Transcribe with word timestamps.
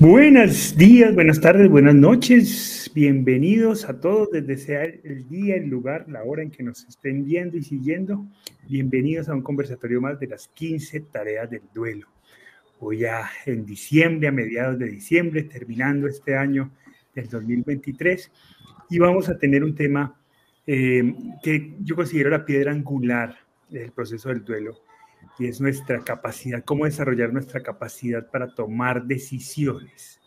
Buenos 0.00 0.76
días, 0.76 1.12
buenas 1.12 1.40
tardes, 1.40 1.68
buenas 1.68 1.94
noches. 1.96 2.88
Bienvenidos 2.94 3.84
a 3.88 3.98
todos 3.98 4.30
desde 4.30 4.56
sea 4.56 4.84
el 4.84 5.28
día, 5.28 5.56
el 5.56 5.68
lugar, 5.68 6.08
la 6.08 6.22
hora 6.22 6.42
en 6.42 6.52
que 6.52 6.62
nos 6.62 6.84
estén 6.84 7.24
viendo 7.24 7.56
y 7.56 7.64
siguiendo. 7.64 8.24
Bienvenidos 8.68 9.28
a 9.28 9.34
un 9.34 9.42
conversatorio 9.42 10.00
más 10.00 10.20
de 10.20 10.28
las 10.28 10.46
15 10.54 11.00
tareas 11.00 11.50
del 11.50 11.62
duelo. 11.74 12.06
Hoy 12.78 12.98
ya 12.98 13.28
en 13.44 13.66
diciembre, 13.66 14.28
a 14.28 14.32
mediados 14.32 14.78
de 14.78 14.88
diciembre, 14.88 15.42
terminando 15.42 16.06
este 16.06 16.36
año 16.36 16.70
del 17.12 17.28
2023, 17.28 18.30
y 18.90 18.98
vamos 19.00 19.28
a 19.28 19.36
tener 19.36 19.64
un 19.64 19.74
tema 19.74 20.14
eh, 20.64 21.12
que 21.42 21.74
yo 21.80 21.96
considero 21.96 22.30
la 22.30 22.44
piedra 22.44 22.70
angular 22.70 23.36
del 23.68 23.90
proceso 23.90 24.28
del 24.28 24.44
duelo, 24.44 24.78
y 25.38 25.46
es 25.46 25.60
nuestra 25.60 26.02
capacidad, 26.02 26.64
cómo 26.64 26.84
desarrollar 26.84 27.32
nuestra 27.32 27.62
capacidad 27.62 28.28
para 28.30 28.54
tomar 28.54 29.04
decisiones. 29.04 30.20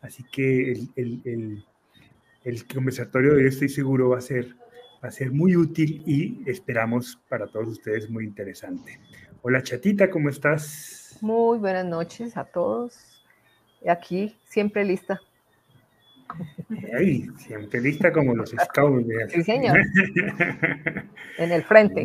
Así 0.00 0.24
que 0.30 0.72
el, 0.72 0.90
el, 0.96 1.64
el, 2.44 2.66
conversatorio 2.66 3.34
de 3.34 3.42
hoy 3.42 3.48
estoy 3.48 3.68
seguro 3.68 4.10
va 4.10 4.18
a 4.18 4.20
ser, 4.20 4.54
va 5.02 5.08
a 5.08 5.10
ser 5.10 5.30
muy 5.30 5.56
útil 5.56 6.02
y 6.06 6.48
esperamos 6.50 7.20
para 7.28 7.46
todos 7.46 7.68
ustedes 7.68 8.10
muy 8.10 8.24
interesante. 8.24 9.00
Hola 9.42 9.62
Chatita, 9.62 10.10
¿cómo 10.10 10.28
estás? 10.28 11.18
Muy 11.20 11.58
buenas 11.58 11.86
noches 11.86 12.36
a 12.36 12.44
todos. 12.44 13.24
Aquí 13.88 14.36
siempre 14.44 14.84
lista. 14.84 15.20
Ay, 16.96 17.28
siempre 17.38 17.80
lista 17.80 18.12
como 18.12 18.34
los 18.34 18.50
scouts. 18.50 19.06
Sí, 19.28 19.42
señor. 19.44 19.78
en 21.38 21.52
el 21.52 21.62
frente. 21.62 22.04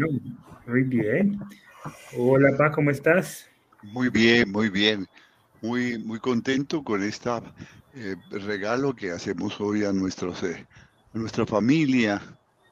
muy 0.67 0.83
bien. 0.83 1.39
Hola, 2.15 2.55
Pa, 2.57 2.71
¿cómo 2.71 2.91
estás? 2.91 3.49
Muy 3.81 4.09
bien, 4.09 4.51
muy 4.51 4.69
bien. 4.69 5.07
Muy, 5.61 5.97
muy 5.97 6.19
contento 6.19 6.83
con 6.83 7.03
este 7.03 7.29
regalo 8.29 8.95
que 8.95 9.11
hacemos 9.11 9.59
hoy 9.59 9.83
a, 9.85 9.91
nuestros, 9.91 10.43
eh, 10.43 10.67
nuestra 11.13 11.45
familia 11.45 12.21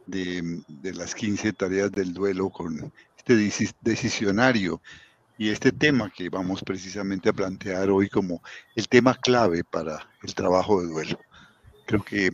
de, 0.05 0.61
de, 0.67 0.93
las 0.93 1.15
15 1.15 1.53
tareas 1.53 1.91
del 1.91 2.13
duelo 2.13 2.49
con 2.49 2.91
este 3.17 3.35
decisionario 3.81 4.81
y 5.37 5.49
este 5.49 5.71
tema 5.71 6.11
que 6.15 6.29
vamos 6.29 6.63
precisamente 6.63 7.29
a 7.29 7.33
plantear 7.33 7.89
hoy 7.89 8.09
como 8.09 8.41
el 8.75 8.87
tema 8.87 9.15
clave 9.15 9.63
para 9.63 10.07
el 10.23 10.35
trabajo 10.35 10.81
de 10.81 10.87
duelo. 10.87 11.19
Creo 11.85 12.03
que 12.03 12.31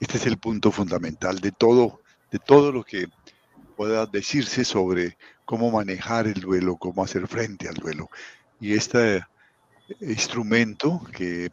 este 0.00 0.16
es 0.18 0.26
el 0.26 0.38
punto 0.38 0.72
fundamental 0.72 1.38
de 1.40 1.52
todo, 1.52 2.00
de 2.30 2.38
todo 2.38 2.72
lo 2.72 2.84
que 2.84 3.08
pueda 3.76 4.06
decirse 4.06 4.64
sobre 4.64 5.16
cómo 5.48 5.70
manejar 5.70 6.26
el 6.26 6.34
duelo, 6.34 6.76
cómo 6.76 7.02
hacer 7.02 7.26
frente 7.26 7.70
al 7.70 7.74
duelo. 7.76 8.10
Y 8.60 8.74
este 8.74 9.22
instrumento 10.02 11.00
que 11.16 11.48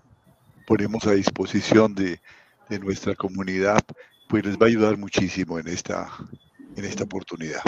ponemos 0.67 1.07
a 1.07 1.13
disposición 1.13 1.95
de, 1.95 2.19
de 2.67 2.79
nuestra 2.79 3.15
comunidad, 3.15 3.79
pues 4.27 4.45
les 4.45 4.57
va 4.57 4.65
a 4.65 4.67
ayudar 4.67 4.97
muchísimo 4.97 5.59
en 5.59 5.69
esta, 5.69 6.09
en 6.75 6.83
esta 6.83 7.05
oportunidad. 7.05 7.61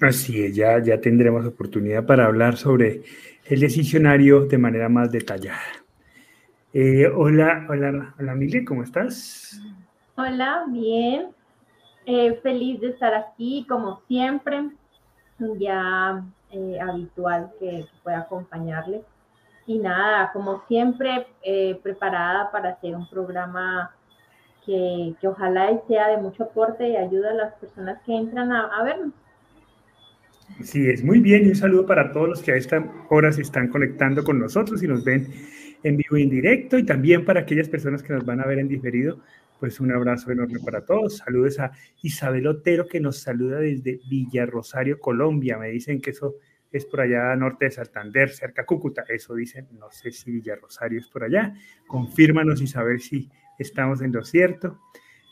Así 0.00 0.42
es, 0.44 0.56
ya, 0.56 0.82
ya 0.82 0.98
tendremos 0.98 1.44
oportunidad 1.44 2.06
para 2.06 2.24
hablar 2.24 2.56
sobre 2.56 3.02
el 3.44 3.60
decisionario 3.60 4.46
de 4.46 4.56
manera 4.56 4.88
más 4.88 5.12
detallada. 5.12 5.60
Eh, 6.72 7.06
hola, 7.06 7.66
hola, 7.68 8.14
hola 8.18 8.34
Mile, 8.34 8.64
¿cómo 8.64 8.82
estás? 8.82 9.60
Hola, 10.16 10.64
bien. 10.70 11.26
Eh, 12.06 12.40
feliz 12.42 12.80
de 12.80 12.88
estar 12.88 13.12
aquí, 13.12 13.66
como 13.68 14.00
siempre 14.08 14.70
ya 15.58 16.24
eh, 16.50 16.78
habitual 16.80 17.50
que, 17.58 17.86
pueda 18.02 18.20
acompañarle. 18.20 19.02
Y 19.66 19.78
nada, 19.78 20.30
como 20.32 20.62
siempre, 20.66 21.26
eh, 21.42 21.78
preparada 21.82 22.50
para 22.50 22.70
hacer 22.70 22.94
un 22.94 23.08
programa 23.08 23.94
que, 24.64 25.14
que, 25.20 25.28
ojalá 25.28 25.70
sea 25.86 26.08
de 26.08 26.16
mucho 26.16 26.44
aporte 26.44 26.88
y 26.88 26.96
ayuda 26.96 27.30
a 27.30 27.34
las 27.34 27.54
personas 27.54 28.00
que 28.04 28.16
entran 28.16 28.50
a, 28.52 28.66
a 28.66 28.82
vernos. 28.82 29.12
Sí, 30.62 30.88
es 30.88 31.04
muy 31.04 31.20
bien 31.20 31.44
y 31.44 31.48
un 31.50 31.56
saludo 31.56 31.86
para 31.86 32.12
todos 32.12 32.28
los 32.28 32.42
que 32.42 32.52
a 32.52 32.56
esta 32.56 32.82
hora 33.10 33.30
se 33.32 33.42
están 33.42 33.68
conectando 33.68 34.24
con 34.24 34.38
nosotros 34.38 34.82
y 34.82 34.88
nos 34.88 35.04
ven 35.04 35.28
en 35.82 35.96
vivo 35.96 36.16
y 36.16 36.22
en 36.22 36.30
directo 36.30 36.78
y 36.78 36.84
también 36.84 37.24
para 37.24 37.40
aquellas 37.40 37.68
personas 37.68 38.02
que 38.02 38.12
nos 38.12 38.24
van 38.24 38.40
a 38.40 38.46
ver 38.46 38.58
en 38.58 38.68
diferido 38.68 39.18
pues 39.58 39.80
un 39.80 39.92
abrazo 39.92 40.30
enorme 40.30 40.60
para 40.64 40.84
todos. 40.84 41.18
Saludos 41.18 41.58
a 41.58 41.72
Isabel 42.02 42.46
Otero 42.46 42.86
que 42.86 43.00
nos 43.00 43.18
saluda 43.18 43.58
desde 43.58 44.00
Villa 44.08 44.46
Rosario, 44.46 44.98
Colombia. 45.00 45.58
Me 45.58 45.68
dicen 45.68 46.00
que 46.00 46.10
eso 46.10 46.36
es 46.70 46.84
por 46.84 47.00
allá 47.00 47.34
norte 47.34 47.66
de 47.66 47.70
Santander, 47.72 48.30
cerca 48.30 48.62
de 48.62 48.66
Cúcuta. 48.66 49.04
Eso 49.08 49.34
dicen, 49.34 49.68
no 49.72 49.90
sé 49.90 50.10
si 50.10 50.30
Villa 50.30 50.56
Rosario 50.56 51.00
es 51.00 51.08
por 51.08 51.24
allá. 51.24 51.54
Confírmanos 51.86 52.60
Isabel 52.60 53.00
si 53.00 53.28
estamos 53.58 54.00
en 54.02 54.12
lo 54.12 54.24
cierto. 54.24 54.80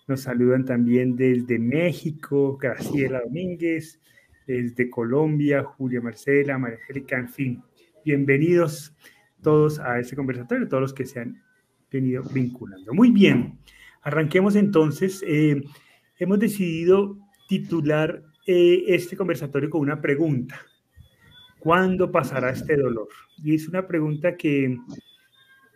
Nos 0.09 0.22
saludan 0.22 0.65
también 0.65 1.16
desde 1.16 1.59
México, 1.59 2.56
Graciela 2.56 3.20
Domínguez, 3.22 4.00
desde 4.47 4.88
Colombia, 4.88 5.65
Julia 5.65 6.00
Marcela, 6.00 6.59
María 6.59 6.78
Angélica, 6.78 7.19
en 7.19 7.28
fin. 7.28 7.62
Bienvenidos 8.04 8.94
todos 9.42 9.81
a 9.81 9.98
este 9.98 10.15
conversatorio, 10.15 10.69
todos 10.69 10.81
los 10.81 10.94
que 10.94 11.06
se 11.06 11.20
han 11.20 11.42
venido 11.91 12.22
vinculando. 12.32 12.94
Muy 12.94 13.10
bien. 13.10 13.59
Arranquemos 14.06 14.55
entonces. 14.55 15.21
Eh, 15.27 15.65
hemos 16.21 16.39
decidido 16.39 17.19
titular 17.49 18.22
eh, 18.47 18.84
este 18.87 19.17
conversatorio 19.17 19.69
con 19.69 19.81
una 19.81 20.00
pregunta. 20.00 20.61
¿Cuándo 21.59 22.12
pasará 22.12 22.50
este 22.50 22.77
dolor? 22.77 23.09
Y 23.43 23.56
es 23.56 23.66
una 23.66 23.89
pregunta 23.89 24.37
que, 24.37 24.78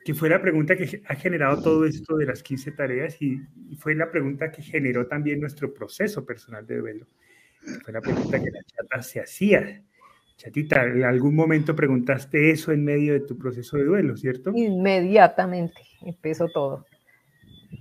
que 0.04 0.14
fue 0.14 0.28
la 0.28 0.40
pregunta 0.40 0.76
que 0.76 1.02
ha 1.08 1.14
generado 1.16 1.60
todo 1.60 1.84
esto 1.84 2.16
de 2.16 2.26
las 2.26 2.44
15 2.44 2.70
tareas 2.70 3.20
y, 3.20 3.40
fue 3.78 3.96
la 3.96 4.08
pregunta 4.12 4.52
que 4.52 4.62
generó 4.62 5.08
también 5.08 5.40
nuestro 5.40 5.74
proceso 5.74 6.24
personal 6.24 6.64
de 6.64 6.78
duelo. 6.78 7.06
Fue 7.82 7.92
la 7.92 8.00
pregunta 8.00 8.38
que 8.38 8.50
la 8.52 8.62
chata 8.62 9.02
se 9.02 9.18
hacía. 9.18 9.82
Chatita, 10.36 10.84
en 10.84 11.02
algún 11.02 11.34
momento 11.34 11.74
preguntaste 11.74 12.52
eso 12.52 12.70
en 12.70 12.84
medio 12.84 13.12
de 13.12 13.20
tu 13.22 13.36
proceso 13.36 13.76
de 13.76 13.86
duelo, 13.86 14.16
¿cierto? 14.16 14.52
Inmediatamente 14.54 15.82
empezó 16.02 16.46
todo. 16.46 16.86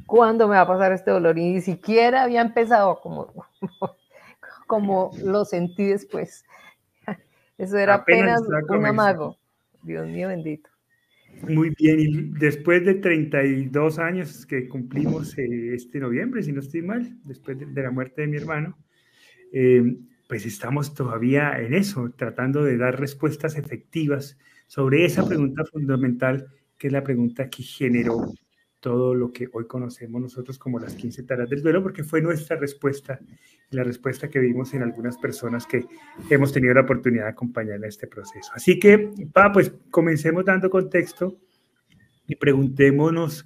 ¿Cuándo 0.09 0.47
me 0.47 0.56
va 0.56 0.62
a 0.62 0.68
pasar 0.68 0.92
este 0.92 1.12
dolor? 1.12 1.38
Y 1.38 1.53
ni 1.53 1.62
siquiera 1.62 2.24
había 2.24 2.42
empezado 2.42 3.00
como, 3.00 3.31
como 4.68 5.12
lo 5.24 5.46
sentí 5.46 5.86
después. 5.86 6.44
Eso 7.58 7.78
era 7.78 7.96
apenas, 7.96 8.42
un 8.68 8.86
amago. 8.86 9.38
Dios 9.84 10.08
mío 10.08 10.28
bendito. 10.28 10.70
Muy 11.47 11.74
bien, 11.78 12.00
y 12.00 12.40
después 12.40 12.84
de 12.84 12.96
32 12.96 14.00
años 14.00 14.46
que 14.46 14.68
cumplimos 14.68 15.38
eh, 15.38 15.74
este 15.74 16.00
noviembre, 16.00 16.44
si 16.44 16.52
no 16.52 16.59
estoy 16.59 16.81
mal, 16.81 17.18
después 17.24 17.58
de, 17.58 17.81
la 17.81 17.91
muerte 17.91 18.22
de 18.22 18.28
mi 18.28 18.38
hermano, 18.38 18.78
eh, 19.53 19.96
pues 20.28 20.46
estamos 20.46 20.94
todavía 20.94 21.58
en 21.59 21.76
eso, 21.76 22.12
tratando 22.18 22.64
de 22.64 22.78
dar 22.78 23.00
respuestas 23.00 23.56
efectivas 23.56 24.38
sobre 24.68 25.06
esa 25.06 25.26
pregunta 25.26 25.64
fundamental, 25.64 26.47
que 26.78 26.88
es 26.88 26.94
la 26.94 27.03
pregunta 27.03 27.50
que 27.50 27.64
generó 27.64 28.34
todo 28.79 29.13
lo 29.13 29.31
que 29.31 29.50
hoy 29.51 29.67
conocemos 29.67 30.22
nosotros 30.22 30.57
como 30.57 30.79
las 30.79 30.95
15 30.95 31.23
tareas 31.23 31.50
del 31.50 31.62
duelo, 31.62 31.84
porque 31.84 32.03
fue 32.03 32.22
nuestra 32.22 32.57
respuesta, 32.57 33.19
la 33.72 33.84
respuesta 33.84 34.29
que 34.29 34.40
vimos 34.40 34.73
en 34.73 34.84
algunas 34.84 35.17
personas 35.17 35.66
que 35.66 35.85
hemos 36.29 36.53
tenido 36.53 36.73
la 36.73 36.81
oportunidad 36.81 37.25
de 37.25 37.31
acompañar 37.31 37.75
en 37.75 37.85
este 37.85 38.07
proceso. 38.07 38.51
Así 38.53 38.79
que, 38.79 39.12
pa, 39.34 39.51
pues 39.51 39.73
comencemos 39.91 40.45
dando 40.45 40.69
contexto 40.69 41.38
y 42.28 42.35
preguntémonos 42.35 43.45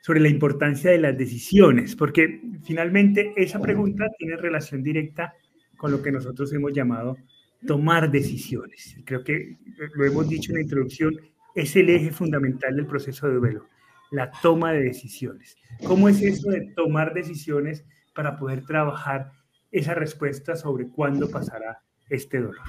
sobre 0.00 0.20
la 0.20 0.28
importancia 0.28 0.90
de 0.90 0.98
las 0.98 1.16
decisiones, 1.16 1.94
porque 1.94 2.40
finalmente 2.64 3.32
esa 3.36 3.60
pregunta 3.60 4.06
tiene 4.18 4.36
relación 4.36 4.82
directa 4.82 5.32
con 5.76 5.92
lo 5.92 6.02
que 6.02 6.10
nosotros 6.10 6.52
hemos 6.52 6.72
llamado 6.72 7.16
tomar 7.64 8.10
decisiones. 8.10 8.96
Creo 9.04 9.22
que 9.22 9.58
lo 9.94 10.04
hemos 10.04 10.28
dicho 10.28 10.50
en 10.50 10.56
la 10.56 10.62
introducción, 10.62 11.14
es 11.54 11.76
el 11.76 11.90
eje 11.90 12.10
fundamental 12.10 12.74
del 12.74 12.86
proceso 12.86 13.28
de 13.28 13.34
duelo 13.34 13.71
la 14.12 14.30
toma 14.30 14.72
de 14.72 14.82
decisiones. 14.82 15.56
¿Cómo 15.84 16.08
es 16.08 16.20
eso 16.22 16.50
de 16.50 16.72
tomar 16.76 17.14
decisiones 17.14 17.84
para 18.14 18.38
poder 18.38 18.64
trabajar 18.64 19.32
esa 19.70 19.94
respuesta 19.94 20.54
sobre 20.54 20.86
cuándo 20.86 21.30
pasará 21.30 21.82
este 22.10 22.40
dolor? 22.40 22.64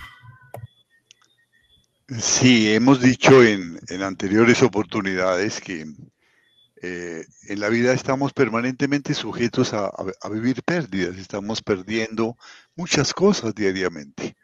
Sí, 2.17 2.73
hemos 2.73 3.01
dicho 3.01 3.43
en, 3.43 3.79
anteriores 4.01 4.63
oportunidades 4.63 5.59
que 5.59 5.85
eh, 6.81 7.25
en 7.49 7.59
la 7.59 7.69
vida 7.69 7.93
estamos 7.93 8.33
permanentemente 8.33 9.13
sujetos 9.13 9.73
a, 9.73 9.91
vivir 10.31 10.63
pérdidas, 10.63 11.17
estamos 11.17 11.61
perdiendo 11.61 12.37
muchas 12.75 13.13
cosas 13.13 13.53
diariamente 13.53 14.35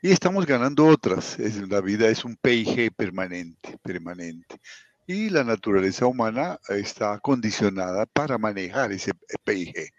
y 0.00 0.10
estamos 0.10 0.46
ganando 0.46 0.86
otras. 0.86 1.38
la 1.68 1.80
vida 1.80 2.08
es 2.08 2.24
un 2.24 2.36
PIG 2.36 2.92
permanente, 2.94 3.78
permanente 3.82 4.60
y 5.06 5.30
la 5.30 5.44
naturaleza 5.44 6.06
humana 6.06 6.58
está 6.68 7.18
condicionada 7.20 8.06
para 8.06 8.38
manejar 8.38 8.92
ese 8.92 9.12
PIG, 9.44 9.92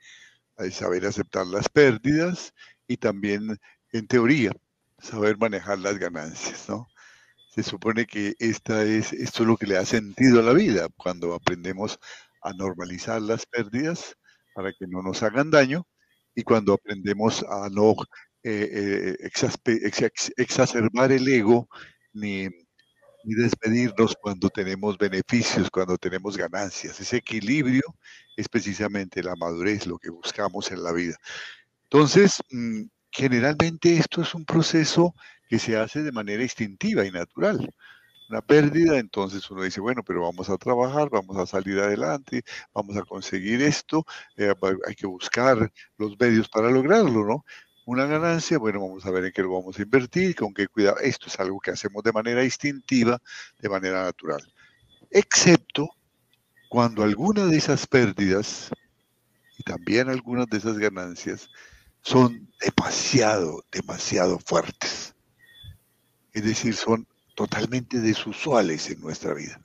saber 0.72 1.06
aceptar 1.06 1.48
las 1.48 1.70
pérdidas 1.70 2.54
y 2.88 2.98
también, 2.98 3.58
en 3.94 4.08
teoría, 4.08 4.52
saber 5.00 5.38
manejar 5.38 5.80
las 5.80 5.98
ganancias, 5.98 6.68
¿no? 6.68 6.88
Se 7.50 7.64
supone 7.64 8.06
que 8.06 8.36
esta 8.40 8.84
es, 8.84 9.14
esto 9.14 9.44
es 9.44 9.48
lo 9.48 9.58
que 9.58 9.68
le 9.68 9.76
da 9.76 9.86
sentido 9.86 10.40
a 10.42 10.44
la 10.44 10.54
vida, 10.54 10.90
cuando 10.98 11.34
aprendemos 11.34 12.00
a 12.42 12.54
normalizar 12.54 13.22
las 13.22 13.46
pérdidas 13.46 14.16
para 14.54 14.74
que 14.74 14.88
no 14.88 15.02
nos 15.02 15.24
hagan 15.24 15.52
daño 15.52 15.88
y 16.36 16.44
cuando 16.44 16.74
aprendemos 16.74 17.44
a 17.50 17.70
no 17.70 17.96
eh, 18.44 19.18
eh, 19.24 19.30
exacerbar 20.38 21.12
el 21.12 21.28
ego 21.28 21.68
ni, 22.14 22.48
ni 23.28 23.36
despedirnos 23.36 24.16
cuando 24.22 24.50
tenemos 24.50 24.98
beneficios, 24.98 25.70
cuando 25.70 25.98
tenemos 25.98 26.38
ganancias. 26.38 27.00
Ese 27.02 27.18
equilibrio 27.18 27.84
es 28.38 28.48
precisamente 28.50 29.22
la 29.22 29.36
madurez, 29.36 29.86
lo 29.86 29.98
que 30.00 30.10
buscamos 30.10 30.72
en 30.72 30.82
la 30.84 30.94
vida. 30.94 31.18
Entonces, 31.84 32.42
mm, 32.52 32.84
generalmente 33.12 33.98
esto 33.98 34.22
es 34.22 34.34
un 34.36 34.46
proceso 34.46 35.14
que 35.50 35.60
se 35.60 35.78
hace 35.78 36.04
de 36.04 36.12
manera 36.14 36.44
instintiva 36.44 37.06
y 37.06 37.12
natural. 37.12 37.70
Una 38.30 38.42
pérdida, 38.42 39.00
entonces 39.00 39.50
uno 39.52 39.64
dice, 39.64 39.82
bueno, 39.82 40.04
pero 40.04 40.24
vamos 40.24 40.50
a 40.50 40.58
trabajar, 40.58 41.10
vamos 41.10 41.38
a 41.38 41.46
salir 41.48 41.80
adelante, 41.80 42.44
vamos 42.74 42.98
a 42.98 43.04
conseguir 43.04 43.62
esto, 43.62 44.06
eh, 44.38 44.54
hay 44.88 44.96
que 44.96 45.08
buscar 45.08 45.72
los 45.98 46.20
medios 46.20 46.50
para 46.50 46.70
lograrlo, 46.72 47.26
¿no? 47.26 47.46
Una 47.88 48.06
ganancia, 48.06 48.58
bueno, 48.58 48.82
vamos 48.82 49.06
a 49.06 49.12
ver 49.12 49.24
en 49.24 49.32
qué 49.32 49.42
lo 49.42 49.54
vamos 49.54 49.80
a 49.80 49.82
invertir, 49.82 50.36
con 50.36 50.54
qué 50.54 50.68
cuidado. 50.68 50.98
Esto 50.98 51.28
es 51.28 51.40
algo 51.40 51.58
que 51.62 51.72
hacemos 51.72 52.04
de 52.04 52.12
manera 52.12 52.44
instintiva, 52.44 53.18
de 53.60 53.70
manera 53.70 54.04
natural. 54.04 54.42
Excepto 55.10 55.88
cuando 56.68 57.02
alguna 57.02 57.46
de 57.46 57.56
esas 57.56 57.88
pérdidas 57.88 58.72
y 59.58 59.64
también 59.64 60.10
algunas 60.10 60.48
de 60.48 60.58
esas 60.58 60.78
ganancias 60.78 61.50
son 62.02 62.52
demasiado, 62.60 63.64
demasiado 63.72 64.38
fuertes. 64.40 65.16
Es 66.34 66.44
decir, 66.44 66.76
son 66.76 67.08
totalmente 67.36 68.02
desusuales 68.02 68.90
en 68.90 69.00
nuestra 69.00 69.34
vida. 69.34 69.62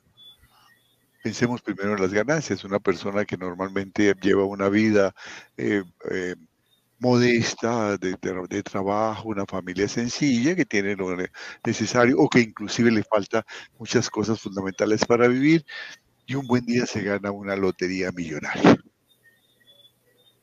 Pensemos 1.21 1.61
primero 1.61 1.93
en 1.93 2.01
las 2.01 2.13
ganancias. 2.13 2.63
Una 2.63 2.79
persona 2.79 3.25
que 3.25 3.35
normalmente 3.35 4.15
lleva 4.21 4.45
una 4.45 4.69
vida 4.69 5.13
eh, 5.57 5.83
eh, 6.09 6.35
modesta, 7.03 7.97
de, 7.97 8.63
trabajo, 8.63 9.27
una 9.27 9.45
familia 9.45 9.89
sencilla, 9.89 10.55
que 10.55 10.65
tiene 10.65 10.95
lo 10.95 11.15
necesario 11.65 12.17
o 12.17 12.29
que 12.29 12.39
inclusive 12.39 12.91
le 12.91 13.03
falta 13.03 13.45
muchas 13.77 14.09
cosas 14.09 14.39
fundamentales 14.39 15.03
para 15.05 15.27
vivir 15.27 15.65
y 16.25 16.35
un 16.35 16.47
buen 16.47 16.65
día 16.65 16.85
se 16.85 17.03
gana 17.03 17.29
una 17.31 17.57
lotería 17.57 18.11
millonaria. 18.13 18.77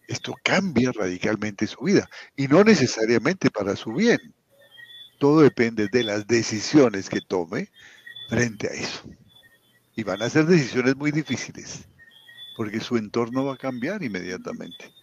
Esto 0.06 0.34
cambia 0.44 0.92
radicalmente 0.92 1.66
su 1.66 1.82
vida 1.82 2.06
y 2.36 2.46
no 2.46 2.62
necesariamente 2.62 3.50
para 3.50 3.74
su 3.74 3.94
bien. 3.94 4.18
Todo 5.18 5.40
depende 5.40 5.88
de 5.90 6.04
las 6.04 6.26
decisiones 6.26 7.08
que 7.08 7.22
tome 7.22 7.70
frente 8.28 8.68
a 8.68 8.72
eso. 8.72 9.08
Y 9.96 10.02
van 10.02 10.20
a 10.20 10.28
ser 10.28 10.44
decisiones 10.44 10.94
muy 10.96 11.10
difíciles, 11.10 11.88
porque 12.56 12.80
su 12.80 12.98
entorno 12.98 13.46
va 13.46 13.54
a 13.54 13.58
cambiar 13.58 14.02
inmediatamente. 14.02 14.99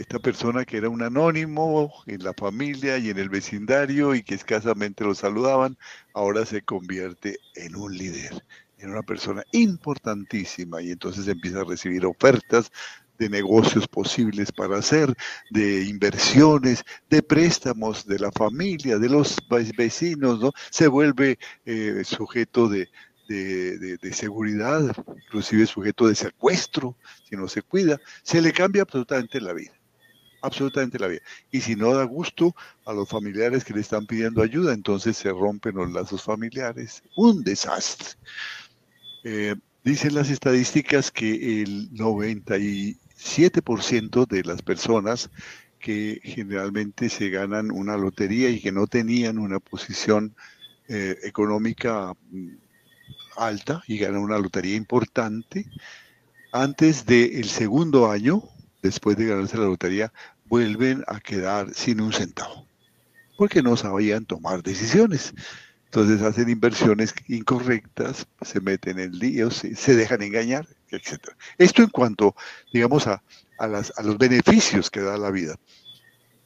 Esta 0.00 0.18
persona 0.18 0.64
que 0.64 0.78
era 0.78 0.88
un 0.88 1.02
anónimo 1.02 1.92
en 2.06 2.24
la 2.24 2.32
familia 2.32 2.96
y 2.96 3.10
en 3.10 3.18
el 3.18 3.28
vecindario 3.28 4.14
y 4.14 4.22
que 4.22 4.34
escasamente 4.34 5.04
lo 5.04 5.14
saludaban, 5.14 5.76
ahora 6.14 6.46
se 6.46 6.62
convierte 6.62 7.38
en 7.54 7.76
un 7.76 7.94
líder, 7.94 8.42
en 8.78 8.92
una 8.92 9.02
persona 9.02 9.42
importantísima. 9.52 10.80
Y 10.80 10.92
entonces 10.92 11.28
empieza 11.28 11.60
a 11.60 11.64
recibir 11.64 12.06
ofertas 12.06 12.72
de 13.18 13.28
negocios 13.28 13.86
posibles 13.86 14.50
para 14.52 14.78
hacer, 14.78 15.14
de 15.50 15.84
inversiones, 15.84 16.82
de 17.10 17.22
préstamos 17.22 18.06
de 18.06 18.20
la 18.20 18.32
familia, 18.32 18.96
de 18.96 19.10
los 19.10 19.36
vecinos, 19.76 20.40
¿no? 20.40 20.52
Se 20.70 20.88
vuelve 20.88 21.38
eh, 21.66 22.00
sujeto 22.06 22.70
de, 22.70 22.88
de, 23.28 23.98
de, 23.98 24.12
seguridad, 24.14 24.96
inclusive 25.26 25.66
sujeto 25.66 26.08
de 26.08 26.14
secuestro, 26.14 26.96
si 27.28 27.36
no 27.36 27.48
se 27.48 27.60
cuida, 27.60 28.00
se 28.22 28.40
le 28.40 28.50
cambia 28.50 28.82
absolutamente 28.82 29.42
la 29.42 29.52
vida, 29.52 29.79
absolutamente 30.42 30.98
la 30.98 31.08
vida. 31.08 31.20
Y 31.50 31.60
si 31.60 31.76
no 31.76 31.94
da 31.94 32.04
gusto 32.04 32.54
a 32.86 32.92
los 32.92 33.08
familiares 33.08 33.64
que 33.64 33.74
le 33.74 33.80
están 33.80 34.06
pidiendo 34.06 34.42
ayuda, 34.42 34.74
entonces 34.74 35.16
se 35.16 35.30
rompen 35.30 35.74
los 35.76 35.90
lazos 35.92 36.22
familiares, 36.22 37.02
un 37.16 37.42
desastre. 37.42 38.10
Eh, 39.24 39.54
dicen 39.84 40.14
las 40.14 40.30
estadísticas 40.30 41.10
que 41.10 41.62
el 41.62 41.90
97% 41.92 44.26
de 44.26 44.44
las 44.44 44.62
personas 44.62 45.30
que 45.78 46.20
generalmente 46.22 47.08
se 47.08 47.30
ganan 47.30 47.70
una 47.70 47.96
lotería 47.96 48.50
y 48.50 48.60
que 48.60 48.70
no 48.70 48.86
tenían 48.86 49.38
una 49.38 49.60
posición 49.60 50.36
eh, 50.88 51.16
económica 51.22 52.12
mm, 52.30 52.50
alta 53.36 53.82
y 53.86 53.98
ganan 53.98 54.20
una 54.20 54.38
lotería 54.38 54.76
importante, 54.76 55.66
antes 56.52 57.06
del 57.06 57.44
segundo 57.44 58.10
año, 58.10 58.42
después 58.82 59.16
de 59.16 59.26
ganarse 59.26 59.56
la 59.56 59.64
lotería, 59.64 60.12
vuelven 60.50 61.04
a 61.06 61.20
quedar 61.20 61.72
sin 61.72 62.00
un 62.00 62.12
centavo, 62.12 62.66
porque 63.38 63.62
no 63.62 63.76
sabían 63.76 64.26
tomar 64.26 64.62
decisiones. 64.62 65.32
Entonces 65.86 66.20
hacen 66.22 66.50
inversiones 66.50 67.14
incorrectas, 67.28 68.26
se 68.42 68.60
meten 68.60 68.98
en 68.98 69.18
líos, 69.18 69.62
se 69.74 69.96
dejan 69.96 70.22
engañar, 70.22 70.66
etc. 70.90 71.30
Esto 71.56 71.82
en 71.82 71.88
cuanto, 71.88 72.34
digamos, 72.72 73.06
a, 73.06 73.22
a 73.58 74.02
los 74.02 74.18
beneficios 74.18 74.90
que 74.90 75.00
da 75.00 75.16
la 75.16 75.30
vida. 75.30 75.56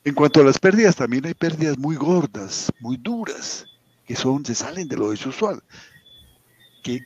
En 0.04 0.14
cuanto 0.14 0.40
a 0.40 0.44
las 0.44 0.58
pérdidas, 0.58 0.96
también 0.96 1.24
hay 1.26 1.34
pérdidas 1.34 1.78
muy 1.78 1.96
gordas, 1.96 2.70
muy 2.80 2.98
duras, 2.98 3.66
que 4.06 4.14
son, 4.14 4.44
se 4.44 4.54
salen 4.54 4.86
de 4.86 4.98
lo 4.98 5.10
desusual, 5.10 5.62
que 6.82 7.00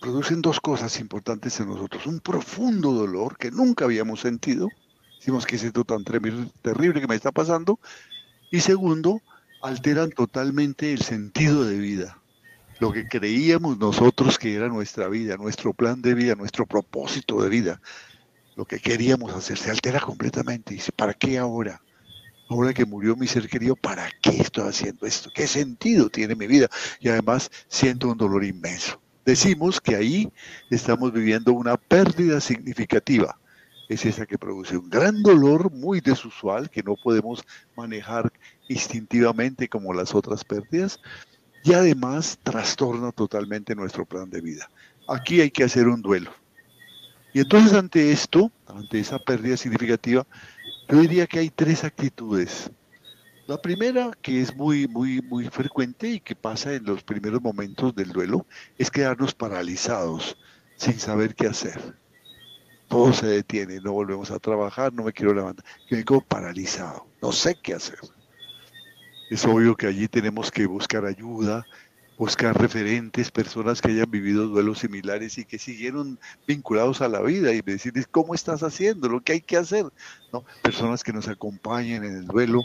producen 0.00 0.42
dos 0.42 0.60
cosas 0.60 1.00
importantes 1.00 1.58
en 1.58 1.68
nosotros. 1.68 2.06
Un 2.06 2.20
profundo 2.20 2.92
dolor 2.92 3.36
que 3.36 3.50
nunca 3.50 3.84
habíamos 3.84 4.20
sentido. 4.20 4.68
Decimos 5.24 5.46
que 5.46 5.56
es 5.56 5.64
esto 5.64 5.84
tan 5.84 6.04
terrible 6.04 7.00
que 7.00 7.06
me 7.06 7.14
está 7.14 7.32
pasando. 7.32 7.80
Y 8.50 8.60
segundo, 8.60 9.22
alteran 9.62 10.10
totalmente 10.10 10.92
el 10.92 11.00
sentido 11.00 11.64
de 11.64 11.78
vida. 11.78 12.18
Lo 12.78 12.92
que 12.92 13.08
creíamos 13.08 13.78
nosotros 13.78 14.36
que 14.36 14.54
era 14.54 14.68
nuestra 14.68 15.08
vida, 15.08 15.38
nuestro 15.38 15.72
plan 15.72 16.02
de 16.02 16.12
vida, 16.12 16.34
nuestro 16.34 16.66
propósito 16.66 17.42
de 17.42 17.48
vida, 17.48 17.80
lo 18.54 18.66
que 18.66 18.80
queríamos 18.80 19.32
hacer, 19.32 19.56
se 19.56 19.70
altera 19.70 19.98
completamente. 19.98 20.74
Dice, 20.74 20.92
¿para 20.92 21.14
qué 21.14 21.38
ahora? 21.38 21.80
Ahora 22.50 22.74
que 22.74 22.84
murió 22.84 23.16
mi 23.16 23.26
ser 23.26 23.48
querido, 23.48 23.76
¿para 23.76 24.10
qué 24.20 24.42
estoy 24.42 24.68
haciendo 24.68 25.06
esto? 25.06 25.30
¿Qué 25.34 25.46
sentido 25.46 26.10
tiene 26.10 26.34
mi 26.34 26.46
vida? 26.46 26.68
Y 27.00 27.08
además 27.08 27.50
siento 27.68 28.08
un 28.08 28.18
dolor 28.18 28.44
inmenso. 28.44 29.00
Decimos 29.24 29.80
que 29.80 29.96
ahí 29.96 30.30
estamos 30.68 31.14
viviendo 31.14 31.54
una 31.54 31.78
pérdida 31.78 32.42
significativa 32.42 33.38
es 33.88 34.04
esa 34.06 34.26
que 34.26 34.38
produce 34.38 34.76
un 34.76 34.88
gran 34.88 35.22
dolor 35.22 35.70
muy 35.70 36.00
desusual 36.00 36.70
que 36.70 36.82
no 36.82 36.96
podemos 36.96 37.44
manejar 37.76 38.32
instintivamente 38.68 39.68
como 39.68 39.92
las 39.92 40.14
otras 40.14 40.44
pérdidas 40.44 41.00
y 41.64 41.72
además 41.72 42.38
trastorna 42.42 43.12
totalmente 43.12 43.74
nuestro 43.74 44.04
plan 44.04 44.30
de 44.30 44.40
vida. 44.40 44.70
Aquí 45.08 45.40
hay 45.40 45.50
que 45.50 45.64
hacer 45.64 45.88
un 45.88 46.02
duelo. 46.02 46.32
Y 47.32 47.40
entonces 47.40 47.72
ante 47.72 48.12
esto, 48.12 48.50
ante 48.66 49.00
esa 49.00 49.18
pérdida 49.18 49.56
significativa, 49.56 50.26
yo 50.88 51.00
diría 51.00 51.26
que 51.26 51.40
hay 51.40 51.50
tres 51.50 51.84
actitudes. 51.84 52.70
La 53.46 53.60
primera, 53.60 54.12
que 54.22 54.40
es 54.40 54.54
muy, 54.56 54.86
muy, 54.88 55.20
muy 55.20 55.46
frecuente 55.48 56.08
y 56.08 56.20
que 56.20 56.34
pasa 56.34 56.72
en 56.74 56.84
los 56.84 57.02
primeros 57.02 57.42
momentos 57.42 57.94
del 57.94 58.12
duelo, 58.12 58.46
es 58.78 58.90
quedarnos 58.90 59.34
paralizados, 59.34 60.38
sin 60.76 60.98
saber 60.98 61.34
qué 61.34 61.48
hacer 61.48 62.03
todo 62.88 63.12
se 63.12 63.26
detiene, 63.26 63.80
no 63.80 63.92
volvemos 63.92 64.30
a 64.30 64.38
trabajar, 64.38 64.92
no 64.92 65.04
me 65.04 65.12
quiero 65.12 65.34
levantar, 65.34 65.64
me 65.90 66.04
quedo 66.04 66.20
paralizado, 66.20 67.06
no 67.22 67.32
sé 67.32 67.56
qué 67.62 67.74
hacer. 67.74 67.98
Es 69.30 69.44
obvio 69.46 69.76
que 69.76 69.86
allí 69.86 70.06
tenemos 70.06 70.50
que 70.50 70.66
buscar 70.66 71.04
ayuda, 71.06 71.66
buscar 72.16 72.56
referentes, 72.60 73.30
personas 73.30 73.80
que 73.80 73.88
hayan 73.88 74.10
vivido 74.10 74.46
duelos 74.46 74.80
similares 74.80 75.38
y 75.38 75.44
que 75.44 75.58
siguieron 75.58 76.18
vinculados 76.46 77.00
a 77.00 77.08
la 77.08 77.20
vida 77.20 77.52
y 77.52 77.60
decirles 77.60 78.06
cómo 78.10 78.34
estás 78.34 78.62
haciendo, 78.62 79.08
lo 79.08 79.20
que 79.20 79.32
hay 79.32 79.40
que 79.40 79.56
hacer, 79.56 79.86
¿no? 80.32 80.44
Personas 80.62 81.02
que 81.02 81.12
nos 81.12 81.28
acompañen 81.28 82.04
en 82.04 82.16
el 82.16 82.26
duelo, 82.26 82.60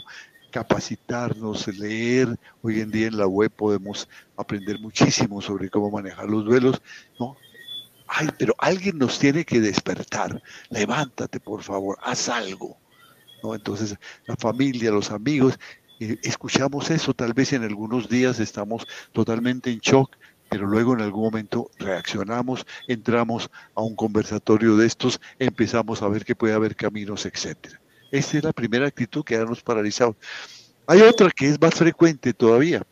capacitarnos, 0.50 1.66
leer. 1.68 2.36
Hoy 2.62 2.80
en 2.80 2.90
día 2.90 3.06
en 3.06 3.16
la 3.16 3.26
web 3.26 3.50
podemos 3.50 4.08
aprender 4.36 4.78
muchísimo 4.80 5.40
sobre 5.40 5.70
cómo 5.70 5.90
manejar 5.90 6.28
los 6.28 6.44
duelos, 6.44 6.80
¿no? 7.18 7.36
Ay, 8.10 8.28
pero 8.38 8.54
alguien 8.58 8.98
nos 8.98 9.18
tiene 9.18 9.44
que 9.44 9.60
despertar, 9.60 10.42
levántate 10.68 11.38
por 11.40 11.62
favor, 11.62 11.96
haz 12.02 12.28
algo. 12.28 12.78
¿No? 13.42 13.54
Entonces, 13.54 13.96
la 14.26 14.36
familia, 14.36 14.90
los 14.90 15.10
amigos, 15.10 15.58
eh, 16.00 16.18
escuchamos 16.22 16.90
eso, 16.90 17.14
tal 17.14 17.32
vez 17.32 17.52
en 17.52 17.62
algunos 17.62 18.08
días 18.08 18.40
estamos 18.40 18.86
totalmente 19.12 19.70
en 19.70 19.78
shock, 19.78 20.16
pero 20.50 20.66
luego 20.66 20.94
en 20.94 21.02
algún 21.02 21.22
momento 21.22 21.70
reaccionamos, 21.78 22.66
entramos 22.88 23.48
a 23.74 23.82
un 23.82 23.94
conversatorio 23.94 24.76
de 24.76 24.86
estos, 24.86 25.20
empezamos 25.38 26.02
a 26.02 26.08
ver 26.08 26.24
que 26.24 26.34
puede 26.34 26.54
haber 26.54 26.74
caminos, 26.74 27.24
etcétera. 27.24 27.80
Esa 28.10 28.38
es 28.38 28.44
la 28.44 28.52
primera 28.52 28.88
actitud, 28.88 29.24
quedarnos 29.24 29.62
paralizados. 29.62 30.16
Hay 30.86 31.00
otra 31.02 31.30
que 31.30 31.46
es 31.46 31.60
más 31.60 31.74
frecuente 31.74 32.34
todavía, 32.34 32.82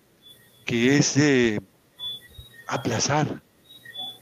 que 0.64 0.96
es 0.96 1.16
eh, 1.16 1.60
aplazar 2.68 3.42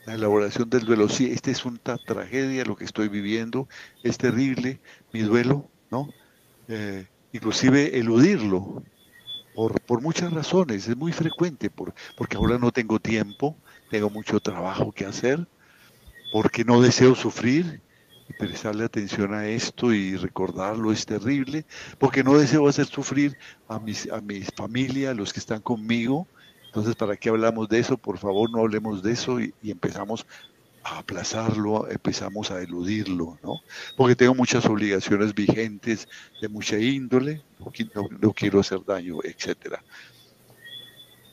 la 0.06 0.14
elaboración 0.14 0.70
del 0.70 0.84
duelo. 0.84 1.08
Sí, 1.08 1.30
esta 1.30 1.50
es 1.50 1.64
una 1.64 1.98
tragedia, 2.06 2.64
lo 2.64 2.76
que 2.76 2.84
estoy 2.84 3.08
viviendo, 3.08 3.68
es 4.02 4.16
terrible, 4.16 4.80
mi 5.12 5.20
duelo, 5.20 5.68
¿no? 5.90 6.08
Eh, 6.68 7.06
inclusive 7.32 7.98
eludirlo, 7.98 8.82
por, 9.54 9.80
por, 9.80 10.02
muchas 10.02 10.32
razones, 10.32 10.86
es 10.88 10.96
muy 10.96 11.12
frecuente, 11.12 11.70
por, 11.70 11.94
porque 12.16 12.36
ahora 12.36 12.58
no 12.58 12.72
tengo 12.72 13.00
tiempo, 13.00 13.56
tengo 13.90 14.10
mucho 14.10 14.38
trabajo 14.38 14.92
que 14.92 15.06
hacer, 15.06 15.46
porque 16.32 16.64
no 16.64 16.80
deseo 16.80 17.14
sufrir 17.14 17.80
y 18.28 18.32
prestarle 18.34 18.84
atención 18.84 19.34
a 19.34 19.46
esto 19.46 19.92
y 19.92 20.16
recordarlo 20.16 20.92
es 20.92 21.06
terrible, 21.06 21.64
porque 21.98 22.22
no 22.22 22.36
deseo 22.36 22.68
hacer 22.68 22.86
sufrir 22.86 23.36
a, 23.68 23.78
mis, 23.78 24.10
a 24.10 24.20
mi 24.20 24.42
familia, 24.42 25.10
a 25.10 25.14
los 25.14 25.32
que 25.32 25.40
están 25.40 25.62
conmigo. 25.62 26.26
Entonces, 26.66 26.94
¿para 26.94 27.16
qué 27.16 27.28
hablamos 27.28 27.68
de 27.68 27.78
eso? 27.78 27.96
Por 27.96 28.18
favor, 28.18 28.50
no 28.50 28.60
hablemos 28.60 29.02
de 29.02 29.12
eso 29.12 29.40
y, 29.40 29.54
empezamos 29.62 30.26
a 30.84 30.98
aplazarlo, 30.98 31.90
empezamos 31.90 32.50
a 32.50 32.60
eludirlo, 32.60 33.38
¿no? 33.42 33.60
Porque 33.96 34.14
tengo 34.14 34.34
muchas 34.34 34.66
obligaciones 34.66 35.34
vigentes 35.34 36.08
de 36.40 36.48
mucha 36.48 36.78
índole, 36.78 37.42
no, 37.94 38.08
no 38.20 38.32
quiero 38.32 38.60
hacer 38.60 38.84
daño, 38.84 39.16
etcétera. 39.24 39.82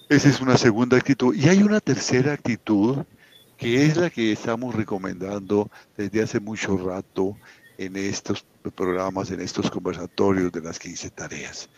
Esa 0.10 0.30
es 0.30 0.42
una 0.42 0.58
segunda 0.58 0.98
actitud. 0.98 1.36
Y 1.36 1.50
hay 1.50 1.63
una 1.63 1.80
tercera 1.80 2.34
actitud 2.34 2.98
que 3.58 3.86
es 3.86 3.98
la 3.98 4.10
que 4.10 4.32
estamos 4.32 4.75
recomendando 4.75 5.70
desde 5.96 6.22
hace 6.22 6.40
mucho 6.40 6.78
rato 6.78 7.38
en 7.78 7.96
estos 7.96 8.46
programas, 8.75 9.32
en 9.32 9.42
estos 9.42 9.72
conversatorios 9.72 10.52
de 10.52 10.62
las 10.62 10.80
15 10.80 11.10
tareas. 11.12 11.70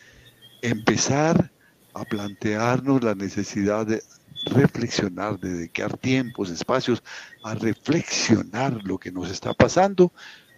Empezar 0.62 1.52
a 1.96 2.06
plantearnos 2.06 3.04
la 3.04 3.16
necesidad 3.16 3.88
de 3.88 4.04
reflexionar, 4.46 5.40
de 5.40 5.54
dedicar 5.54 5.98
tiempos, 5.98 6.52
espacios 6.52 7.02
a 7.44 7.56
reflexionar 7.56 8.84
lo 8.84 9.00
que 9.00 9.12
nos 9.12 9.32
está 9.32 9.54
pasando 9.54 10.12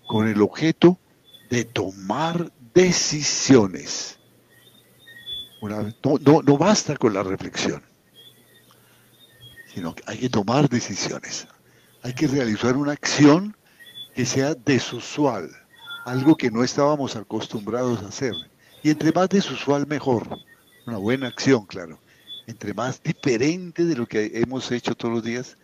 con 0.07 0.27
el 0.27 0.41
objeto 0.41 0.99
de 1.49 1.63
tomar 1.63 2.51
decisiones. 2.73 4.19
no, 5.61 6.41
no 6.43 6.57
basta 6.57 6.97
con 6.97 7.13
la 7.13 7.23
reflexión 7.23 7.81
sino 9.77 9.93
que 9.93 10.01
hay 10.07 10.17
que 10.17 10.29
tomar 10.29 10.67
decisiones. 10.67 11.47
Hay 12.01 12.11
que 12.13 12.25
realizar 12.25 12.75
una 12.75 12.93
acción 12.93 13.55
que 14.15 14.25
sea 14.25 14.55
desusual, 14.55 15.51
algo 16.03 16.35
que 16.35 16.49
no 16.49 16.63
estábamos 16.63 17.15
acostumbrados 17.15 18.01
a 18.01 18.07
hacer. 18.07 18.33
Y 18.81 18.89
entre 18.89 19.11
más 19.11 19.29
desusual, 19.29 19.85
mejor. 19.85 20.27
Una 20.87 20.97
buena 20.97 21.27
acción, 21.27 21.65
claro. 21.65 21.99
Entre 22.47 22.73
más 22.73 23.03
diferente 23.03 23.85
de 23.85 23.95
lo 23.95 24.07
que 24.07 24.31
hemos 24.33 24.71
hecho 24.71 24.95
todos 24.95 25.13
los 25.13 25.23
días, 25.23 25.57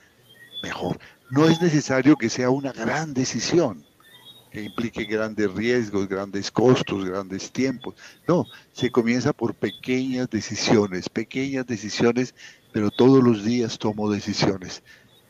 mejor. 0.61 0.99
No 1.31 1.47
es 1.47 1.61
necesario 1.61 2.15
que 2.15 2.29
sea 2.29 2.49
una 2.49 2.71
gran 2.71 3.13
decisión 3.13 3.83
que 4.51 4.61
implique 4.61 5.05
grandes 5.05 5.51
riesgos, 5.51 6.07
grandes 6.07 6.51
costos, 6.51 7.05
grandes 7.05 7.51
tiempos. 7.51 7.95
No, 8.27 8.45
se 8.71 8.91
comienza 8.91 9.33
por 9.33 9.55
pequeñas 9.55 10.29
decisiones, 10.29 11.09
pequeñas 11.09 11.65
decisiones 11.65 12.35
pero 12.73 12.91
todos 12.91 13.23
los 13.23 13.45
días 13.45 13.77
tomo 13.77 14.11
decisiones. 14.11 14.83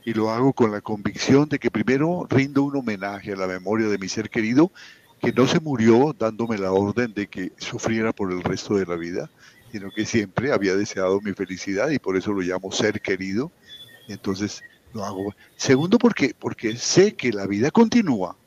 Y 0.05 0.13
lo 0.13 0.31
hago 0.31 0.53
con 0.53 0.71
la 0.71 0.81
convicción 0.81 1.49
de 1.49 1.59
que 1.59 1.69
primero 1.69 2.25
rindo 2.29 2.63
un 2.63 2.77
homenaje 2.77 3.33
a 3.33 3.35
la 3.35 3.47
memoria 3.47 3.87
de 3.87 3.97
mi 3.97 4.09
ser 4.09 4.29
querido, 4.29 4.71
que 5.21 5.31
no 5.33 5.45
se 5.45 5.59
murió 5.59 6.15
dándome 6.17 6.57
la 6.57 6.71
orden 6.71 7.13
de 7.13 7.27
que 7.27 7.51
sufriera 7.57 8.11
por 8.11 8.31
el 8.31 8.41
resto 8.43 8.75
de 8.75 8.85
la 8.85 8.95
vida, 8.95 9.29
sino 9.73 9.89
que 9.89 10.05
siempre 10.05 10.51
había 10.51 10.75
deseado 10.75 11.19
mi 11.21 11.33
felicidad 11.33 11.89
y 11.89 11.97
por 11.97 12.15
eso 12.15 12.31
lo 12.31 12.41
llamo 12.41 12.71
ser 12.71 13.01
querido. 13.01 13.51
Entonces 14.07 14.61
lo 14.93 15.03
hago. 15.03 15.33
Segundo, 15.55 15.97
porque, 15.97 16.35
porque 16.37 16.77
sé 16.77 17.15
que 17.15 17.31
la 17.31 17.47
vida 17.47 17.71
continúa 17.71 18.37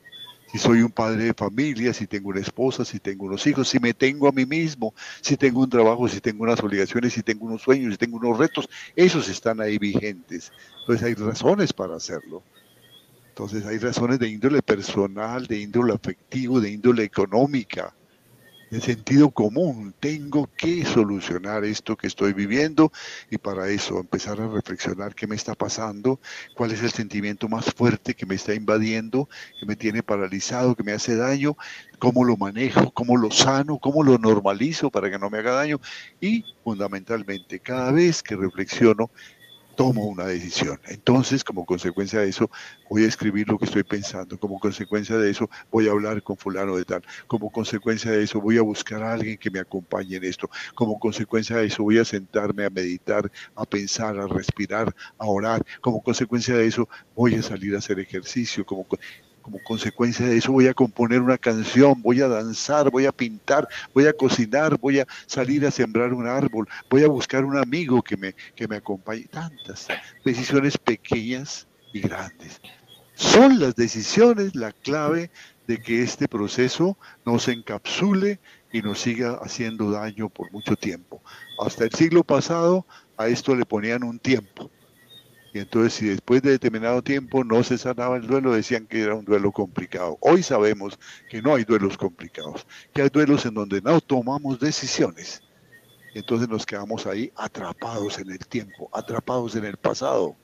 si 0.49 0.57
soy 0.57 0.81
un 0.81 0.91
padre 0.91 1.25
de 1.25 1.33
familia, 1.33 1.91
si 1.91 2.07
tengo 2.07 2.29
una 2.29 2.39
esposa, 2.39 2.85
si 2.85 3.01
tengo 3.01 3.25
unos 3.25 3.45
hijos, 3.45 3.67
si 3.67 3.77
me 3.77 3.93
tengo 3.93 4.29
a 4.29 4.31
mí 4.31 4.45
mismo, 4.45 4.93
si 5.19 5.35
tengo 5.35 5.59
un 5.59 5.69
trabajo, 5.69 6.07
si 6.07 6.21
tengo 6.21 6.43
unas 6.43 6.61
obligaciones, 6.61 7.11
si 7.11 7.23
tengo 7.23 7.45
unos 7.45 7.61
sueños, 7.61 7.91
si 7.91 7.97
tengo 7.97 8.15
unos 8.15 8.37
retos, 8.37 8.69
esos 8.95 9.27
están 9.27 9.59
ahí 9.59 9.77
vigentes. 9.77 10.53
Entonces 10.79 11.05
hay 11.05 11.13
razones 11.15 11.73
para 11.73 11.97
hacerlo. 11.97 12.41
Entonces 13.27 13.65
hay 13.65 13.79
razones 13.79 14.17
de 14.19 14.29
índole 14.29 14.61
personal, 14.61 15.45
de 15.45 15.59
índole 15.59 15.93
afectivo, 15.93 16.61
de 16.61 16.71
índole 16.71 17.03
económica 17.03 17.93
de 18.69 18.81
sentido 18.81 19.31
común. 19.31 19.93
Tengo 19.99 20.49
que 20.57 20.85
solucionar 20.85 21.63
esto 21.63 21.95
que 21.95 22.07
estoy 22.07 22.33
viviendo 22.33 22.91
y 23.29 23.37
para 23.37 23.69
eso 23.69 23.99
empezar 23.99 24.41
a 24.41 24.47
reflexionar 24.47 25.15
qué 25.15 25.27
me 25.27 25.35
está 25.35 25.55
pasando, 25.55 26.19
cuál 26.55 26.71
es 26.71 26.81
el 26.83 26.91
sentimiento 26.91 27.47
más 27.47 27.65
fuerte 27.73 28.13
que 28.13 28.25
me 28.25 28.35
está 28.35 28.53
invadiendo, 28.53 29.29
que 29.59 29.65
me 29.65 29.75
tiene 29.75 30.03
paralizado, 30.03 30.75
que 30.75 30.83
me 30.83 30.91
hace 30.91 31.15
daño, 31.15 31.55
cómo 31.99 32.23
lo 32.23 32.37
manejo, 32.37 32.91
cómo 32.91 33.17
lo 33.17 33.31
sano, 33.31 33.79
cómo 33.79 34.03
lo 34.03 34.17
normalizo 34.17 34.89
para 34.89 35.09
que 35.09 35.19
no 35.19 35.29
me 35.29 35.39
haga 35.39 35.53
daño 35.53 35.79
y 36.19 36.43
fundamentalmente 36.63 37.59
cada 37.59 37.91
vez 37.91 38.21
que 38.21 38.35
reflexiono 38.35 39.09
tomo 39.77 40.05
una 40.07 40.25
decisión. 40.25 40.79
Entonces, 40.87 41.43
como 41.43 41.63
consecuencia 41.63 42.19
de 42.19 42.29
eso, 42.29 42.49
voy 42.89 43.03
a 43.03 43.07
escribir 43.07 43.47
lo 43.47 43.59
que 43.59 43.65
estoy 43.65 43.83
pensando. 43.83 44.37
Como 44.39 44.59
consecuencia 44.59 45.15
de 45.17 45.29
eso, 45.29 45.49
voy 45.71 45.87
a 45.87 45.91
hablar 45.91 46.23
con 46.23 46.35
fulano 46.35 46.75
de 46.75 46.83
tal. 46.83 47.03
Como 47.27 47.51
consecuencia 47.51 48.11
de 48.11 48.23
eso, 48.23 48.41
voy 48.41 48.57
a 48.57 48.63
buscar 48.63 49.03
a 49.03 49.13
alguien 49.13 49.37
que 49.37 49.51
me 49.51 49.59
acompañe 49.59 50.15
en 50.15 50.23
esto. 50.23 50.49
Como 50.73 50.99
consecuencia 50.99 51.57
de 51.57 51.67
eso, 51.67 51.83
voy 51.83 51.99
a 51.99 52.05
sentarme 52.05 52.65
a 52.65 52.71
meditar, 52.71 53.31
a 53.55 53.65
pensar, 53.65 54.19
a 54.19 54.25
respirar, 54.25 54.93
a 55.19 55.25
orar. 55.27 55.63
Como 55.79 56.01
consecuencia 56.01 56.57
de 56.57 56.65
eso, 56.65 56.89
voy 57.15 57.35
a 57.35 57.43
salir 57.43 57.75
a 57.75 57.77
hacer 57.77 57.99
ejercicio. 57.99 58.65
Como 58.65 58.87
como 59.47 59.63
consecuencia 59.63 60.25
de 60.25 60.35
eso 60.35 60.51
voy 60.51 60.67
a 60.67 60.73
componer 60.73 61.21
una 61.21 61.37
canción, 61.37 62.01
voy 62.01 62.19
a 62.19 62.27
danzar, 62.27 62.91
voy 62.91 63.05
a 63.05 63.13
pintar, 63.13 63.65
voy 63.93 64.05
a 64.05 64.11
cocinar, 64.11 64.77
voy 64.77 64.99
a 64.99 65.07
salir 65.25 65.65
a 65.65 65.71
sembrar 65.71 66.13
un 66.13 66.27
árbol, 66.27 66.67
voy 66.89 67.03
a 67.03 67.07
buscar 67.07 67.45
un 67.45 67.57
amigo 67.57 68.01
que 68.01 68.17
me, 68.17 68.35
que 68.55 68.67
me 68.67 68.75
acompañe. 68.75 69.23
Tantas 69.31 69.87
decisiones 70.25 70.77
pequeñas 70.77 71.65
y 71.93 72.01
grandes. 72.01 72.59
Son 73.13 73.57
las 73.57 73.73
decisiones 73.75 74.53
la 74.53 74.73
clave 74.73 75.31
de 75.65 75.77
que 75.77 76.01
este 76.01 76.27
proceso 76.27 76.97
no 77.25 77.39
se 77.39 77.53
encapsule 77.53 78.41
y 78.73 78.81
nos 78.81 78.99
siga 78.99 79.39
haciendo 79.41 79.91
daño 79.91 80.27
por 80.27 80.51
mucho 80.51 80.75
tiempo. 80.75 81.23
Hasta 81.57 81.85
el 81.85 81.93
siglo 81.93 82.25
pasado 82.25 82.85
a 83.15 83.29
esto 83.29 83.55
le 83.55 83.65
ponían 83.65 84.03
un 84.03 84.19
tiempo 84.19 84.69
y 85.53 85.59
entonces 85.59 85.93
si 85.93 86.07
después 86.07 86.41
de 86.41 86.51
determinado 86.51 87.01
tiempo 87.01 87.43
no 87.43 87.63
se 87.63 87.77
sanaba 87.77 88.17
el 88.17 88.27
duelo, 88.27 88.53
decían 88.53 88.85
que 88.85 89.01
era 89.01 89.15
un 89.15 89.25
duelo 89.25 89.51
complicado. 89.51 90.17
Hoy 90.21 90.43
sabemos 90.43 90.99
que 91.29 91.41
no 91.41 91.55
hay 91.55 91.63
duelos 91.63 91.97
complicados, 91.97 92.65
que 92.93 93.01
hay 93.01 93.09
duelos 93.09 93.45
en 93.45 93.53
donde 93.53 93.81
no 93.81 94.01
tomamos 94.01 94.59
decisiones. 94.59 95.41
Entonces 96.13 96.49
nos 96.49 96.65
quedamos 96.65 97.05
ahí 97.05 97.31
atrapados 97.35 98.19
en 98.19 98.31
el 98.31 98.39
tiempo, 98.39 98.89
atrapados 98.93 99.55
en 99.55 99.65
el 99.65 99.77
pasado, 99.77 100.35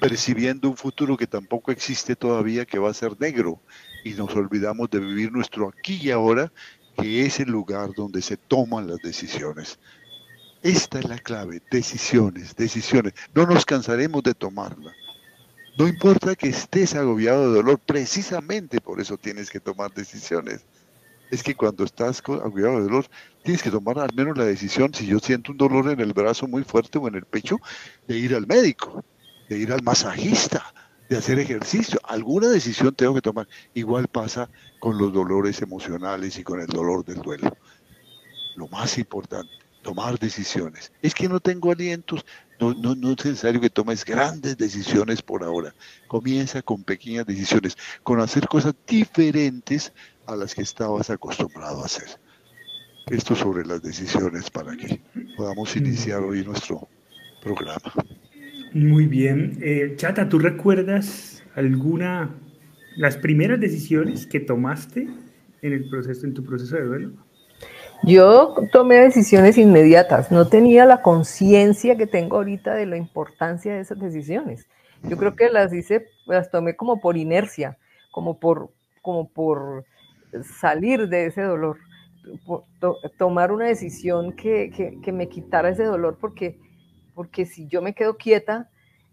percibiendo 0.00 0.68
un 0.68 0.76
futuro 0.76 1.16
que 1.16 1.26
tampoco 1.26 1.70
existe 1.70 2.16
todavía, 2.16 2.66
que 2.66 2.78
va 2.78 2.90
a 2.90 2.94
ser 2.94 3.18
negro. 3.20 3.62
Y 4.04 4.10
nos 4.10 4.34
olvidamos 4.34 4.90
de 4.90 5.00
vivir 5.00 5.32
nuestro 5.32 5.68
aquí 5.68 5.98
y 6.02 6.10
ahora, 6.10 6.52
que 6.96 7.24
es 7.24 7.40
el 7.40 7.50
lugar 7.50 7.90
donde 7.94 8.22
se 8.22 8.36
toman 8.36 8.86
las 8.86 8.98
decisiones. 8.98 9.78
Esta 10.62 10.98
es 10.98 11.08
la 11.08 11.18
clave, 11.18 11.62
decisiones, 11.70 12.56
decisiones. 12.56 13.12
No 13.34 13.46
nos 13.46 13.64
cansaremos 13.64 14.22
de 14.22 14.34
tomarla. 14.34 14.92
No 15.78 15.86
importa 15.86 16.34
que 16.34 16.48
estés 16.48 16.94
agobiado 16.94 17.50
de 17.50 17.56
dolor, 17.56 17.78
precisamente 17.78 18.80
por 18.80 19.00
eso 19.00 19.18
tienes 19.18 19.50
que 19.50 19.60
tomar 19.60 19.92
decisiones. 19.92 20.64
Es 21.30 21.42
que 21.42 21.54
cuando 21.54 21.84
estás 21.84 22.22
agobiado 22.26 22.76
de 22.76 22.84
dolor, 22.84 23.06
tienes 23.42 23.62
que 23.62 23.70
tomar 23.70 23.98
al 23.98 24.14
menos 24.14 24.38
la 24.38 24.44
decisión, 24.44 24.94
si 24.94 25.06
yo 25.06 25.18
siento 25.18 25.52
un 25.52 25.58
dolor 25.58 25.90
en 25.90 26.00
el 26.00 26.14
brazo 26.14 26.46
muy 26.48 26.64
fuerte 26.64 26.98
o 26.98 27.08
en 27.08 27.16
el 27.16 27.26
pecho, 27.26 27.58
de 28.08 28.16
ir 28.16 28.34
al 28.34 28.46
médico, 28.46 29.04
de 29.48 29.58
ir 29.58 29.72
al 29.72 29.82
masajista, 29.82 30.72
de 31.10 31.18
hacer 31.18 31.38
ejercicio. 31.38 32.00
Alguna 32.04 32.48
decisión 32.48 32.94
tengo 32.94 33.14
que 33.14 33.20
tomar. 33.20 33.46
Igual 33.74 34.08
pasa 34.08 34.48
con 34.80 34.96
los 34.96 35.12
dolores 35.12 35.60
emocionales 35.60 36.38
y 36.38 36.42
con 36.42 36.60
el 36.60 36.68
dolor 36.68 37.04
del 37.04 37.20
duelo. 37.20 37.54
Lo 38.56 38.66
más 38.68 38.96
importante 38.96 39.65
tomar 39.86 40.18
decisiones. 40.18 40.92
Es 41.00 41.14
que 41.14 41.28
no 41.28 41.38
tengo 41.38 41.70
alientos. 41.70 42.26
No, 42.58 42.74
no, 42.74 42.96
no 42.96 43.12
es 43.12 43.24
necesario 43.24 43.60
que 43.60 43.70
tomes 43.70 44.04
grandes 44.04 44.56
decisiones 44.56 45.22
por 45.22 45.44
ahora. 45.44 45.72
Comienza 46.08 46.60
con 46.60 46.82
pequeñas 46.82 47.24
decisiones, 47.24 47.76
con 48.02 48.20
hacer 48.20 48.48
cosas 48.48 48.74
diferentes 48.84 49.92
a 50.26 50.34
las 50.34 50.56
que 50.56 50.62
estabas 50.62 51.08
acostumbrado 51.08 51.82
a 51.82 51.86
hacer. 51.86 52.08
Esto 53.06 53.36
sobre 53.36 53.64
las 53.64 53.80
decisiones 53.80 54.50
para 54.50 54.76
que 54.76 55.00
podamos 55.36 55.76
iniciar 55.76 56.20
hoy 56.20 56.44
nuestro 56.44 56.88
programa. 57.40 57.92
Muy 58.72 59.06
bien. 59.06 59.58
Eh, 59.60 59.94
Chata, 59.94 60.28
¿tú 60.28 60.40
recuerdas 60.40 61.44
alguna, 61.54 62.34
las 62.96 63.16
primeras 63.16 63.60
decisiones 63.60 64.26
que 64.26 64.40
tomaste 64.40 65.06
en 65.62 65.72
el 65.72 65.88
proceso, 65.88 66.26
en 66.26 66.34
tu 66.34 66.44
proceso 66.44 66.74
de 66.74 66.82
duelo? 66.82 67.25
Yo 68.02 68.54
tomé 68.72 68.96
decisiones 68.96 69.58
inmediatas, 69.58 70.30
no 70.30 70.46
tenía 70.46 70.84
la 70.86 71.02
conciencia 71.02 71.96
que 71.96 72.06
tengo 72.06 72.36
ahorita 72.36 72.74
de 72.74 72.86
la 72.86 72.96
importancia 72.96 73.74
de 73.74 73.80
esas 73.80 73.98
decisiones. 73.98 74.68
Yo 75.02 75.16
creo 75.16 75.34
que 75.34 75.50
las 75.50 75.72
hice, 75.72 76.06
las 76.26 76.50
tomé 76.50 76.76
como 76.76 77.00
por 77.00 77.16
inercia, 77.16 77.78
como 78.12 78.38
por, 78.38 78.70
como 79.02 79.28
por 79.28 79.84
salir 80.60 81.08
de 81.08 81.26
ese 81.26 81.42
dolor, 81.42 81.78
tomar 83.18 83.52
una 83.52 83.66
decisión 83.66 84.32
que, 84.34 85.00
me 85.12 85.28
quitara 85.28 85.70
ese 85.70 85.84
dolor, 85.84 86.18
porque, 86.20 86.58
porque 87.14 87.46
si 87.46 87.66
yo 87.66 87.82
me 87.82 87.94
quedo 87.94 88.16
quieta, 88.16 88.68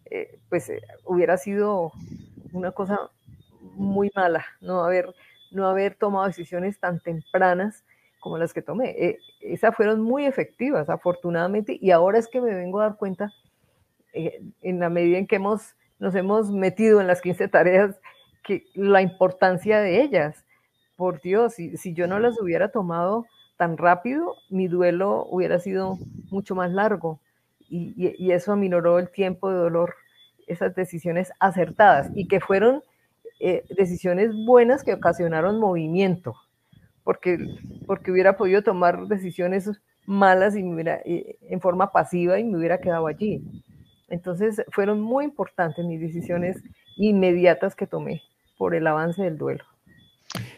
eh, 0.10 0.40
pues 0.50 0.70
eh, 0.70 0.82
hubiera 1.06 1.38
sido 1.38 1.92
una 2.52 2.72
cosa 2.72 3.00
muy 3.76 4.12
mala, 4.16 4.46
no 4.62 4.84
haber, 4.84 5.14
no 5.52 5.68
haber 5.68 5.96
tomado 5.96 6.28
decisiones 6.28 6.80
tan 6.80 7.00
tempranas 7.00 7.84
como 8.24 8.38
las 8.38 8.54
que 8.54 8.62
tomé. 8.62 8.92
Eh, 8.92 9.20
esas 9.42 9.76
fueron 9.76 10.02
muy 10.02 10.26
efectivas, 10.26 10.90
afortunadamente, 10.90 11.78
y 11.80 11.92
ahora 11.92 12.18
es 12.18 12.30
que 12.30 12.40
me 12.40 12.56
vengo 12.56 12.80
a 12.80 12.84
dar 12.84 12.96
cuenta, 12.96 13.34
eh, 14.14 14.42
en 14.62 14.80
la 14.80 14.90
medida 14.90 15.18
en 15.18 15.28
que 15.28 15.36
hemos, 15.36 15.76
nos 16.00 16.16
hemos 16.16 16.50
metido 16.50 17.02
en 17.02 17.08
las 17.08 17.22
15 17.22 17.50
tareas, 17.50 18.00
que 18.42 18.64
la 18.76 19.02
importancia 19.02 19.80
de 19.80 20.02
ellas. 20.02 20.46
Por 20.96 21.22
Dios, 21.22 21.56
si, 21.56 21.76
si 21.76 21.94
yo 21.94 22.08
no 22.08 22.20
las 22.20 22.40
hubiera 22.40 22.70
tomado 22.70 23.26
tan 23.58 23.78
rápido, 23.78 24.36
mi 24.50 24.70
duelo 24.70 25.26
hubiera 25.30 25.60
sido 25.60 25.98
mucho 26.32 26.56
más 26.56 26.72
largo 26.72 27.20
y, 27.68 27.94
y, 27.98 28.32
eso 28.32 28.54
aminoró 28.54 29.00
el 29.00 29.10
tiempo 29.10 29.50
de 29.50 29.58
dolor, 29.58 29.96
esas 30.48 30.76
decisiones 30.76 31.32
acertadas 31.40 32.12
y 32.14 32.28
que 32.28 32.40
fueron 32.40 32.84
eh, 33.40 33.66
decisiones 33.76 34.32
buenas 34.46 34.84
que 34.84 34.94
ocasionaron 34.94 35.60
movimiento, 35.60 36.36
porque, 37.04 37.38
porque 37.86 38.12
hubiera 38.12 38.38
podido 38.38 38.62
tomar 38.62 39.08
decisiones 39.08 39.70
malas 40.06 40.56
y 40.56 40.64
hubiera, 40.64 41.02
eh, 41.06 41.38
en 41.50 41.62
forma 41.62 41.92
pasiva 41.92 42.40
y 42.40 42.44
me 42.44 42.58
hubiera 42.58 42.80
quedado 42.80 43.08
allí. 43.08 43.42
Entonces 44.10 44.62
fueron 44.72 45.02
muy 45.02 45.26
importantes 45.26 45.86
mis 45.86 46.00
decisiones 46.00 46.62
inmediatas 46.98 47.76
que 47.76 47.88
tomé 47.88 48.22
por 48.58 48.76
el 48.76 48.86
avance 48.86 49.24
del 49.24 49.38
duelo. 49.38 49.64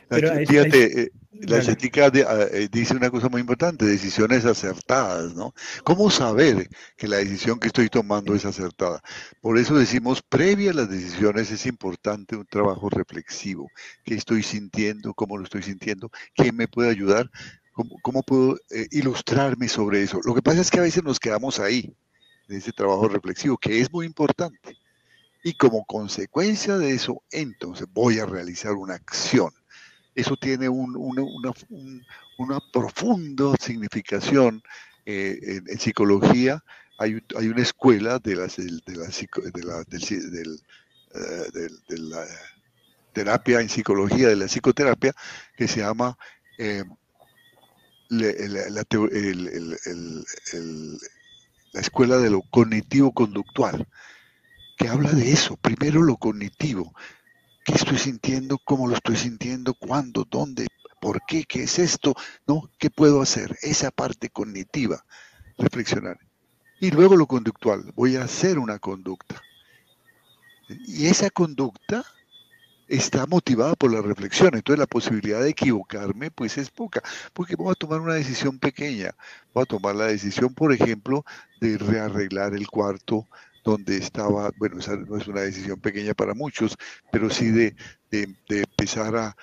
Pero 0.10 0.34
Fíjate, 0.46 1.12
la 1.42 1.60
ética 1.60 2.08
ah, 2.08 2.48
eh, 2.52 2.70
dice 2.72 2.96
una 2.96 3.10
cosa 3.10 3.30
muy 3.30 3.42
importante, 3.42 3.86
decisiones 3.86 4.46
acertadas, 4.46 5.36
¿no? 5.36 5.54
¿Cómo 5.84 6.10
saber 6.10 6.70
que 6.98 7.08
la 7.08 7.18
decisión 7.18 7.60
que 7.60 7.68
estoy 7.68 7.90
tomando 7.90 8.36
es 8.36 8.46
acertada? 8.46 9.02
Por 9.42 9.58
eso 9.58 9.76
decimos, 9.76 10.22
previa 10.22 10.72
a 10.72 10.74
las 10.74 10.90
decisiones 10.90 11.52
es 11.52 11.66
importante 11.66 12.36
un 12.36 12.46
trabajo 12.46 12.90
reflexivo. 12.90 13.70
¿Qué 14.04 14.16
estoy 14.16 14.44
sintiendo? 14.44 15.14
¿Cómo 15.14 15.38
lo 15.38 15.44
estoy 15.44 15.64
sintiendo? 15.64 16.10
¿Quién 16.36 16.56
me 16.56 16.68
puede 16.68 16.90
ayudar? 16.90 17.30
¿Cómo, 18.02 18.24
puedo 18.24 18.58
eh, 18.70 18.88
ilustrarme 18.92 19.68
sobre 19.68 20.02
eso? 20.02 20.22
Lo 20.24 20.34
que 20.34 20.42
pasa 20.42 20.62
es 20.62 20.72
que 20.72 20.80
a 20.80 20.84
veces 20.84 21.04
nos 21.04 21.20
quedamos 21.20 21.60
ahí, 21.60 21.94
en 22.48 22.58
ese 22.58 22.72
trabajo 22.72 23.10
reflexivo, 23.10 23.58
que 23.58 23.82
es 23.82 23.92
muy 23.92 24.06
importante. 24.06 24.78
Y 25.44 25.54
como 25.56 25.86
consecuencia 25.86 26.78
de 26.78 26.92
eso, 26.92 27.22
entonces 27.32 27.86
voy 27.92 28.20
a 28.20 28.26
realizar 28.26 28.72
una 28.74 28.96
acción 28.96 29.52
eso 30.16 30.38
tiene 30.38 30.70
una, 30.70 31.54
profunda 32.72 33.56
significación 33.60 34.64
eh, 35.06 35.62
en, 35.68 35.80
psicología. 35.80 36.64
Hay, 36.98 37.22
una 37.48 37.62
escuela 37.62 38.20
de, 38.20 38.36
la, 38.38 38.48
terapia 43.12 43.60
en 43.60 43.70
psicología, 43.70 44.30
de 44.30 44.38
la 44.38 44.46
psicoterapia, 44.46 45.14
que 45.58 45.68
se 45.68 45.82
llama 45.82 46.18
eh, 46.58 46.86
la, 48.10 48.86
escuela 51.74 52.18
de 52.18 52.30
lo 52.30 52.42
cognitivo-conductual, 52.42 53.86
que 54.78 54.88
habla 54.88 55.12
de 55.12 55.34
eso, 55.34 55.58
primero 55.58 56.02
lo 56.02 56.16
cognitivo, 56.16 56.94
¿Qué 57.66 57.74
estoy 57.74 57.98
sintiendo? 57.98 58.60
¿Cómo 58.64 58.88
lo 58.88 58.96
estoy 58.96 59.16
sintiendo? 59.16 59.74
¿Cuándo? 59.74 60.24
¿Dónde? 60.30 60.68
¿Por 61.02 61.26
qué? 61.26 61.46
¿Qué 61.46 61.64
es 61.64 61.80
esto? 61.80 62.14
¿No? 62.46 62.70
¿Qué 62.78 62.92
puedo 62.92 63.24
hacer? 63.24 63.58
Esa 63.64 63.90
parte 63.90 64.30
cognitiva, 64.30 65.04
reflexionar. 65.58 66.20
Y 66.80 66.92
luego 66.92 67.16
lo 67.16 67.26
conductual, 67.26 67.92
voy 67.96 68.18
a 68.18 68.24
hacer 68.24 68.60
una 68.60 68.78
conducta. 68.78 69.42
Y 70.88 71.08
esa 71.08 71.32
conducta 71.32 72.06
está 72.88 73.26
motivada 73.26 73.74
por 73.74 73.92
la 73.92 74.02
reflexión, 74.02 74.54
entonces 74.54 74.78
la 74.78 74.86
posibilidad 74.86 75.42
de 75.42 75.50
equivocarme 75.50 76.30
pues 76.30 76.60
es 76.60 76.70
poca, 76.70 77.02
porque 77.34 77.56
voy 77.56 77.72
a 77.72 77.76
tomar 77.76 78.00
una 78.00 78.14
decisión 78.14 78.60
pequeña, 78.60 79.16
voy 79.56 79.64
a 79.64 79.66
tomar 79.66 79.96
la 79.96 80.06
decisión, 80.06 80.54
por 80.54 80.72
ejemplo, 80.72 81.26
de 81.60 81.80
rearreglar 81.80 82.54
el 82.54 82.68
cuarto 82.68 83.28
donde 83.66 83.98
estaba, 83.98 84.52
bueno, 84.58 84.78
esa 84.80 84.96
no 84.96 85.18
es 85.18 85.28
una 85.28 85.42
decisión 85.42 85.82
pequeña 85.82 86.14
para 86.14 86.36
muchos, 86.36 86.78
pero 87.12 87.32
sí 87.32 87.50
de, 87.50 87.76
empezar 88.12 89.14
a, 89.18 89.36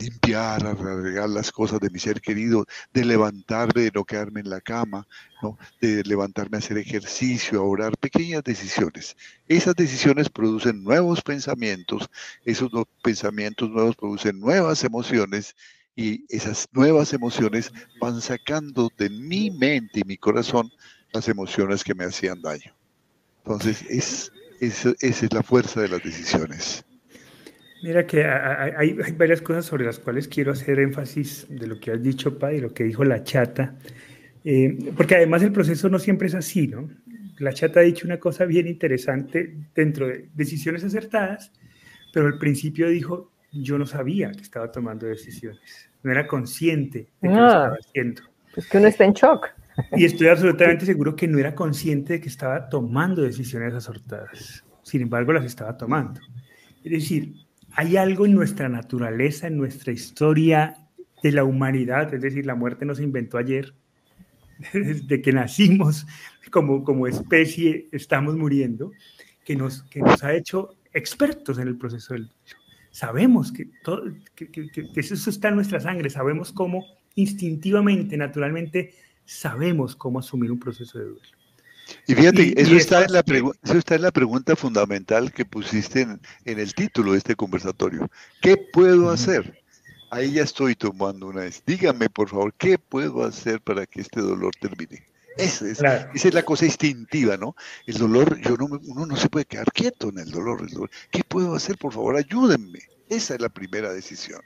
limpiar, 0.00 0.64
a 0.64 0.74
regar 0.74 1.28
las 1.28 1.52
cosas 1.52 1.80
de 1.80 1.90
mi 1.90 1.98
ser 1.98 2.20
querido, 2.20 2.64
de 2.94 3.04
levantarme, 3.04 3.82
de 3.82 3.90
no 3.92 4.04
quedarme 4.04 4.40
en 4.40 4.48
la 4.48 4.60
cama, 4.62 5.06
¿no? 5.42 5.58
de 5.82 6.02
levantarme 6.04 6.56
a 6.56 6.60
hacer 6.60 6.78
ejercicio, 6.78 7.60
a 7.60 7.64
orar, 7.64 7.98
pequeñas 7.98 8.44
decisiones. 8.44 9.16
Esas 9.48 9.74
decisiones 9.74 10.30
producen 10.30 10.82
nuevos 10.82 11.20
pensamientos, 11.20 12.08
esos 12.44 12.70
pensamientos 13.02 13.68
nuevos 13.68 13.96
producen 13.96 14.40
nuevas 14.40 14.84
emociones 14.84 15.56
y 15.96 16.24
esas 16.34 16.68
nuevas 16.72 17.12
emociones 17.12 17.72
van 18.00 18.22
sacando 18.22 18.90
de 18.96 19.10
mi 19.10 19.50
mente 19.50 20.00
y 20.00 20.04
mi 20.04 20.16
corazón 20.16 20.70
las 21.12 21.28
emociones 21.28 21.84
que 21.84 21.94
me 21.94 22.04
hacían 22.04 22.40
daño. 22.40 22.74
Entonces, 23.44 23.84
es, 23.88 24.32
esa 24.60 24.94
es 25.00 25.32
la 25.32 25.42
fuerza 25.42 25.80
de 25.80 25.88
las 25.88 26.02
decisiones. 26.02 26.84
Mira 27.82 28.06
que 28.06 28.24
hay, 28.24 28.92
varias 29.16 29.40
cosas 29.40 29.64
sobre 29.64 29.86
las 29.86 29.98
cuales 29.98 30.28
quiero 30.28 30.52
hacer 30.52 30.78
énfasis 30.78 31.46
de 31.48 31.66
lo 31.66 31.80
que 31.80 31.92
has 31.92 32.02
dicho, 32.02 32.38
Pa, 32.38 32.52
y 32.52 32.60
lo 32.60 32.74
que 32.74 32.84
dijo 32.84 33.04
la 33.04 33.24
chata, 33.24 33.74
eh, 34.44 34.92
porque 34.96 35.16
además 35.16 35.42
el 35.42 35.52
proceso 35.52 35.88
no 35.88 35.98
siempre 35.98 36.28
es 36.28 36.34
así, 36.34 36.66
¿no? 36.66 36.90
La 37.38 37.54
chata 37.54 37.80
ha 37.80 37.82
dicho 37.82 38.06
una 38.06 38.18
cosa 38.18 38.44
bien 38.44 38.66
interesante 38.66 39.56
dentro 39.74 40.08
de 40.08 40.28
decisiones 40.34 40.84
acertadas, 40.84 41.52
pero 42.12 42.26
al 42.26 42.38
principio 42.38 42.88
dijo, 42.90 43.32
yo 43.50 43.78
no 43.78 43.86
sabía 43.86 44.30
que 44.32 44.42
estaba 44.42 44.70
tomando 44.70 45.06
decisiones, 45.06 45.88
no 46.02 46.12
era 46.12 46.26
consciente 46.26 47.08
de 47.22 47.28
que 47.28 47.34
lo 47.34 47.42
ah. 47.42 47.48
estaba 47.48 47.76
haciendo. 47.76 48.22
Es 48.56 48.66
que 48.66 48.76
uno 48.76 48.88
está 48.88 49.04
en 49.04 49.12
shock. 49.14 49.48
Y 49.96 50.04
estoy 50.04 50.28
absolutamente 50.28 50.86
seguro 50.86 51.16
que 51.16 51.28
no 51.28 51.38
era 51.38 51.54
consciente 51.54 52.14
de 52.14 52.20
que 52.20 52.28
estaba 52.28 52.68
tomando 52.68 53.22
decisiones 53.22 53.74
asortadas. 53.74 54.64
Sin 54.82 55.02
embargo, 55.02 55.32
las 55.32 55.44
estaba 55.44 55.76
tomando. 55.76 56.20
Es 56.82 56.92
decir, 56.92 57.34
hay 57.72 57.96
algo 57.96 58.26
en 58.26 58.34
nuestra 58.34 58.68
naturaleza, 58.68 59.46
en 59.46 59.56
nuestra 59.56 59.92
historia 59.92 60.76
de 61.22 61.32
la 61.32 61.44
humanidad, 61.44 62.12
es 62.14 62.22
decir, 62.22 62.46
la 62.46 62.54
muerte 62.54 62.84
no 62.84 62.94
se 62.94 63.02
inventó 63.02 63.38
ayer, 63.38 63.74
desde 64.72 65.22
que 65.22 65.32
nacimos 65.32 66.06
como, 66.50 66.84
como 66.84 67.06
especie 67.06 67.88
estamos 67.92 68.36
muriendo, 68.36 68.92
que 69.44 69.56
nos, 69.56 69.82
que 69.84 70.00
nos 70.00 70.22
ha 70.24 70.34
hecho 70.34 70.76
expertos 70.92 71.58
en 71.58 71.68
el 71.68 71.76
proceso 71.76 72.14
del. 72.14 72.30
Sabemos 72.90 73.52
que, 73.52 73.68
todo, 73.84 74.02
que 74.34 74.90
eso 74.96 75.30
está 75.30 75.48
en 75.48 75.54
nuestra 75.54 75.78
sangre, 75.78 76.10
sabemos 76.10 76.50
cómo 76.50 76.84
instintivamente, 77.14 78.16
naturalmente, 78.16 78.94
sabemos 79.30 79.94
cómo 79.94 80.18
asumir 80.18 80.50
un 80.50 80.58
proceso 80.58 80.98
de 80.98 81.04
duelo. 81.04 81.20
Y 82.06 82.14
fíjate, 82.14 82.60
eso, 82.60 82.74
está 82.74 83.04
en 83.04 83.12
la 83.12 83.20
eso 83.20 83.78
está 83.78 83.94
en 83.94 84.02
la 84.02 84.10
pregunta 84.10 84.54
fundamental 84.56 85.32
que 85.32 85.44
pusiste 85.44 86.02
en, 86.02 86.20
el 86.44 86.74
título 86.74 87.12
de 87.12 87.18
este 87.18 87.36
conversatorio. 87.36 88.08
¿Qué 88.40 88.56
puedo 88.56 89.10
hacer? 89.10 89.62
Ahí 90.10 90.32
ya 90.32 90.42
estoy 90.42 90.74
tomando 90.74 91.28
una 91.28 91.42
vez. 91.42 91.62
Dígame, 91.64 92.08
por 92.10 92.28
favor, 92.28 92.52
¿qué 92.54 92.78
puedo 92.78 93.24
hacer 93.24 93.60
para 93.60 93.86
que 93.86 94.00
este 94.00 94.20
dolor 94.20 94.52
termine? 94.60 95.04
Esa 95.36 95.68
es, 95.68 95.78
esa 95.78 96.28
es 96.28 96.34
la 96.34 96.42
cosa 96.42 96.64
instintiva, 96.66 97.36
¿no? 97.36 97.54
El 97.86 97.98
dolor, 97.98 98.40
yo 98.40 98.56
no, 98.56 98.66
uno 98.66 99.06
no 99.06 99.16
se 99.16 99.28
puede 99.28 99.44
quedar 99.44 99.72
quieto 99.72 100.08
en 100.08 100.18
el 100.18 100.30
dolor, 100.30 100.60
el 100.62 100.74
dolor. 100.74 100.90
¿Qué 101.10 101.22
puedo 101.26 101.54
hacer? 101.54 101.78
Por 101.78 101.92
favor, 101.92 102.16
ayúdenme. 102.16 102.80
Esa 103.08 103.34
es 103.34 103.40
la 103.40 103.48
primera 103.48 103.92
decisión. 103.92 104.40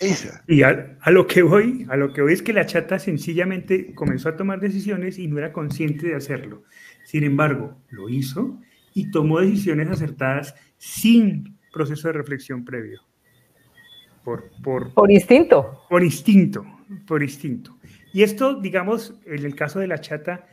Esa. 0.00 0.42
Y 0.46 0.62
a, 0.62 0.96
lo 1.06 1.26
que 1.26 1.42
voy, 1.42 1.86
a 1.88 1.96
lo 1.96 2.12
que 2.12 2.22
voy 2.22 2.32
es 2.32 2.42
que 2.42 2.52
la 2.52 2.66
chata 2.66 2.98
sencillamente 2.98 3.94
comenzó 3.94 4.28
a 4.28 4.36
tomar 4.36 4.60
decisiones 4.60 5.18
y 5.18 5.26
no 5.26 5.38
era 5.38 5.52
consciente 5.52 6.08
de 6.08 6.14
hacerlo. 6.14 6.64
Sin 7.04 7.24
embargo, 7.24 7.80
lo 7.90 8.08
hizo 8.08 8.60
y 8.94 9.10
tomó 9.10 9.40
decisiones 9.40 9.88
acertadas 9.90 10.54
sin 10.76 11.58
proceso 11.72 12.08
de 12.08 12.14
reflexión 12.14 12.64
previo. 12.64 13.00
Por, 14.24 14.50
por, 14.62 14.92
por 14.92 15.10
instinto. 15.10 15.82
Por 15.88 16.02
instinto, 16.02 16.64
por 17.06 17.22
instinto. 17.22 17.78
Y 18.12 18.22
esto, 18.22 18.60
digamos, 18.60 19.14
en 19.24 19.44
el 19.44 19.54
caso 19.54 19.78
de 19.78 19.86
la 19.86 20.00
chata, 20.00 20.46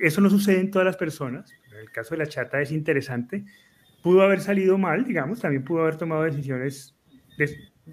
eso 0.00 0.20
no 0.20 0.30
sucede 0.30 0.60
en 0.60 0.70
todas 0.70 0.86
las 0.86 0.96
personas. 0.96 1.52
En 1.70 1.78
el 1.78 1.90
caso 1.90 2.14
de 2.14 2.18
la 2.18 2.26
chata 2.26 2.60
es 2.60 2.72
interesante. 2.72 3.44
Pudo 4.02 4.22
haber 4.22 4.40
salido 4.40 4.78
mal, 4.78 5.04
digamos, 5.04 5.40
también 5.40 5.64
pudo 5.64 5.82
haber 5.82 5.96
tomado 5.96 6.22
decisiones 6.22 6.96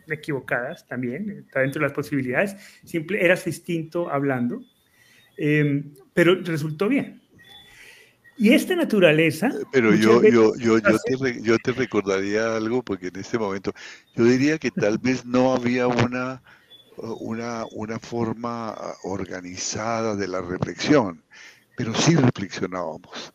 equivocadas 0.08 0.88
también, 0.88 1.30
está 1.46 1.62
dentro 1.62 1.80
de 1.80 1.88
las 1.88 1.96
posibilidades, 1.96 2.56
simple, 2.84 3.24
era 3.24 3.36
su 3.36 3.50
instinto 3.50 4.10
hablando, 4.10 4.64
em, 5.38 5.94
pero 6.14 6.36
resultó 6.36 6.88
bien. 6.88 7.22
Y 8.36 8.54
esta 8.54 8.76
naturaleza... 8.76 9.52
Pero 9.72 9.94
yo, 9.94 10.24
yo, 10.24 10.56
yo, 10.58 10.80
yo, 10.80 10.82
te, 10.82 11.42
yo 11.42 11.58
te 11.60 11.72
recordaría 11.72 12.56
algo, 12.56 12.82
porque 12.82 13.08
en 13.08 13.18
este 13.18 13.38
momento 13.38 13.72
yo 14.16 14.26
diría 14.26 14.58
que 14.58 14.72
tal 14.72 14.98
vez 14.98 15.24
no 15.24 15.54
había 15.54 15.88
una, 15.88 16.42
una, 16.98 17.66
una 17.74 18.00
forma 18.00 18.76
organizada 19.04 20.16
de 20.16 20.28
la 20.28 20.42
reflexión, 20.42 21.24
pero 21.78 21.94
sí 21.94 22.16
reflexionábamos. 22.16 23.34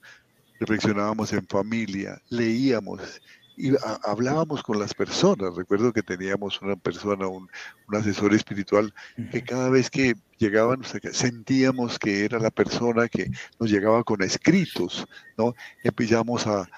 Reflexionábamos 0.58 1.32
en 1.32 1.46
familia, 1.46 2.20
leíamos, 2.30 3.20
y 3.58 3.72
hablábamos 4.04 4.62
con 4.62 4.78
las 4.78 4.94
personas. 4.94 5.56
Recuerdo 5.56 5.92
que 5.92 6.02
teníamos 6.02 6.62
una 6.62 6.76
persona, 6.76 7.26
un, 7.26 7.48
asesor 7.88 8.32
espiritual, 8.34 8.94
que 9.32 9.42
cada 9.42 9.68
vez 9.68 9.90
que 9.90 10.14
llegaban 10.38 10.82
sentíamos 11.12 11.98
que 11.98 12.24
era 12.24 12.38
la 12.38 12.50
persona 12.50 13.08
que 13.08 13.30
nos 13.58 13.70
llegaba 13.70 14.04
con 14.04 14.22
escritos, 14.22 15.06
¿no? 15.36 15.54
Empezamos 15.82 16.46
a, 16.46 16.68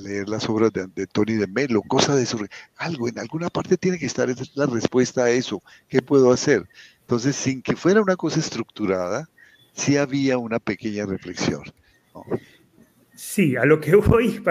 leer 0.00 0.28
las 0.28 0.48
obras 0.48 0.72
de, 0.72 1.06
Tony 1.08 1.34
de 1.34 1.46
Melo, 1.46 1.82
cosas 1.82 2.16
de 2.16 2.22
eso. 2.22 2.38
Algo, 2.76 3.08
en 3.08 3.18
alguna 3.18 3.48
parte 3.48 3.76
tiene 3.76 3.98
que 3.98 4.06
estar 4.06 4.28
la 4.54 4.66
respuesta 4.66 5.24
a 5.24 5.30
eso. 5.30 5.62
¿Qué 5.88 6.02
puedo 6.02 6.32
hacer? 6.32 6.68
Entonces, 7.00 7.36
sin 7.36 7.60
que 7.60 7.76
fuera 7.76 8.00
una 8.00 8.16
cosa 8.16 8.40
estructurada, 8.40 9.28
sí 9.72 9.96
había 9.96 10.38
una 10.38 10.58
pequeña 10.58 11.04
reflexión. 11.04 11.62
Sí, 13.14 13.56
a 13.56 13.64
lo 13.64 13.80
que 13.80 13.94
voy, 13.96 14.42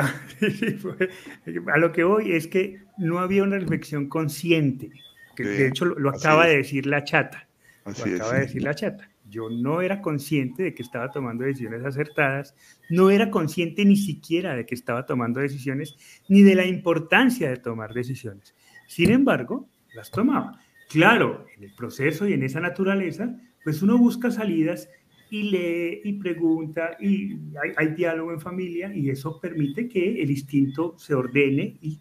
a 1.74 1.78
lo 1.78 1.92
que 1.92 2.04
voy 2.04 2.32
es 2.32 2.48
que 2.48 2.82
no 2.98 3.20
había 3.20 3.44
una 3.44 3.60
reflexión 3.60 4.08
consciente. 4.08 4.92
Que 5.36 5.44
de 5.44 5.68
hecho 5.68 5.86
lo, 5.86 6.10
acaba 6.10 6.46
de 6.46 6.58
decir 6.58 6.86
la 6.86 7.04
chata. 7.04 7.48
lo 7.86 7.92
acaba 7.92 8.34
de 8.34 8.42
decir 8.42 8.64
la 8.64 8.76
chata. 8.76 9.10
Yo 9.30 9.50
no 9.50 9.82
era 9.82 10.02
consciente 10.02 10.62
de 10.62 10.76
que 10.76 10.84
estaba 10.84 11.10
tomando 11.10 11.44
decisiones 11.44 11.84
acertadas, 11.84 12.56
no 12.90 13.10
era 13.10 13.32
consciente 13.32 13.84
ni 13.84 13.96
siquiera 13.96 14.56
de 14.56 14.66
que 14.66 14.76
estaba 14.76 15.06
tomando 15.06 15.40
decisiones, 15.40 15.96
ni 16.30 16.44
de 16.44 16.54
la 16.54 16.66
importancia 16.66 17.50
de 17.50 17.58
tomar 17.58 17.94
decisiones. 17.94 18.54
Sin 18.88 19.10
embargo, 19.10 19.68
las 19.96 20.12
tomaba. 20.12 20.60
Claro, 20.90 21.48
en 21.58 21.64
el 21.64 21.74
proceso 21.74 22.28
y 22.28 22.34
en 22.34 22.44
esa 22.44 22.60
naturaleza, 22.60 23.36
pues 23.64 23.82
uno 23.82 23.98
busca 23.98 24.30
salidas 24.30 24.90
y 25.34 25.50
lee 25.50 26.02
y 26.04 26.14
pregunta 26.14 26.96
y 27.00 27.40
hay, 27.76 27.88
diálogo 27.96 28.34
en 28.34 28.40
familia 28.40 28.94
y 28.94 29.10
eso 29.10 29.40
permite 29.42 29.88
que 29.88 30.22
el 30.22 30.30
instinto 30.30 30.94
se 31.00 31.16
ordene 31.16 31.76
y, 31.82 32.00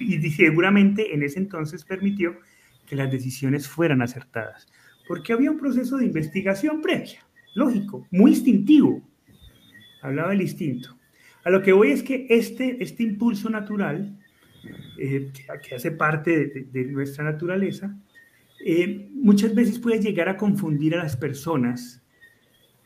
y, 0.00 0.30
seguramente 0.30 1.14
en 1.14 1.22
ese 1.22 1.38
entonces 1.38 1.84
permitió 1.84 2.38
que 2.86 2.96
las 2.96 3.12
decisiones 3.12 3.68
fueran 3.68 4.00
acertadas, 4.00 4.66
porque 5.06 5.34
había 5.34 5.50
un 5.50 5.58
proceso 5.58 5.98
de 5.98 6.06
investigación 6.06 6.80
previa, 6.80 7.26
lógico, 7.54 8.08
muy 8.10 8.30
instintivo. 8.30 9.06
Hablaba 10.00 10.30
del 10.30 10.40
instinto. 10.40 10.96
A 11.44 11.50
lo 11.50 11.60
que 11.60 11.72
voy 11.72 11.90
es 11.90 12.02
que 12.02 12.26
este, 12.30 12.82
este 12.82 13.02
impulso 13.02 13.50
natural, 13.50 14.18
eh, 14.98 15.30
que, 15.62 15.74
hace 15.74 15.90
parte 15.90 16.66
de, 16.72 16.84
nuestra 16.86 17.22
naturaleza, 17.22 17.94
eh, 18.64 19.10
muchas 19.12 19.54
veces 19.54 19.78
puede 19.78 20.00
llegar 20.00 20.30
a 20.30 20.38
confundir 20.38 20.94
a 20.94 21.02
las 21.02 21.18
personas 21.18 22.01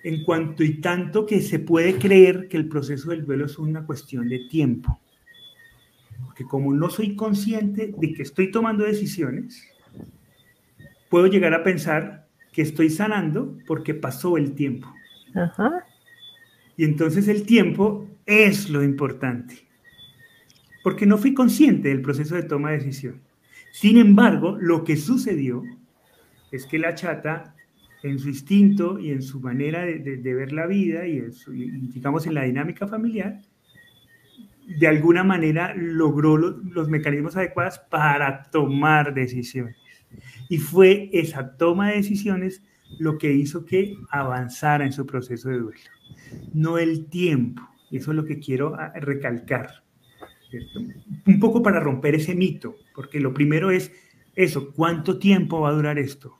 en 0.02 0.22
cuanto 0.24 0.62
y 0.62 0.80
tanto 0.80 1.26
que 1.26 1.40
se 1.40 1.58
puede 1.58 1.96
creer 1.96 2.48
que 2.48 2.56
el 2.56 2.68
proceso 2.68 3.10
del 3.10 3.24
duelo 3.24 3.46
es 3.46 3.58
una 3.58 3.84
cuestión 3.84 4.28
de 4.28 4.46
tiempo. 4.48 5.00
Porque 6.24 6.44
como 6.44 6.72
no 6.72 6.88
soy 6.90 7.16
consciente 7.16 7.92
de 7.96 8.12
que 8.12 8.22
estoy 8.22 8.50
tomando 8.50 8.84
decisiones, 8.84 9.62
puedo 11.08 11.26
llegar 11.26 11.54
a 11.54 11.64
pensar 11.64 12.28
que 12.52 12.62
estoy 12.62 12.90
sanando 12.90 13.58
porque 13.66 13.94
pasó 13.94 14.36
el 14.36 14.54
tiempo. 14.54 14.92
Y 16.76 16.84
entonces 16.84 17.28
el 17.28 17.44
tiempo 17.44 18.08
es 18.24 18.70
lo 18.70 18.82
importante. 18.82 19.66
Porque 20.82 21.04
no 21.04 21.18
fui 21.18 21.34
consciente 21.34 21.88
del 21.88 22.00
proceso 22.00 22.36
de 22.36 22.44
toma 22.44 22.70
de 22.70 22.78
decisión. 22.78 23.20
Sin 23.72 23.98
embargo, 23.98 24.56
lo 24.60 24.84
que 24.84 24.96
sucedió 24.96 25.64
es 26.52 26.64
que 26.64 26.78
la 26.78 26.94
chata 26.94 27.55
en 28.02 28.18
su 28.18 28.28
instinto 28.28 28.98
y 28.98 29.10
en 29.10 29.22
su 29.22 29.40
manera 29.40 29.84
de, 29.84 30.34
ver 30.34 30.52
la 30.52 30.66
vida 30.66 31.06
y, 31.06 31.20
digamos 31.92 32.26
en 32.26 32.34
la 32.34 32.44
dinámica 32.44 32.86
familiar, 32.86 33.40
de 34.66 34.86
alguna 34.86 35.24
manera 35.24 35.74
logró 35.76 36.36
los 36.36 36.88
mecanismos 36.88 37.36
adecuados 37.36 37.78
para 37.90 38.44
tomar 38.50 39.14
decisiones. 39.14 39.76
Y 40.48 40.58
fue 40.58 41.10
esa 41.12 41.56
toma 41.56 41.90
de 41.90 41.96
decisiones 41.96 42.62
lo 42.98 43.18
que 43.18 43.32
hizo 43.32 43.64
que 43.64 43.96
avanzara 44.10 44.84
en 44.84 44.92
su 44.92 45.06
proceso 45.06 45.48
de 45.48 45.58
duelo, 45.58 45.90
no 46.52 46.78
el 46.78 47.06
tiempo. 47.06 47.62
Eso 47.90 48.10
es 48.10 48.16
lo 48.16 48.24
que 48.24 48.38
quiero 48.38 48.74
ah, 48.76 48.92
recalcar. 48.94 49.84
Un 51.26 51.40
poco 51.40 51.62
para 51.62 51.80
romper 51.80 52.14
ese 52.14 52.34
mito, 52.34 52.76
porque 52.94 53.20
lo 53.20 53.34
primero 53.34 53.70
es 53.70 53.92
eso, 54.34 54.72
¿cuánto 54.72 55.18
tiempo 55.18 55.60
va 55.60 55.70
a 55.70 55.72
durar 55.72 55.98
esto? 55.98 56.36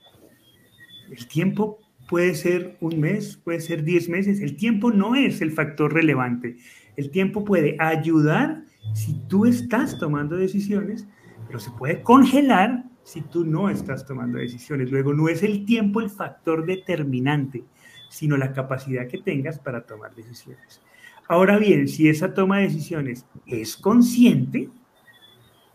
El 1.10 1.26
tiempo 1.26 1.78
puede 2.08 2.34
ser 2.34 2.76
un 2.80 3.00
mes, 3.00 3.36
puede 3.36 3.60
ser 3.60 3.84
diez 3.84 4.08
meses. 4.08 4.40
El 4.40 4.56
tiempo 4.56 4.90
no 4.90 5.14
es 5.14 5.40
el 5.40 5.52
factor 5.52 5.92
relevante. 5.92 6.56
El 6.96 7.10
tiempo 7.10 7.44
puede 7.44 7.76
ayudar 7.78 8.62
si 8.94 9.14
tú 9.28 9.46
estás 9.46 9.98
tomando 9.98 10.36
decisiones, 10.36 11.06
pero 11.46 11.58
se 11.58 11.70
puede 11.72 12.02
congelar 12.02 12.84
si 13.02 13.20
tú 13.20 13.44
no 13.44 13.68
estás 13.68 14.06
tomando 14.06 14.38
decisiones. 14.38 14.90
Luego, 14.90 15.12
no 15.14 15.28
es 15.28 15.42
el 15.42 15.64
tiempo 15.64 16.00
el 16.00 16.10
factor 16.10 16.66
determinante, 16.66 17.64
sino 18.08 18.36
la 18.36 18.52
capacidad 18.52 19.06
que 19.06 19.18
tengas 19.18 19.58
para 19.58 19.82
tomar 19.86 20.14
decisiones. 20.14 20.80
Ahora 21.28 21.58
bien, 21.58 21.88
si 21.88 22.08
esa 22.08 22.34
toma 22.34 22.58
de 22.58 22.64
decisiones 22.64 23.26
es 23.46 23.76
consciente, 23.76 24.70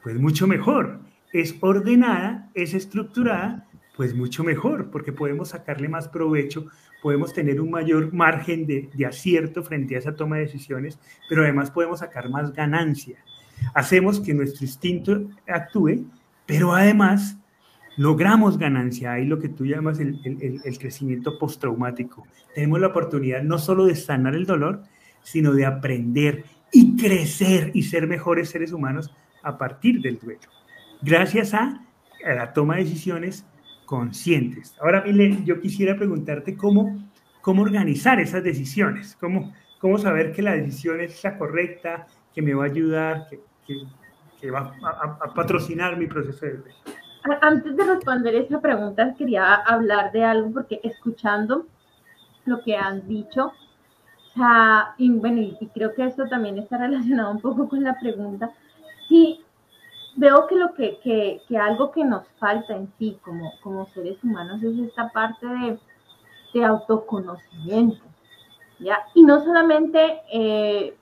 pues 0.04 0.18
mucho 0.18 0.48
mejor. 0.48 1.00
Es 1.34 1.56
ordenada, 1.62 2.50
es 2.54 2.74
estructurada 2.74 3.68
pues 4.02 4.16
mucho 4.16 4.44
mejor, 4.44 4.90
porque 4.90 5.14
podemos 5.14 5.50
sacarle 5.50 5.88
más 5.88 6.08
provecho, 6.08 6.66
podemos 7.04 7.34
tener 7.34 7.62
un 7.62 7.70
mayor 7.70 8.12
margen 8.12 8.66
de, 8.66 8.90
acierto 9.08 9.62
frente 9.62 9.96
a 9.96 10.00
esa 10.00 10.16
toma 10.16 10.38
de 10.38 10.46
decisiones, 10.46 10.98
pero 11.30 11.44
además 11.44 11.70
podemos 11.70 12.00
sacar 12.00 12.28
más 12.28 12.52
ganancia. 12.52 13.20
Hacemos 13.76 14.20
que 14.20 14.34
nuestro 14.34 14.66
instinto 14.66 15.30
actúe, 15.48 16.04
pero 16.48 16.74
además 16.74 17.38
logramos 17.96 18.58
ganancia. 18.58 19.12
Ahí 19.12 19.28
lo 19.28 19.38
que 19.38 19.50
tú 19.50 19.68
llamas 19.68 20.00
el, 20.00 20.20
el 20.66 20.80
crecimiento 20.80 21.38
postraumático. 21.38 22.26
Tenemos 22.56 22.82
la 22.82 22.88
oportunidad 22.88 23.44
no 23.44 23.60
solo 23.60 23.86
de 23.86 23.96
sanar 23.96 24.34
el 24.34 24.48
dolor, 24.48 24.82
sino 25.22 25.54
de 25.54 25.68
aprender 25.68 26.46
y 26.72 26.96
crecer 26.96 27.70
y 27.76 27.84
ser 27.84 28.08
mejores 28.08 28.50
seres 28.50 28.72
humanos 28.72 29.14
a 29.44 29.60
partir 29.60 30.02
del 30.02 30.18
duelo. 30.18 30.50
Gracias 31.04 31.54
a 31.54 31.86
la 32.26 32.52
toma 32.52 32.78
de 32.78 32.86
decisiones 32.86 33.46
conscientes. 33.92 34.74
Ahora, 34.80 35.04
Mile, 35.06 35.44
yo 35.44 35.60
quisiera 35.60 35.98
preguntarte 35.98 36.56
cómo, 36.56 36.98
cómo 37.42 37.62
organizar 37.62 38.22
esas 38.22 38.42
decisiones, 38.42 39.18
cómo, 39.20 39.54
cómo 39.80 39.98
saber 39.98 40.32
que 40.32 40.42
la 40.42 40.54
decisión 40.54 41.02
es 41.02 41.22
la 41.26 41.38
correcta, 41.38 42.08
que 42.34 42.42
me 42.42 42.54
va 42.54 42.64
a 42.64 42.68
ayudar, 42.68 43.28
que, 43.68 44.50
va 44.50 44.74
a, 44.82 45.34
patrocinar 45.34 45.98
mi 45.98 46.08
proceso 46.08 46.46
de. 46.46 46.62
Antes 47.42 47.76
de 47.76 47.84
responder 47.84 48.34
esa 48.36 48.62
pregunta, 48.62 49.14
quería 49.18 49.56
hablar 49.56 50.14
de 50.14 50.24
algo 50.24 50.52
porque 50.54 50.80
escuchando 50.84 51.68
lo 52.46 52.62
que 52.64 52.78
han 52.78 53.06
dicho, 53.10 53.52
bueno, 54.38 55.42
y 55.42 55.70
creo 55.74 55.94
que 55.94 56.06
eso 56.06 56.24
también 56.30 56.58
está 56.60 56.78
relacionado 56.86 57.30
un 57.30 57.42
poco 57.42 57.68
con 57.68 57.84
la 57.84 58.00
pregunta, 58.00 58.52
sí, 59.10 59.42
veo 60.22 60.46
que 60.46 60.56
lo 60.56 60.76
que, 60.76 61.00
que, 61.48 61.58
algo 61.58 61.92
que 61.92 62.06
nos 62.06 62.28
falta 62.40 62.76
en 62.76 62.94
sí 63.00 63.18
como, 63.24 63.52
como 63.64 63.88
seres 63.88 64.24
humanos 64.24 64.62
es 64.62 64.78
esta 64.78 65.10
parte 65.10 65.48
de, 65.48 65.80
de 66.54 66.64
autoconocimiento, 66.64 68.04
¿ya? 68.78 69.00
Y 69.16 69.24
no 69.24 69.44
solamente 69.44 70.22
eh, 70.32 70.96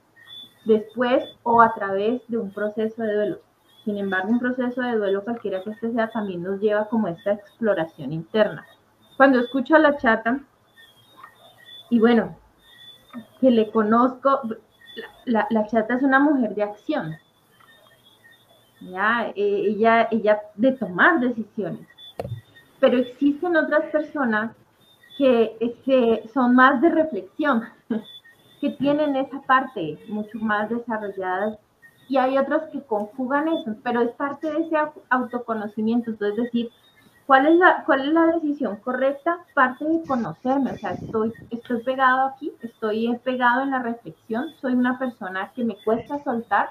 después 0.64 1.22
o 1.42 1.60
a 1.60 1.74
través 1.74 2.22
de 2.28 2.38
un 2.38 2.50
proceso 2.50 3.02
de 3.02 3.14
duelo. 3.14 3.38
Sin 3.84 3.98
embargo, 3.98 4.30
un 4.30 4.38
proceso 4.38 4.80
de 4.80 4.96
duelo, 4.96 5.22
cualquiera 5.22 5.62
que 5.62 5.70
este 5.70 5.92
sea, 5.92 6.08
también 6.08 6.42
nos 6.42 6.58
lleva 6.58 6.88
como 6.88 7.08
esta 7.08 7.32
exploración 7.32 8.14
interna. 8.14 8.66
Cuando 9.18 9.38
escucho 9.38 9.76
a 9.76 9.80
la 9.80 9.98
chata, 9.98 10.40
y 11.90 11.98
bueno, 11.98 12.36
que 13.38 13.50
le 13.50 13.70
conozco, 13.70 14.40
la, 15.26 15.46
la 15.50 15.66
chata 15.66 15.96
es 15.96 16.02
una 16.02 16.20
mujer 16.20 16.54
de 16.54 16.62
acción, 16.62 17.18
¿ya? 18.80 19.32
Eh, 19.36 19.64
ella, 19.68 20.08
ella 20.10 20.40
de 20.54 20.72
tomar 20.72 21.20
decisiones. 21.20 21.86
Pero 22.78 22.98
existen 22.98 23.56
otras 23.56 23.90
personas 23.90 24.52
que, 25.18 25.56
que 25.84 26.28
son 26.32 26.54
más 26.54 26.80
de 26.80 26.90
reflexión, 26.90 27.64
que 28.60 28.70
tienen 28.70 29.16
esa 29.16 29.40
parte 29.42 29.98
mucho 30.08 30.38
más 30.38 30.70
desarrollada 30.70 31.58
y 32.10 32.16
hay 32.16 32.36
otros 32.38 32.62
que 32.72 32.82
conjugan 32.82 33.46
eso, 33.46 33.76
pero 33.84 34.00
es 34.02 34.10
parte 34.16 34.50
de 34.50 34.62
ese 34.62 34.76
autoconocimiento, 35.10 36.10
entonces 36.10 36.44
decir, 36.44 36.70
¿cuál 37.24 37.46
es 37.46 37.54
la, 37.56 37.84
cuál 37.84 38.08
es 38.08 38.12
la 38.12 38.26
decisión 38.26 38.76
correcta? 38.78 39.38
Parte 39.54 39.84
de 39.84 40.04
conocerme, 40.04 40.72
o 40.72 40.78
sea, 40.78 40.90
estoy, 40.94 41.32
estoy 41.50 41.84
pegado 41.84 42.26
aquí, 42.26 42.52
estoy 42.62 43.16
pegado 43.22 43.62
en 43.62 43.70
la 43.70 43.82
reflexión, 43.82 44.46
soy 44.60 44.72
una 44.72 44.98
persona 44.98 45.52
que 45.54 45.64
me 45.64 45.76
cuesta 45.84 46.18
soltar, 46.24 46.70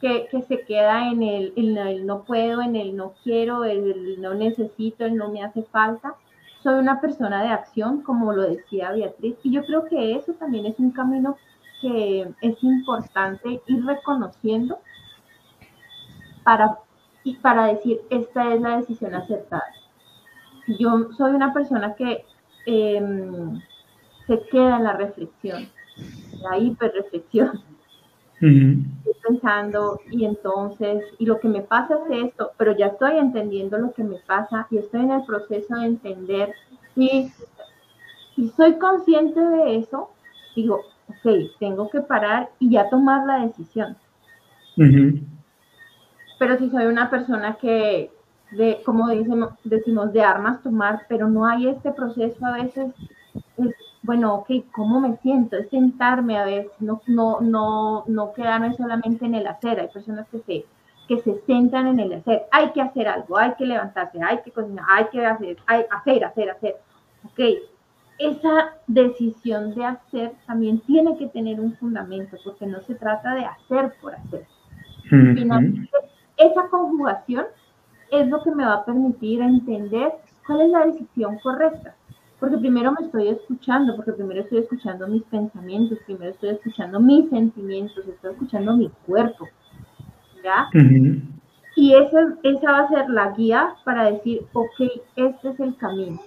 que, 0.00 0.28
se 0.46 0.60
queda 0.64 1.08
en 1.10 1.22
el, 1.22 1.52
en 1.56 2.06
no 2.06 2.24
puedo, 2.24 2.62
en 2.62 2.76
el 2.76 2.96
no 2.96 3.14
quiero, 3.22 3.64
el 3.64 4.20
no 4.20 4.34
necesito, 4.34 5.04
el 5.04 5.16
no 5.16 5.30
me 5.30 5.42
hace 5.42 5.62
falta. 5.62 6.14
Soy 6.62 6.74
una 6.74 7.00
persona 7.00 7.42
de 7.42 7.48
acción, 7.48 8.02
como 8.02 8.32
lo 8.32 8.42
decía 8.42 8.92
Beatriz, 8.92 9.36
y 9.42 9.52
yo 9.52 9.64
creo 9.64 9.84
que 9.86 10.16
eso 10.16 10.32
también 10.34 10.66
es 10.66 10.78
un 10.78 10.90
camino 10.90 11.36
que 11.80 12.28
es 12.40 12.62
importante 12.62 13.60
ir 13.66 13.84
reconociendo 13.84 14.78
para, 16.44 16.78
y 17.24 17.36
para 17.36 17.66
decir, 17.66 18.00
esta 18.10 18.54
es 18.54 18.60
la 18.60 18.78
decisión 18.78 19.14
acertada. 19.14 19.74
Yo 20.78 21.10
soy 21.16 21.32
una 21.32 21.52
persona 21.52 21.94
que 21.94 22.24
em, 22.66 23.60
se 24.26 24.40
queda 24.50 24.76
en 24.76 24.84
la 24.84 24.92
reflexión, 24.94 25.68
la 26.42 26.58
hiperreflexión. 26.58 27.62
Estoy 28.44 29.14
pensando 29.26 30.00
y 30.10 30.24
entonces, 30.24 31.02
y 31.18 31.26
lo 31.26 31.40
que 31.40 31.48
me 31.48 31.62
pasa 31.62 31.96
es 32.10 32.26
esto, 32.26 32.50
pero 32.58 32.76
ya 32.76 32.86
estoy 32.86 33.18
entendiendo 33.18 33.78
lo 33.78 33.92
que 33.92 34.04
me 34.04 34.16
pasa 34.26 34.66
y 34.70 34.78
estoy 34.78 35.00
en 35.00 35.12
el 35.12 35.24
proceso 35.24 35.74
de 35.76 35.86
entender. 35.86 36.54
Y, 36.94 37.30
y 38.36 38.48
soy 38.50 38.74
consciente 38.74 39.40
de 39.40 39.78
eso, 39.78 40.10
digo, 40.54 40.80
ok, 41.08 41.32
tengo 41.58 41.88
que 41.88 42.00
parar 42.00 42.50
y 42.58 42.70
ya 42.70 42.90
tomar 42.90 43.26
la 43.26 43.46
decisión. 43.46 43.96
Pero 46.38 46.58
si 46.58 46.68
soy 46.70 46.86
una 46.86 47.08
persona 47.08 47.56
que, 47.56 48.10
de, 48.50 48.82
como 48.84 49.08
decimos, 49.08 49.54
decimos, 49.64 50.12
de 50.12 50.22
armas 50.22 50.62
tomar, 50.62 51.06
pero 51.08 51.28
no 51.28 51.46
hay 51.46 51.68
este 51.68 51.92
proceso 51.92 52.44
a 52.44 52.56
veces, 52.56 52.92
es, 53.56 53.74
bueno, 54.04 54.34
ok, 54.34 54.50
¿cómo 54.70 55.00
me 55.00 55.16
siento? 55.16 55.56
Es 55.56 55.70
sentarme 55.70 56.38
a 56.38 56.44
veces, 56.44 56.70
no, 56.78 57.00
no, 57.06 57.40
no, 57.40 58.04
no 58.06 58.32
quedarme 58.34 58.76
solamente 58.76 59.24
en 59.24 59.34
el 59.34 59.46
hacer. 59.46 59.80
Hay 59.80 59.88
personas 59.88 60.28
que 60.28 60.40
se, 60.40 60.66
que 61.08 61.22
se 61.22 61.40
centran 61.46 61.86
en 61.86 62.00
el 62.00 62.12
hacer. 62.12 62.42
Hay 62.52 62.70
que 62.72 62.82
hacer 62.82 63.08
algo, 63.08 63.38
hay 63.38 63.54
que 63.54 63.64
levantarse, 63.64 64.22
hay 64.22 64.42
que 64.42 64.50
cocinar, 64.50 64.84
hay 64.90 65.06
que 65.06 65.24
hacer, 65.24 65.56
hay, 65.66 65.84
hacer, 65.90 66.24
hacer, 66.24 66.50
hacer. 66.50 66.76
Ok, 67.24 67.40
esa 68.18 68.74
decisión 68.86 69.74
de 69.74 69.86
hacer 69.86 70.32
también 70.46 70.80
tiene 70.80 71.16
que 71.16 71.28
tener 71.28 71.58
un 71.58 71.74
fundamento, 71.76 72.36
porque 72.44 72.66
no 72.66 72.82
se 72.82 72.94
trata 72.96 73.34
de 73.34 73.46
hacer 73.46 73.94
por 74.02 74.14
hacer. 74.14 74.46
Finalmente, 75.08 75.88
esa 76.36 76.68
conjugación 76.68 77.46
es 78.10 78.28
lo 78.28 78.42
que 78.42 78.50
me 78.50 78.66
va 78.66 78.74
a 78.74 78.84
permitir 78.84 79.40
entender 79.40 80.12
cuál 80.46 80.60
es 80.60 80.70
la 80.70 80.86
decisión 80.86 81.38
correcta. 81.38 81.94
Porque 82.40 82.58
primero 82.58 82.92
me 82.92 83.06
estoy 83.06 83.28
escuchando, 83.28 83.96
porque 83.96 84.12
primero 84.12 84.42
estoy 84.42 84.58
escuchando 84.58 85.06
mis 85.06 85.22
pensamientos, 85.24 85.98
primero 86.04 86.30
estoy 86.30 86.50
escuchando 86.50 87.00
mis 87.00 87.28
sentimientos, 87.30 88.06
estoy 88.06 88.32
escuchando 88.32 88.76
mi 88.76 88.90
cuerpo. 89.06 89.48
¿Ya? 90.42 90.68
Y 91.76 91.94
esa, 91.94 92.34
esa 92.42 92.70
va 92.70 92.78
a 92.80 92.88
ser 92.88 93.10
la 93.10 93.30
guía 93.32 93.74
para 93.84 94.10
decir, 94.10 94.46
ok, 94.52 94.80
este 95.16 95.48
es 95.48 95.60
el 95.60 95.76
camino. 95.76 96.20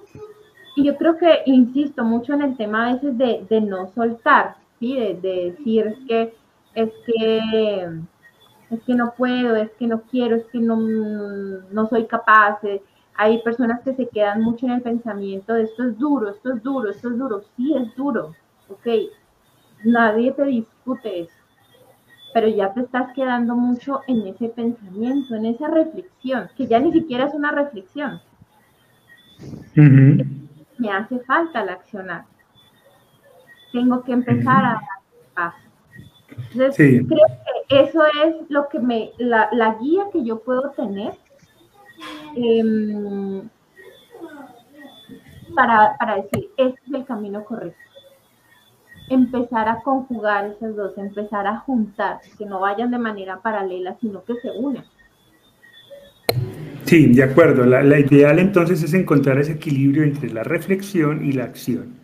Y 0.76 0.84
yo 0.84 0.96
creo 0.98 1.18
que 1.18 1.42
insisto 1.46 2.04
mucho 2.04 2.34
en 2.34 2.42
el 2.42 2.58
tema 2.58 2.88
a 2.88 2.94
veces 2.94 3.18
de, 3.18 3.62
no 3.62 3.92
soltar, 3.96 4.58
¿sí? 4.80 4.96
De, 4.96 5.16
decir 5.56 5.98
que 6.08 6.34
es 6.76 6.92
que 7.06 7.88
es 8.70 8.82
que 8.84 8.94
no 8.94 9.14
puedo, 9.18 9.56
es 9.56 9.72
que 9.80 9.88
no 9.88 10.02
quiero, 10.02 10.36
es 10.36 10.46
que 10.48 10.60
no, 10.60 10.76
no 10.76 11.88
soy 11.88 12.06
capaz. 12.06 12.60
Hay 13.18 13.42
personas 13.42 13.82
que 13.82 13.94
se 13.94 14.08
quedan 14.08 14.42
mucho 14.42 14.66
en 14.66 14.74
el 14.74 14.82
pensamiento 14.82 15.54
de 15.54 15.64
esto 15.64 15.84
es 15.84 15.98
duro, 15.98 16.30
esto 16.30 16.54
es 16.54 16.64
duro, 16.64 16.90
esto 16.90 17.10
es 17.10 17.18
duro. 17.18 17.42
Sí, 17.56 17.76
es 17.76 17.96
duro, 17.96 18.36
ok. 18.70 18.88
Nadie 19.84 20.32
te 20.32 20.46
discute 20.46 21.22
eso, 21.22 21.34
pero 22.34 22.48
ya 22.48 22.74
te 22.74 22.82
estás 22.82 23.14
quedando 23.14 23.56
mucho 23.56 24.02
en 24.08 24.28
ese 24.28 24.50
pensamiento, 24.50 25.36
en 25.36 25.46
esa 25.46 25.68
reflexión, 25.68 26.50
que 26.56 26.68
ya 26.68 26.80
ni 26.80 26.92
siquiera 26.92 27.26
es 27.26 27.34
una 27.34 27.52
reflexión 27.52 28.22
me 30.78 30.92
hace 30.92 31.20
falta 31.20 31.62
el 31.62 31.70
accionar. 31.70 32.26
Tengo 33.72 34.04
que 34.04 34.14
empezar 34.14 34.66
a 34.66 34.74
dar 34.74 34.82
paso. 35.34 35.58
Entonces, 36.54 37.04
creo 37.08 37.28
que 37.68 37.82
eso 37.82 38.04
es 38.24 38.50
lo 38.50 38.68
que 38.70 38.80
me, 38.80 39.12
la, 39.18 39.78
guía 39.82 40.06
que 40.12 40.24
yo 40.24 40.40
puedo 40.40 40.72
tener 40.72 41.14
em, 42.36 43.50
para, 45.56 45.98
para 45.98 46.16
decir, 46.16 46.50
este 46.58 46.80
es 46.88 46.94
el 46.94 47.06
camino 47.06 47.44
correcto. 47.44 47.80
Empezar 49.10 49.70
a 49.70 49.82
conjugar 49.82 50.46
esas 50.46 50.76
dos, 50.76 50.98
empezar 50.98 51.48
a 51.48 51.60
juntar, 51.60 52.20
que 52.38 52.46
no 52.46 52.60
vayan 52.60 52.92
de 52.92 52.98
manera 52.98 53.40
paralela, 53.42 53.96
sino 54.02 54.24
que 54.24 54.36
se 54.36 54.52
unan. 54.52 54.86
Sí, 56.88 57.08
de 57.08 57.24
acuerdo. 57.24 57.66
La, 57.66 58.00
ideal 58.00 58.40
entonces 58.40 58.82
es 58.82 58.94
encontrar 58.94 59.38
ese 59.40 59.54
equilibrio 59.54 60.04
entre 60.04 60.30
la 60.30 60.44
reflexión 60.44 61.26
y 61.26 61.34
la 61.34 61.44
acción. 61.44 61.96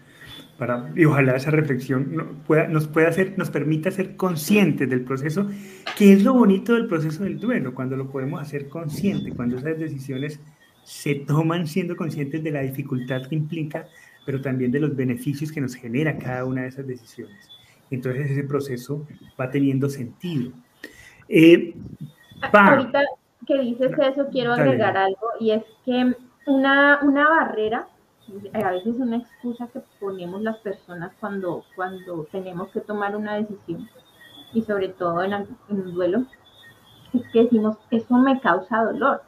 Para, 0.63 0.93
y 0.95 1.03
ojalá 1.03 1.35
esa 1.35 1.51
reflexión 1.51 2.37
pueda, 2.47 2.69
nos 2.69 2.87
pueda 2.87 3.09
hacer, 3.09 3.37
nos 3.37 3.49
permita 3.49 3.91
ser 3.91 4.15
conscientes 4.15 4.89
del 4.89 5.01
proceso, 5.01 5.49
que 5.97 6.13
es 6.13 6.23
lo 6.23 6.33
bonito 6.33 6.73
del 6.73 6.87
proceso 6.87 7.25
del 7.25 7.37
duelo, 7.37 7.75
cuando 7.75 7.97
lo 7.97 8.09
podemos 8.09 8.41
hacer 8.41 8.69
consciente, 8.69 9.33
cuando 9.33 9.57
esas 9.57 9.77
decisiones 9.77 10.39
se 10.83 11.15
toman 11.15 11.67
siendo 11.67 11.97
conscientes 11.97 12.41
de 12.41 12.51
la 12.51 12.61
dificultad 12.61 13.27
que 13.27 13.35
implica, 13.35 13.87
pero 14.25 14.39
también 14.39 14.71
de 14.71 14.79
los 14.79 14.95
beneficios 14.95 15.51
que 15.51 15.59
nos 15.59 15.75
genera 15.75 16.17
cada 16.17 16.45
una 16.45 16.61
de 16.61 16.69
esas 16.69 16.87
decisiones. 16.87 17.49
Entonces 17.91 18.31
ese 18.31 18.45
proceso 18.45 19.05
va 19.37 19.49
teniendo 19.49 19.89
sentido. 19.89 20.53
Eh, 21.27 21.75
Ahorita 22.53 23.01
que 23.45 23.59
dices 23.59 23.91
eso, 24.01 24.29
quiero 24.31 24.53
agregar 24.53 24.95
algo 24.95 25.27
y 25.41 25.51
es 25.51 25.63
que 25.83 26.15
una, 26.45 26.99
una 27.01 27.27
barrera, 27.27 27.89
a 28.53 28.71
veces 28.71 28.95
una 28.95 29.17
excusa 29.17 29.67
que 29.67 29.81
ponemos 29.99 30.41
las 30.41 30.57
personas 30.57 31.11
cuando, 31.19 31.63
cuando 31.75 32.25
tenemos 32.31 32.69
que 32.69 32.81
tomar 32.81 33.15
una 33.15 33.35
decisión 33.35 33.89
y 34.53 34.61
sobre 34.61 34.89
todo 34.89 35.23
en, 35.23 35.47
un 35.69 35.93
duelo, 35.93 36.25
es 37.13 37.21
que 37.31 37.43
decimos, 37.43 37.77
eso 37.91 38.15
me 38.17 38.39
causa 38.39 38.83
dolor. 38.83 39.21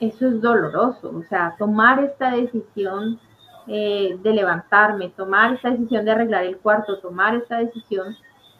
Eso 0.00 0.26
es 0.26 0.40
doloroso, 0.40 1.12
o 1.14 1.22
sea, 1.28 1.54
tomar 1.58 2.02
esta 2.02 2.32
decisión 2.32 3.20
eh, 3.68 4.18
de 4.20 4.32
levantarme, 4.32 5.10
tomar 5.10 5.54
esta 5.54 5.70
decisión 5.70 6.04
de 6.04 6.10
arreglar 6.10 6.44
el 6.44 6.58
cuarto, 6.58 6.98
tomar 6.98 7.36
esta 7.36 7.58
decisión, 7.58 8.16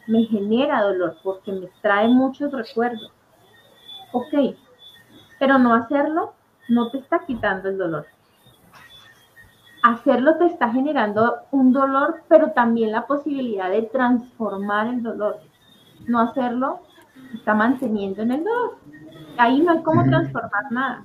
me 0.07 0.23
genera 0.25 0.81
dolor 0.81 1.17
porque 1.23 1.51
me 1.51 1.69
trae 1.81 2.07
muchos 2.07 2.51
recuerdos 2.51 3.11
ok, 4.13 4.55
pero 5.39 5.57
no 5.57 5.73
hacerlo 5.73 6.33
no 6.69 6.89
te 6.91 6.99
está 6.99 7.25
quitando 7.25 7.67
el 7.67 7.77
dolor. 7.77 8.05
Hacerlo 9.83 10.37
te 10.37 10.45
está 10.45 10.71
generando 10.71 11.39
un 11.51 11.73
dolor, 11.73 12.21
pero 12.29 12.51
también 12.51 12.93
la 12.93 13.05
posibilidad 13.05 13.69
de 13.69 13.81
transformar 13.83 14.87
el 14.87 15.03
dolor. 15.03 15.41
No 16.07 16.19
hacerlo 16.19 16.79
está 17.33 17.53
manteniendo 17.53 18.21
en 18.21 18.31
el 18.31 18.43
dolor. 18.45 18.77
Ahí 19.37 19.59
no 19.59 19.73
hay 19.73 19.83
cómo 19.83 20.05
transformar 20.05 20.71
nada. 20.71 21.03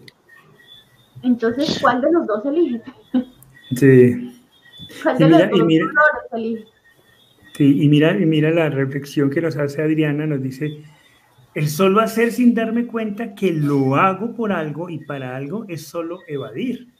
Entonces, 1.25 1.79
¿cuál 1.81 2.01
de 2.01 2.13
los 2.13 2.27
dos 2.29 2.47
eliges? 2.47 2.83
Sí. 3.75 4.45
¿Cuál 5.03 5.19
de 5.19 5.29
los 5.29 5.41
dos 5.41 5.51
dolores 5.51 6.33
eliges? 6.33 6.69
Sí, 7.55 7.83
y 7.83 7.89
mira, 7.89 8.17
y 8.17 8.25
mira 8.25 8.53
la 8.53 8.71
reflexión 8.71 9.29
que 9.29 9.41
nos 9.41 9.57
hace 9.57 9.83
Adriana, 9.83 10.25
nos 10.25 10.41
dice, 10.41 10.85
el 11.55 11.69
solo 11.69 12.01
hacer 12.01 12.31
sin 12.31 12.55
darme 12.55 12.87
cuenta 12.87 13.35
que 13.35 13.53
lo 13.53 13.97
hago 13.97 14.37
por 14.37 14.53
algo 14.53 14.89
y 14.89 14.99
para 14.99 15.35
algo 15.35 15.65
es 15.67 15.85
solo 15.89 16.21
evadir 16.29 16.97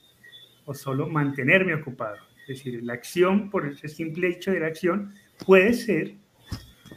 o 0.69 0.73
solo 0.75 1.07
mantenerme 1.07 1.73
ocupado. 1.73 2.17
Es 2.47 2.59
decir, 2.59 2.83
la 2.83 2.93
acción, 2.93 3.49
por 3.49 3.65
ese 3.65 3.87
simple 3.87 4.27
hecho 4.27 4.51
de 4.51 4.59
la 4.59 4.67
acción, 4.67 5.11
puede 5.45 5.73
ser 5.73 6.13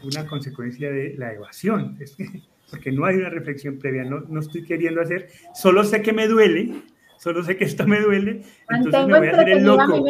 una 0.02 0.26
consecuencia 0.26 0.90
de 0.90 1.14
la 1.16 1.32
evasión, 1.32 1.98
porque 2.70 2.92
no 2.92 3.06
hay 3.06 3.16
una 3.16 3.30
reflexión 3.30 3.78
previa, 3.78 4.04
no, 4.04 4.20
no 4.28 4.40
estoy 4.40 4.62
queriendo 4.64 5.00
hacer, 5.00 5.28
solo 5.54 5.84
sé 5.84 6.02
que 6.02 6.12
me 6.12 6.28
duele, 6.28 6.82
solo 7.18 7.42
sé 7.42 7.56
que 7.56 7.64
esto 7.64 7.86
me 7.86 8.00
duele, 8.00 8.42
entonces 8.68 9.06
me 9.06 9.18
voy 9.18 9.28
a 9.28 9.32
hacer 9.32 9.48
el 9.48 9.64
loco. 9.64 10.04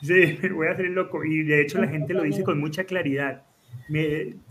Sí, 0.00 0.38
me 0.42 0.48
voy 0.48 0.68
a 0.68 0.70
hacer 0.70 0.86
el 0.86 0.94
loco. 0.94 1.22
Y 1.22 1.42
de 1.42 1.60
hecho 1.60 1.78
la 1.78 1.88
gente 1.88 2.14
lo 2.14 2.22
dice 2.22 2.44
con 2.44 2.58
mucha 2.58 2.84
claridad 2.84 3.44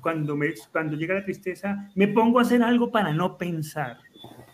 cuando, 0.01 0.35
me, 0.35 0.53
cuando 0.71 0.95
llega 0.95 1.15
la 1.15 1.25
tristeza, 1.25 1.89
me 1.95 2.07
pongo 2.07 2.37
a 2.37 2.43
hacer 2.43 2.61
algo 2.61 2.91
para 2.91 3.11
no 3.11 3.39
pensar, 3.39 3.97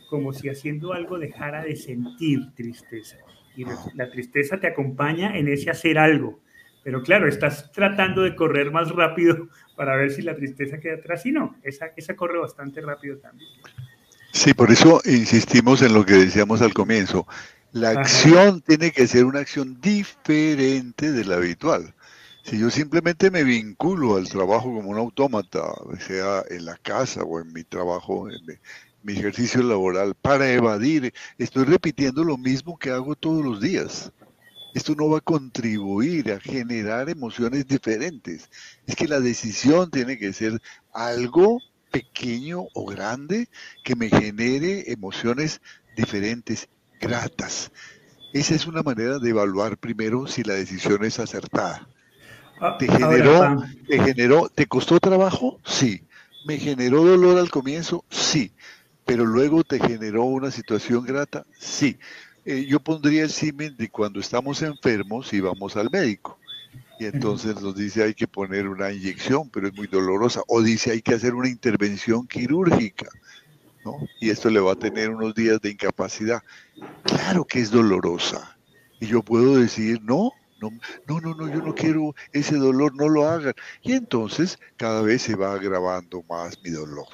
como 0.09 0.31
si 0.31 0.47
haciendo 0.47 0.93
algo 0.93 1.19
dejara 1.19 1.63
de 1.63 1.75
sentir 1.75 2.53
tristeza. 2.55 3.17
Y 3.55 3.65
la 3.95 4.09
tristeza 4.09 4.59
te 4.59 4.67
acompaña 4.67 5.37
en 5.37 5.47
ese 5.47 5.69
hacer 5.69 5.97
algo. 5.97 6.39
Pero 6.83 7.03
claro, 7.03 7.27
estás 7.27 7.71
tratando 7.71 8.23
de 8.23 8.35
correr 8.35 8.71
más 8.71 8.89
rápido 8.89 9.49
para 9.75 9.95
ver 9.95 10.11
si 10.11 10.21
la 10.21 10.35
tristeza 10.35 10.79
queda 10.79 10.95
atrás. 10.95 11.25
Y 11.25 11.31
no, 11.31 11.55
esa, 11.63 11.91
esa 11.95 12.15
corre 12.15 12.39
bastante 12.39 12.81
rápido 12.81 13.17
también. 13.17 13.49
Sí, 14.31 14.53
por 14.53 14.71
eso 14.71 15.01
insistimos 15.05 15.81
en 15.81 15.93
lo 15.93 16.05
que 16.05 16.13
decíamos 16.13 16.61
al 16.61 16.73
comienzo. 16.73 17.27
La 17.73 17.91
acción 17.91 18.61
tiene 18.61 18.91
que 18.91 19.07
ser 19.07 19.25
una 19.25 19.39
acción 19.39 19.79
diferente 19.79 21.11
de 21.11 21.25
la 21.25 21.35
habitual. 21.35 21.93
Si 22.43 22.59
yo 22.59 22.69
simplemente 22.69 23.29
me 23.29 23.43
vinculo 23.43 24.17
al 24.17 24.27
trabajo 24.27 24.73
como 24.73 24.89
un 24.89 24.97
autómata, 24.97 25.61
sea 25.99 26.43
en 26.49 26.65
la 26.65 26.75
casa 26.77 27.23
o 27.23 27.39
en 27.39 27.53
mi 27.53 27.63
trabajo, 27.63 28.29
en 28.29 28.59
mi, 29.03 29.13
ejercicio 29.13 29.61
laboral, 29.63 30.15
para 30.15 30.51
evadir, 30.51 31.13
estoy 31.37 31.65
repitiendo 31.65 32.23
lo 32.23 32.37
mismo 32.37 32.77
que 32.77 32.91
hago 32.91 33.15
todos 33.15 33.43
los 33.43 33.61
días. 33.61 34.11
Esto 34.73 34.95
no 34.95 35.09
va 35.09 35.17
a 35.17 35.21
contribuir 35.21 36.31
a 36.31 36.39
generar 36.39 37.09
emociones 37.09 37.67
diferentes. 37.67 38.49
Es 38.87 38.95
que 38.95 39.07
la 39.07 39.19
decisión 39.19 39.91
tiene 39.91 40.17
que 40.17 40.31
ser 40.31 40.61
algo 40.93 41.59
pequeño 41.91 42.67
o 42.73 42.85
grande 42.85 43.49
que 43.83 43.95
me 43.95 44.09
genere 44.09 44.91
emociones 44.91 45.61
diferentes, 45.95 46.69
gratas. 46.99 47.71
Esa 48.33 48.55
es 48.55 48.65
una 48.65 48.81
manera 48.81 49.19
de 49.19 49.29
evaluar 49.29 49.77
primero 49.77 50.25
si 50.25 50.43
la 50.43 50.53
decisión 50.53 51.03
es 51.03 51.19
acertada. 51.19 51.87
Ah, 52.61 52.77
¿Te 52.77 52.87
generó, 52.87 53.63
¿Te 53.87 53.99
generó, 53.99 54.47
te 54.47 54.67
costó 54.67 54.99
trabajo? 54.99 55.59
Sí. 55.65 56.05
¿Me 56.45 56.57
generó 56.57 57.03
dolor 57.03 57.37
al 57.37 57.49
comienzo? 57.49 58.05
Sí. 58.09 58.53
Pero 59.05 59.25
luego 59.25 59.63
te 59.63 59.79
generó 59.79 60.23
una 60.23 60.51
situación 60.51 61.05
grata? 61.05 61.45
Sí. 61.57 61.97
Eh, 62.45 62.65
yo 62.67 62.79
pondría 62.79 63.23
el 63.23 63.29
símil 63.29 63.75
de 63.77 63.89
cuando 63.89 64.19
estamos 64.19 64.61
enfermos 64.61 65.31
y 65.33 65.41
vamos 65.41 65.75
al 65.75 65.89
médico. 65.91 66.39
Y 66.99 67.05
entonces 67.05 67.59
nos 67.61 67.75
dice 67.75 68.03
hay 68.03 68.13
que 68.13 68.27
poner 68.27 68.67
una 68.67 68.91
inyección, 68.91 69.49
pero 69.49 69.67
es 69.67 69.75
muy 69.75 69.87
dolorosa. 69.87 70.41
O 70.47 70.61
dice 70.61 70.91
hay 70.91 71.01
que 71.01 71.15
hacer 71.15 71.33
una 71.33 71.49
intervención 71.49 72.27
quirúrgica. 72.27 73.09
¿no? 73.83 73.97
Y 74.19 74.29
esto 74.29 74.49
le 74.49 74.59
va 74.59 74.73
a 74.73 74.75
tener 74.75 75.09
unos 75.09 75.33
días 75.33 75.59
de 75.61 75.71
incapacidad. 75.71 76.41
Claro 77.03 77.45
que 77.45 77.59
es 77.59 77.71
dolorosa. 77.71 78.55
Y 78.99 79.07
yo 79.07 79.23
puedo 79.23 79.57
decir, 79.57 79.99
no, 80.03 80.31
no, 80.61 80.69
no, 81.07 81.19
no, 81.19 81.33
no, 81.33 81.47
yo 81.47 81.61
no 81.61 81.73
quiero 81.73 82.13
ese 82.33 82.55
dolor, 82.55 82.95
no 82.95 83.09
lo 83.09 83.27
hagan. 83.27 83.55
Y 83.81 83.93
entonces 83.93 84.59
cada 84.77 85.01
vez 85.01 85.23
se 85.23 85.35
va 85.35 85.53
agravando 85.53 86.23
más 86.29 86.59
mi 86.63 86.69
dolor. 86.69 87.07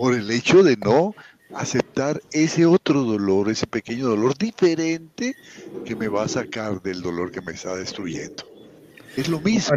Por 0.00 0.14
el 0.14 0.30
hecho 0.30 0.62
de 0.62 0.78
no 0.78 1.14
aceptar 1.54 2.22
ese 2.32 2.64
otro 2.64 3.02
dolor, 3.02 3.50
ese 3.50 3.66
pequeño 3.66 4.08
dolor 4.08 4.34
diferente 4.38 5.36
que 5.84 5.94
me 5.94 6.08
va 6.08 6.22
a 6.22 6.28
sacar 6.28 6.80
del 6.80 7.02
dolor 7.02 7.30
que 7.30 7.42
me 7.42 7.52
está 7.52 7.76
destruyendo. 7.76 8.44
Es 9.14 9.28
lo 9.28 9.42
mismo. 9.42 9.76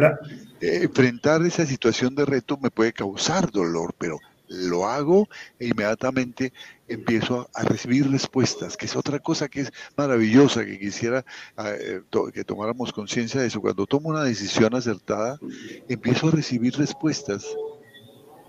enfrentar 0.62 1.42
esa 1.42 1.66
situación 1.66 2.14
de 2.14 2.24
reto 2.24 2.56
me 2.56 2.70
puede 2.70 2.94
causar 2.94 3.50
dolor, 3.50 3.94
pero 3.98 4.18
lo 4.48 4.86
hago 4.86 5.28
e 5.58 5.66
inmediatamente 5.66 6.54
empiezo 6.88 7.50
a, 7.52 7.64
recibir 7.64 8.10
respuestas, 8.10 8.78
que 8.78 8.86
es 8.86 8.96
otra 8.96 9.18
cosa 9.18 9.48
que 9.48 9.60
es 9.60 9.72
maravillosa, 9.94 10.64
que 10.64 10.78
quisiera 10.78 11.22
eh, 11.58 12.00
que 12.32 12.44
tomáramos 12.44 12.94
conciencia 12.94 13.42
de 13.42 13.48
eso. 13.48 13.60
Cuando 13.60 13.84
tomo 13.84 14.08
una 14.08 14.24
decisión 14.24 14.74
acertada, 14.74 15.38
empiezo 15.86 16.28
a 16.28 16.30
recibir 16.30 16.78
respuestas 16.78 17.44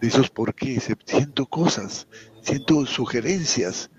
esos 0.01 0.29
por 0.29 0.53
qué, 0.53 0.79
siento 1.05 1.45
cosas, 1.45 2.07
siento 2.41 2.85
sugerencias, 2.85 3.89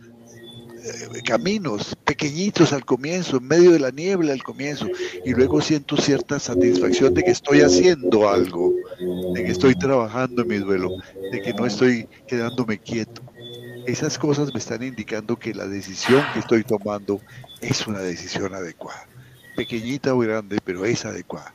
eh, 0.86 1.22
caminos 1.24 1.96
pequeñitos 2.04 2.72
al 2.72 2.84
comienzo, 2.84 3.38
en 3.38 3.48
medio 3.48 3.72
de 3.72 3.80
la 3.80 3.90
niebla 3.90 4.32
al 4.32 4.42
comienzo, 4.44 4.86
y 5.24 5.32
luego 5.32 5.60
siento 5.60 5.96
cierta 5.96 6.38
satisfacción 6.38 7.12
de 7.12 7.24
que 7.24 7.32
estoy 7.32 7.60
haciendo 7.60 8.28
algo, 8.28 8.72
de 9.34 9.44
que 9.44 9.50
estoy 9.50 9.74
trabajando 9.74 10.42
en 10.42 10.48
mi 10.48 10.58
duelo, 10.58 10.90
de 11.32 11.42
que 11.42 11.52
no 11.54 11.66
estoy 11.66 12.08
quedándome 12.28 12.78
quieto. 12.78 13.22
Esas 13.86 14.16
cosas 14.16 14.52
me 14.52 14.60
están 14.60 14.82
indicando 14.84 15.36
que 15.36 15.54
la 15.54 15.66
decisión 15.66 16.22
que 16.32 16.38
estoy 16.38 16.62
tomando 16.62 17.20
es 17.60 17.86
una 17.86 18.00
decisión 18.00 18.54
adecuada. 18.54 19.08
Pequeñita 19.56 20.14
o 20.14 20.18
grande, 20.18 20.58
pero 20.64 20.84
es 20.84 21.04
adecuada. 21.04 21.52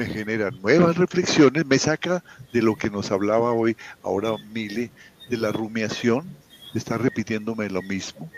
Me 0.00 0.06
genera 0.06 0.50
nuevas 0.50 0.96
reflexiones, 0.96 1.66
me 1.66 1.78
saca 1.78 2.24
de 2.54 2.62
lo 2.62 2.74
que 2.74 2.88
nos 2.88 3.10
hablaba 3.10 3.52
hoy, 3.52 3.76
ahora 4.02 4.34
Mile, 4.50 4.90
de 5.28 5.36
la 5.36 5.52
rumiación, 5.52 6.26
de 6.72 6.78
estar 6.78 7.02
repitiéndome 7.02 7.68
lo 7.68 7.82
mismo, 7.82 8.30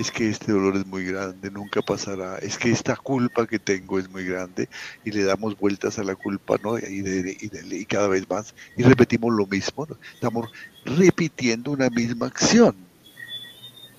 es 0.00 0.10
que 0.10 0.30
este 0.30 0.52
dolor 0.52 0.76
es 0.76 0.86
muy 0.86 1.04
grande, 1.04 1.50
nunca 1.50 1.82
pasará, 1.82 2.38
es 2.38 2.56
que 2.56 2.70
esta 2.70 2.96
culpa 2.96 3.46
que 3.46 3.58
tengo 3.58 3.98
es 3.98 4.08
muy 4.08 4.24
grande 4.24 4.70
y 5.04 5.10
le 5.10 5.24
damos 5.24 5.58
vueltas 5.58 5.98
a 5.98 6.04
la 6.04 6.14
culpa, 6.14 6.56
¿no? 6.62 6.78
Y, 6.78 7.36
y, 7.70 7.84
cada 7.84 8.08
vez 8.08 8.26
más, 8.26 8.54
y 8.74 8.82
repetimos 8.82 9.30
lo 9.34 9.46
mismo, 9.46 9.86
estamos 10.14 10.48
repitiendo 10.86 11.72
una 11.72 11.90
misma 11.90 12.28
acción, 12.28 12.76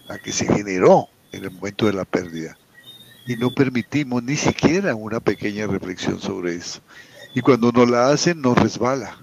la 0.08 0.18
que 0.18 0.32
se 0.32 0.48
generó 0.48 1.08
en 1.32 1.44
el 1.44 1.52
momento 1.52 1.86
de 1.86 1.94
la 1.94 2.06
pérdida, 2.06 2.58
y 3.26 3.36
no 3.36 3.50
permitimos 3.52 4.24
ni 4.24 4.36
siquiera 4.36 4.96
una 4.96 5.20
pequeña 5.20 5.68
reflexión 5.68 6.20
sobre 6.20 6.56
eso. 6.56 6.82
Y 7.34 7.42
cuando 7.42 7.72
no 7.72 7.86
la 7.86 8.10
hacen, 8.10 8.42
nos 8.42 8.58
resbala. 8.58 9.18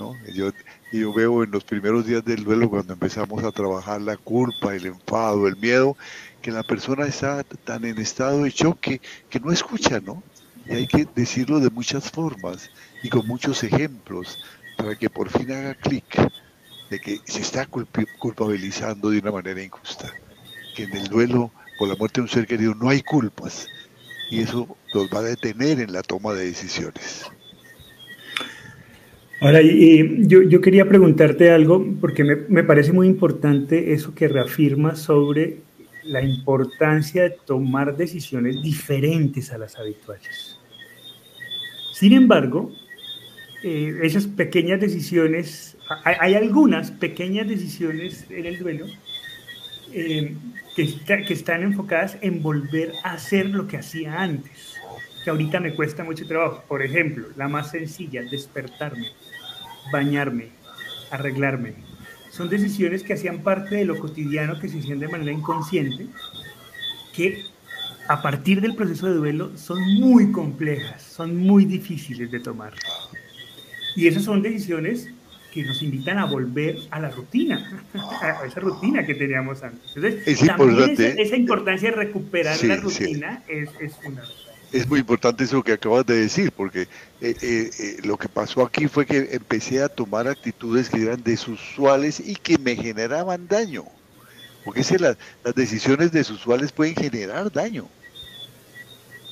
¿no? 0.00 0.14
Yo, 0.32 0.50
yo 0.92 1.12
veo 1.12 1.44
en 1.44 1.50
los 1.50 1.64
primeros 1.64 2.06
días 2.06 2.24
del 2.24 2.44
duelo, 2.44 2.70
cuando 2.70 2.94
empezamos 2.94 3.44
a 3.44 3.52
trabajar 3.52 4.00
la 4.00 4.16
culpa, 4.16 4.74
el 4.74 4.86
enfado, 4.86 5.46
el 5.46 5.56
miedo, 5.56 5.96
que 6.40 6.50
la 6.50 6.62
persona 6.62 7.06
está 7.06 7.42
tan 7.42 7.84
en 7.84 7.98
estado 7.98 8.42
de 8.42 8.52
choque 8.52 9.00
que 9.28 9.40
no 9.40 9.52
escucha, 9.52 10.00
¿no? 10.00 10.22
Y 10.66 10.72
hay 10.72 10.86
que 10.86 11.06
decirlo 11.14 11.60
de 11.60 11.70
muchas 11.70 12.10
formas 12.10 12.70
y 13.02 13.10
con 13.10 13.26
muchos 13.26 13.62
ejemplos 13.64 14.38
para 14.76 14.96
que 14.96 15.10
por 15.10 15.28
fin 15.28 15.52
haga 15.52 15.74
clic 15.74 16.04
de 16.90 17.00
que 17.00 17.20
se 17.24 17.40
está 17.40 17.66
culpabilizando 17.66 19.10
de 19.10 19.18
una 19.18 19.30
manera 19.30 19.62
injusta. 19.62 20.12
Que 20.74 20.84
en 20.84 20.96
el 20.96 21.08
duelo 21.08 21.52
por 21.78 21.88
la 21.88 21.96
muerte 21.96 22.20
de 22.20 22.22
un 22.22 22.28
ser 22.28 22.46
querido 22.46 22.74
no 22.74 22.88
hay 22.88 23.02
culpas 23.02 23.68
y 24.30 24.40
eso 24.40 24.76
los 24.92 25.08
va 25.08 25.20
a 25.20 25.22
detener 25.22 25.80
en 25.80 25.92
la 25.92 26.02
toma 26.02 26.32
de 26.34 26.46
decisiones. 26.46 27.30
Ahora, 29.40 29.60
y, 29.60 30.26
yo, 30.26 30.60
quería 30.60 30.88
preguntarte 30.88 31.50
algo, 31.50 31.84
porque 32.00 32.24
me, 32.24 32.64
parece 32.64 32.92
muy 32.92 33.06
importante 33.06 33.92
eso 33.92 34.14
que 34.14 34.28
reafirma 34.28 34.96
sobre 34.96 35.58
la 36.04 36.22
importancia 36.22 37.24
de 37.24 37.36
tomar 37.44 37.96
decisiones 37.96 38.62
diferentes 38.62 39.52
a 39.52 39.58
las 39.58 39.76
habituales. 39.76 40.58
Sin 41.92 42.12
embargo, 42.12 42.72
eh, 43.62 43.98
esas 44.02 44.26
pequeñas 44.26 44.80
decisiones, 44.80 45.76
hay, 46.04 46.34
algunas 46.34 46.90
pequeñas 46.90 47.48
decisiones 47.48 48.26
en 48.30 48.46
el 48.46 48.58
duelo 48.58 48.86
que, 49.94 50.36
que 51.06 51.32
están 51.32 51.62
enfocadas 51.62 52.18
en 52.20 52.42
volver 52.42 52.92
a 53.04 53.12
hacer 53.12 53.46
lo 53.46 53.66
que 53.66 53.78
hacía 53.78 54.20
antes, 54.20 54.74
que 55.22 55.30
ahorita 55.30 55.60
me 55.60 55.74
cuesta 55.74 56.04
mucho 56.04 56.26
trabajo. 56.26 56.64
Por 56.68 56.82
ejemplo, 56.82 57.28
la 57.36 57.48
más 57.48 57.70
sencilla, 57.70 58.22
despertarme 58.22 59.06
bañarme, 59.92 60.48
arreglarme. 61.10 61.74
Son 62.30 62.48
decisiones 62.48 63.02
que 63.02 63.14
hacían 63.14 63.42
parte 63.42 63.76
de 63.76 63.84
lo 63.84 63.98
cotidiano, 63.98 64.58
que 64.58 64.68
se 64.68 64.78
hacían 64.78 64.98
de 64.98 65.08
manera 65.08 65.32
inconsciente, 65.32 66.06
que 67.14 67.44
a 68.08 68.20
partir 68.22 68.60
del 68.60 68.74
proceso 68.74 69.06
de 69.06 69.14
duelo 69.14 69.56
son 69.56 69.80
muy 70.00 70.32
complejas, 70.32 71.02
son 71.02 71.36
muy 71.36 71.64
difíciles 71.64 72.30
de 72.30 72.40
tomar. 72.40 72.74
Y 73.96 74.08
esas 74.08 74.24
son 74.24 74.42
decisiones 74.42 75.08
que 75.54 75.62
nos 75.62 75.80
invitan 75.82 76.18
a 76.18 76.24
volver 76.26 76.76
a 76.90 76.98
la 76.98 77.10
rutina, 77.10 77.80
a 78.20 78.44
esa 78.44 78.60
rutina 78.60 79.06
que 79.06 79.14
teníamos 79.14 79.62
antes. 79.62 79.96
Entonces, 79.96 80.46
también 80.46 80.96
esa, 81.18 81.36
importancia 81.36 81.90
de 81.90 81.96
recuperar 81.96 82.62
la 82.64 82.76
rutina 82.76 83.42
es, 83.48 83.70
es 83.80 83.94
fundamental 83.94 84.44
es 84.74 84.88
muy 84.88 84.98
importante 84.98 85.44
eso 85.44 85.62
que 85.62 85.72
acabas 85.72 86.04
de 86.04 86.16
decir, 86.16 86.50
porque 86.50 86.82
eh, 86.82 86.88
eh, 87.20 87.70
eh, 87.78 87.96
lo 88.02 88.16
que 88.16 88.28
pasó 88.28 88.62
aquí 88.62 88.88
fue 88.88 89.06
que 89.06 89.28
empecé 89.30 89.80
a 89.80 89.88
tomar 89.88 90.26
actitudes 90.26 90.90
que 90.90 91.00
eran 91.00 91.22
desusuales 91.22 92.18
y 92.18 92.34
que 92.34 92.58
me 92.58 92.74
generaban 92.74 93.46
daño. 93.46 93.84
Porque 94.64 94.82
si 94.82 94.98
las, 94.98 95.16
las 95.44 95.54
decisiones 95.54 96.10
desusuales 96.10 96.72
pueden 96.72 96.96
generar 96.96 97.52
daño. 97.52 97.86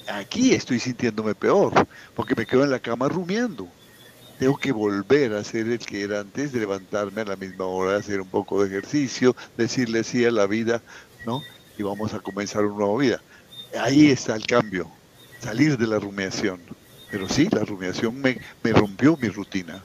Aquí 0.06 0.54
estoy 0.54 0.78
sintiéndome 0.78 1.34
peor, 1.34 1.88
porque 2.14 2.36
me 2.36 2.46
quedo 2.46 2.62
en 2.62 2.70
la 2.70 2.78
cama 2.78 3.08
rumiando. 3.08 3.66
Tengo 4.42 4.56
que 4.56 4.72
volver 4.72 5.34
a 5.34 5.44
ser 5.44 5.68
el 5.68 5.78
que 5.78 6.02
era 6.02 6.18
antes, 6.18 6.50
de 6.50 6.58
levantarme 6.58 7.20
a 7.20 7.26
la 7.26 7.36
misma 7.36 7.64
hora, 7.64 7.96
hacer 7.96 8.20
un 8.20 8.26
poco 8.26 8.60
de 8.60 8.70
ejercicio, 8.70 9.36
decirle 9.56 10.02
sí 10.02 10.24
a 10.24 10.32
la 10.32 10.48
vida, 10.48 10.82
¿no? 11.24 11.42
Y 11.78 11.84
vamos 11.84 12.12
a 12.12 12.18
comenzar 12.18 12.64
una 12.64 12.84
nueva 12.84 12.98
vida. 13.00 13.22
Ahí 13.80 14.10
está 14.10 14.34
el 14.34 14.44
cambio 14.44 14.90
salir 15.38 15.78
de 15.78 15.86
la 15.86 16.00
rumiación. 16.00 16.58
Pero 17.08 17.28
sí, 17.28 17.46
la 17.52 17.64
rumiación 17.64 18.20
me, 18.20 18.40
rompió 18.72 19.16
mi 19.16 19.28
rutina. 19.28 19.80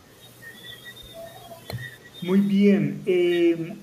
Muy 2.24 2.39
bien. 2.39 3.03
Eh, 3.05 3.76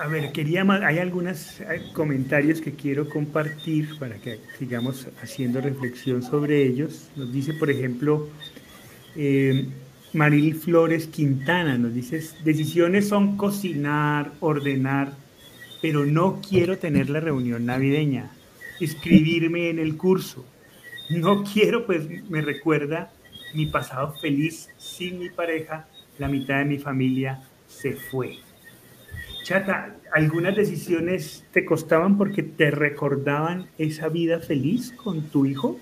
a 0.00 0.08
ver, 0.08 0.32
quería 0.32 0.62
hay 0.84 0.98
algunos 0.98 1.58
comentarios 1.92 2.60
que 2.60 2.72
quiero 2.72 3.08
compartir 3.08 3.96
para 4.00 4.16
que 4.16 4.40
sigamos 4.58 5.06
haciendo 5.22 5.60
reflexión 5.60 6.24
sobre 6.24 6.66
ellos. 6.66 7.08
Nos 7.14 7.32
dice, 7.32 7.54
por 7.54 7.70
ejemplo, 7.70 8.28
eh, 9.14 9.68
Maril 10.12 10.54
Flores 10.54 11.06
Quintana 11.06 11.76
nos 11.76 11.94
dice, 11.94 12.22
decisiones 12.42 13.08
son 13.08 13.36
cocinar, 13.36 14.32
ordenar, 14.40 15.12
pero 15.82 16.06
no 16.06 16.40
quiero 16.46 16.78
tener 16.78 17.10
la 17.10 17.20
reunión 17.20 17.66
navideña, 17.66 18.30
escribirme 18.80 19.70
en 19.70 19.78
el 19.78 19.96
curso. 19.96 20.44
No 21.10 21.44
quiero, 21.44 21.86
pues 21.86 22.08
me 22.30 22.40
recuerda 22.40 23.10
mi 23.54 23.66
pasado 23.66 24.14
feliz 24.20 24.68
sin 24.78 25.18
mi 25.18 25.30
pareja, 25.30 25.86
la 26.18 26.28
mitad 26.28 26.58
de 26.58 26.64
mi 26.64 26.78
familia 26.78 27.42
se 27.66 27.92
fue. 27.92 28.38
Chata, 29.42 29.94
¿algunas 30.12 30.56
decisiones 30.56 31.44
te 31.52 31.64
costaban 31.64 32.18
porque 32.18 32.42
te 32.42 32.70
recordaban 32.70 33.66
esa 33.78 34.08
vida 34.08 34.40
feliz 34.40 34.92
con 34.92 35.22
tu 35.22 35.46
hijo? 35.46 35.78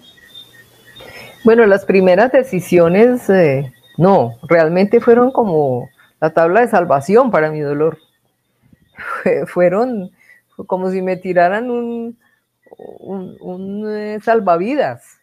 Bueno, 1.44 1.66
las 1.66 1.84
primeras 1.84 2.32
decisiones 2.32 3.28
eh, 3.30 3.72
no, 3.96 4.38
realmente 4.42 5.00
fueron 5.00 5.30
como 5.30 5.88
la 6.20 6.30
tabla 6.30 6.60
de 6.60 6.68
salvación 6.68 7.30
para 7.30 7.50
mi 7.50 7.60
dolor. 7.60 7.98
Fueron 9.46 10.10
como 10.66 10.90
si 10.90 11.02
me 11.02 11.16
tiraran 11.16 11.70
un, 11.70 12.18
un, 12.70 13.88
eh, 13.88 14.18
salvavidas. 14.22 15.18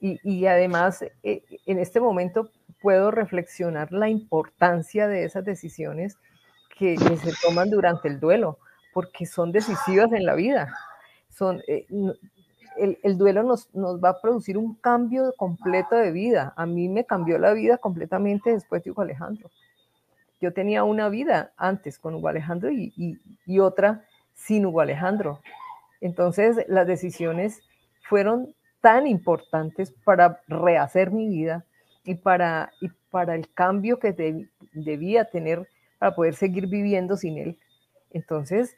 Y, 0.00 0.44
además, 0.44 1.02
eh, 1.22 1.42
en 1.64 1.78
este 1.78 1.98
momento 1.98 2.50
puedo 2.82 3.10
reflexionar 3.10 3.90
la 3.90 4.10
importancia 4.10 5.08
de 5.08 5.24
esas 5.24 5.46
decisiones 5.46 6.18
que, 6.76 6.98
se 6.98 7.32
toman 7.42 7.70
durante 7.70 8.08
el 8.08 8.20
duelo, 8.20 8.58
porque 8.92 9.24
son 9.24 9.50
decisivas 9.50 10.12
en 10.12 10.26
la 10.26 10.34
vida. 10.34 10.76
Son, 11.30 11.62
eh, 11.66 11.86
el, 12.84 13.18
duelo 13.18 13.42
nos, 13.42 13.68
va 13.74 14.10
a 14.10 14.20
producir 14.20 14.58
un 14.58 14.74
cambio 14.74 15.32
completo 15.36 15.96
de 15.96 16.10
vida. 16.12 16.52
A 16.56 16.66
mí 16.66 16.88
me 16.88 17.04
cambió 17.04 17.38
la 17.38 17.52
vida 17.52 17.78
completamente 17.78 18.50
después 18.50 18.82
de 18.82 18.90
Hugo 18.90 19.02
Alejandro. 19.02 19.50
Yo 20.40 20.52
tenía 20.52 20.84
una 20.84 21.08
vida 21.08 21.52
antes 21.56 21.98
con 21.98 22.14
Hugo 22.14 22.28
Alejandro 22.28 22.70
y, 22.70 23.18
otra 23.58 24.04
sin 24.34 24.66
Hugo 24.66 24.80
Alejandro. 24.80 25.40
Entonces 26.00 26.64
las 26.68 26.86
decisiones 26.86 27.62
fueron 28.08 28.54
tan 28.80 29.06
importantes 29.06 29.92
para 30.04 30.40
rehacer 30.46 31.10
mi 31.10 31.28
vida 31.28 31.64
y 32.04 32.16
para, 32.16 32.70
y 32.80 32.88
para 33.10 33.34
el 33.34 33.50
cambio 33.52 33.98
que 33.98 34.46
debía 34.72 35.24
tener 35.24 35.68
para 35.98 36.14
poder 36.14 36.34
seguir 36.34 36.66
viviendo 36.66 37.16
sin 37.16 37.38
él. 37.38 37.58
Entonces, 38.10 38.76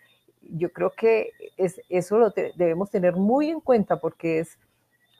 yo 0.50 0.72
creo 0.72 0.92
que 0.92 1.32
es, 1.56 1.80
eso 1.88 2.18
lo 2.18 2.30
debemos 2.30 2.90
tener 2.90 3.16
muy 3.16 3.50
en 3.50 3.60
cuenta 3.60 3.98
porque 3.98 4.40
es 4.40 4.58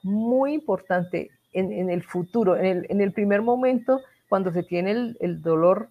muy 0.02 0.54
importante 0.54 1.30
en, 1.52 1.90
el 1.90 2.02
futuro. 2.02 2.56
En 2.56 3.00
el, 3.00 3.12
primer 3.12 3.42
momento, 3.42 4.00
cuando 4.28 4.52
se 4.52 4.62
tiene 4.62 5.14
el, 5.18 5.42
dolor, 5.42 5.88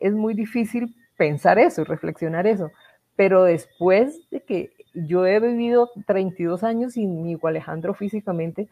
es 0.00 0.12
muy 0.12 0.34
difícil 0.34 0.94
pensar 1.16 1.58
eso 1.58 1.82
y 1.82 1.84
reflexionar 1.84 2.46
eso. 2.46 2.70
Pero 3.14 3.44
después 3.44 4.28
de 4.30 4.40
que 4.42 4.72
yo 4.92 5.24
he 5.26 5.38
vivido 5.38 5.90
32 6.06 6.64
años 6.64 6.94
sin 6.94 7.22
mi 7.22 7.38
Alejandro 7.42 7.94
físicamente, 7.94 8.68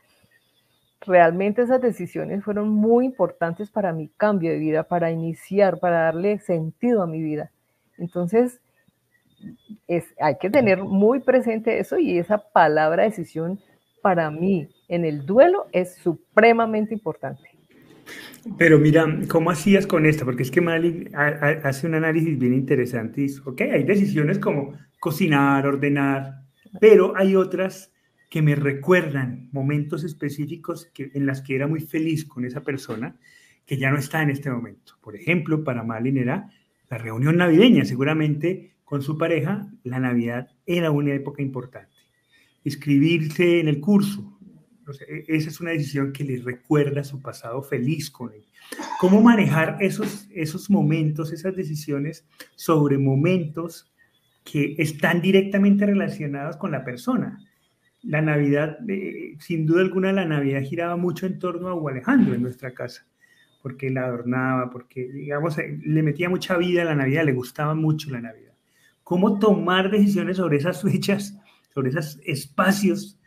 realmente 1.00 1.62
esas 1.62 1.80
decisiones 1.80 2.44
fueron 2.44 2.68
muy 2.68 3.06
importantes 3.06 3.70
para 3.70 3.92
mi 3.92 4.08
cambio 4.08 4.50
de 4.50 4.58
vida, 4.58 4.82
para 4.82 5.10
iniciar, 5.10 5.78
para 5.78 6.02
darle 6.02 6.38
sentido 6.40 7.02
a 7.02 7.06
mi 7.06 7.22
vida. 7.22 7.50
Entonces, 7.98 8.60
hay 10.20 10.36
que 10.40 10.50
tener 10.50 10.82
muy 10.82 11.20
presente 11.20 11.78
eso 11.78 11.98
y 11.98 12.18
esa 12.18 12.38
palabra 12.38 13.04
decisión 13.04 13.60
para 14.02 14.30
mí 14.30 14.68
en 14.88 15.04
el 15.04 15.24
duelo 15.24 15.66
es 15.72 15.96
supremamente 15.96 16.94
importante. 16.94 17.42
Pero 18.58 18.78
mira, 18.78 19.06
¿cómo 19.28 19.50
hacías 19.50 19.86
con 19.86 20.04
esta? 20.04 20.24
Porque 20.24 20.42
es 20.42 20.50
que 20.50 20.60
Mali 20.60 21.08
hace 21.14 21.86
un 21.86 21.94
análisis 21.94 22.38
bien 22.38 22.54
interesante 22.54 23.20
y 23.20 23.24
dice, 23.24 23.40
ok, 23.44 23.60
hay 23.60 23.84
decisiones 23.84 24.38
como 24.38 24.74
cocinar, 24.98 25.66
ordenar, 25.66 26.42
pero 26.80 27.14
hay 27.16 27.36
otras 27.36 27.92
que 28.28 28.42
me 28.42 28.54
recuerdan 28.54 29.48
momentos 29.52 30.04
específicos 30.04 30.86
que, 30.86 31.10
en 31.14 31.26
las 31.26 31.42
que 31.42 31.54
era 31.54 31.66
muy 31.66 31.80
feliz 31.80 32.24
con 32.24 32.44
esa 32.44 32.62
persona 32.62 33.16
que 33.66 33.76
ya 33.76 33.90
no 33.90 33.98
está 33.98 34.22
en 34.22 34.30
este 34.30 34.50
momento. 34.50 34.94
Por 35.00 35.14
ejemplo, 35.14 35.62
para 35.62 35.84
Malin 35.84 36.18
era 36.18 36.50
la 36.90 36.98
reunión 36.98 37.36
navideña, 37.36 37.84
seguramente 37.84 38.71
con 38.92 39.00
su 39.00 39.16
pareja, 39.16 39.66
la 39.84 39.98
Navidad 40.00 40.50
era 40.66 40.90
una 40.90 41.14
época 41.14 41.40
importante. 41.40 41.96
Escribirse 42.62 43.58
en 43.58 43.68
el 43.68 43.80
curso, 43.80 44.38
e, 45.08 45.24
esa 45.28 45.48
es 45.48 45.62
una 45.62 45.70
decisión 45.70 46.12
que 46.12 46.24
le 46.24 46.42
recuerda 46.42 47.02
su 47.02 47.22
pasado 47.22 47.62
feliz 47.62 48.10
con 48.10 48.34
él. 48.34 48.44
¿Cómo 49.00 49.22
manejar 49.22 49.78
esos, 49.80 50.28
esos 50.34 50.68
momentos, 50.68 51.32
esas 51.32 51.56
decisiones 51.56 52.26
sobre 52.54 52.98
momentos 52.98 53.90
que 54.44 54.74
están 54.76 55.22
directamente 55.22 55.86
relacionados 55.86 56.58
con 56.58 56.70
la 56.70 56.84
persona? 56.84 57.38
La 58.02 58.20
Navidad, 58.20 58.76
eh, 58.90 59.36
sin 59.38 59.64
duda 59.64 59.80
alguna, 59.80 60.12
la 60.12 60.26
Navidad 60.26 60.64
giraba 60.64 60.96
mucho 60.98 61.24
en 61.24 61.38
torno 61.38 61.70
a 61.70 61.90
Alejandro 61.90 62.34
en 62.34 62.42
nuestra 62.42 62.74
casa, 62.74 63.06
porque 63.62 63.88
la 63.88 64.04
adornaba, 64.04 64.68
porque, 64.68 65.08
digamos, 65.10 65.56
le 65.56 66.02
metía 66.02 66.28
mucha 66.28 66.58
vida 66.58 66.82
a 66.82 66.84
la 66.84 66.94
Navidad, 66.94 67.24
le 67.24 67.32
gustaba 67.32 67.74
mucho 67.74 68.10
la 68.10 68.20
Navidad 68.20 68.51
cómo 69.04 69.38
tomar 69.38 69.90
decisiones 69.90 70.36
sobre 70.36 70.58
esas 70.58 70.82
fechas, 70.82 71.38
sobre 71.74 71.90
esos 71.90 72.18
espacios 72.24 73.18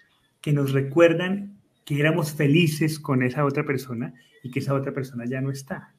que 0.42 0.54
nos 0.54 0.72
recuerdan 0.72 1.58
que 1.86 2.00
éramos 2.00 2.34
felices 2.34 3.00
con 3.00 3.24
esa 3.24 3.46
otra 3.46 3.64
persona 3.64 4.14
y 4.44 4.52
que 4.52 4.60
esa 4.60 4.74
otra 4.74 4.94
persona 4.94 5.26
ya 5.26 5.42
no 5.42 5.52
está. 5.52 5.94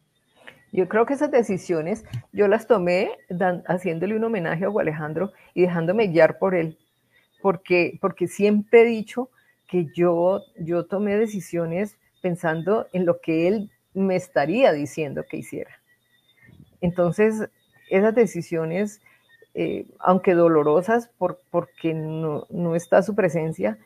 Yo 0.72 0.88
creo 0.88 1.06
que 1.06 1.14
esas 1.14 1.30
decisiones 1.30 2.04
yo 2.32 2.48
las 2.48 2.66
tomé 2.66 3.10
haciéndole 3.66 4.16
un 4.16 4.24
homenaje 4.24 4.64
a 4.64 4.68
Alejandro 4.68 5.32
y 5.54 5.62
dejándome 5.62 6.08
guiar 6.08 6.38
por 6.38 6.54
él, 6.54 6.76
porque, 7.40 7.98
porque 8.00 8.26
siempre 8.26 8.82
he 8.82 8.84
dicho 8.84 9.30
que 9.68 9.86
yo, 9.94 10.42
yo 10.58 10.86
tomé 10.86 11.16
decisiones 11.16 11.96
pensando 12.20 12.86
en 12.92 13.06
lo 13.06 13.20
que 13.20 13.48
él 13.48 13.70
me 13.94 14.16
estaría 14.16 14.72
diciendo 14.72 15.24
que 15.28 15.38
hiciera. 15.38 15.70
Entonces, 16.80 17.48
esas 17.88 18.14
decisiones 18.14 19.00
eh, 19.58 19.86
aunque 20.00 20.34
dolorosas 20.34 21.08
por, 21.16 21.40
porque 21.50 21.94
no, 21.94 22.44
está 22.74 23.02
su 23.02 23.14
presencia, 23.14 23.78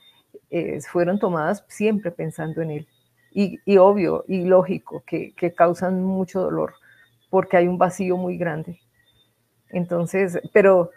eh, 0.50 0.80
fueron 0.80 1.20
tomadas 1.20 1.64
siempre 1.68 2.10
pensando 2.10 2.60
en 2.60 2.70
él. 2.72 2.88
Y, 3.32 3.76
obvio 3.76 4.24
y 4.26 4.42
lógico 4.42 5.04
que, 5.06 5.32
causan 5.56 6.02
mucho 6.02 6.40
dolor 6.40 6.74
porque 7.30 7.56
hay 7.56 7.68
un 7.68 7.78
vacío 7.78 8.16
muy 8.16 8.36
grande. 8.36 8.80
Entonces, 9.68 10.40
pero 10.52 10.90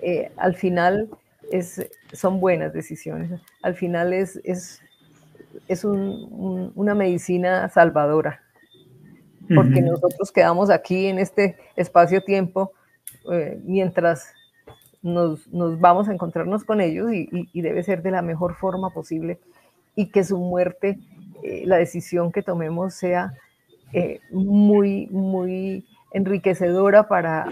eh, 0.00 0.32
al 0.38 0.54
final 0.54 1.10
es, 1.52 1.86
son 2.14 2.40
buenas 2.40 2.72
decisiones. 2.72 3.38
Al 3.62 3.74
final 3.74 4.14
es, 4.14 4.40
es, 4.44 4.80
es 5.68 5.84
una 5.84 6.94
medicina 6.94 7.68
salvadora, 7.68 8.40
porque 9.54 9.82
nosotros 9.82 10.32
quedamos 10.32 10.70
aquí 10.70 11.08
en 11.08 11.18
este 11.18 11.58
espacio-tiempo 11.76 12.72
eh, 13.32 13.60
mientras 13.64 14.26
nos, 15.02 15.48
vamos 15.50 16.08
a 16.08 16.12
encontrarnos 16.12 16.64
con 16.64 16.80
ellos 16.80 17.10
y, 17.12 17.60
debe 17.60 17.82
ser 17.82 18.02
de 18.02 18.10
la 18.10 18.22
mejor 18.22 18.54
forma 18.54 18.90
posible 18.90 19.38
y 19.94 20.10
que 20.10 20.24
su 20.24 20.38
muerte, 20.38 20.98
eh, 21.42 21.62
la 21.66 21.76
decisión 21.76 22.32
que 22.32 22.42
tomemos 22.42 22.94
sea 22.94 23.34
eh, 23.92 24.20
muy, 24.30 25.06
muy 25.08 25.86
enriquecedora 26.12 27.06
para, 27.06 27.46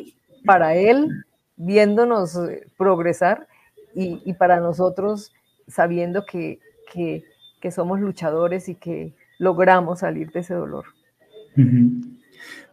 para 0.45 0.75
él, 0.75 1.09
viéndonos 1.57 2.39
progresar 2.79 3.47
y, 3.95 4.33
para 4.35 4.61
nosotros 4.61 5.33
sabiendo 5.69 6.25
que, 6.25 6.59
somos 7.71 8.01
luchadores 8.01 8.69
y 8.69 8.75
que 8.75 9.15
logramos 9.39 10.01
salir 10.01 10.31
de 10.33 10.41
ese 10.41 10.55
dolor. 10.55 10.87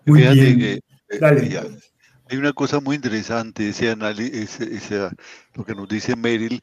Muy 0.06 0.22
bien. 0.22 0.80
Hay 2.30 2.38
una 2.38 2.53
cosa 2.53 2.80
muy 2.80 2.95
interesante, 2.95 3.69
ese 3.69 3.89
análisis, 3.89 4.59
lo 5.55 5.65
que 5.65 5.73
nos 5.73 5.89
dice 5.89 6.15
Meryl, 6.15 6.61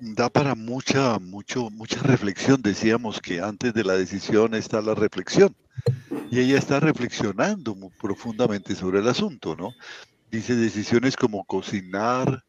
da 0.00 0.28
para 0.28 0.54
mucha, 0.54 1.18
mucho, 1.18 1.70
mucha 1.70 2.02
reflexión. 2.02 2.60
Decíamos 2.60 3.18
que 3.18 3.40
antes 3.40 3.72
de 3.72 3.84
la 3.84 3.94
decisión 3.94 4.54
está 4.54 4.82
la 4.82 4.94
reflexión. 4.94 5.56
Y 6.30 6.40
ella 6.40 6.58
está 6.58 6.78
reflexionando 6.78 7.74
muy 7.74 7.88
profundamente 7.98 8.74
sobre 8.74 9.00
el 9.00 9.08
asunto, 9.08 9.56
¿no? 9.56 9.72
Dice 10.30 10.56
decisiones 10.56 11.16
como 11.16 11.44
cocinar, 11.44 12.44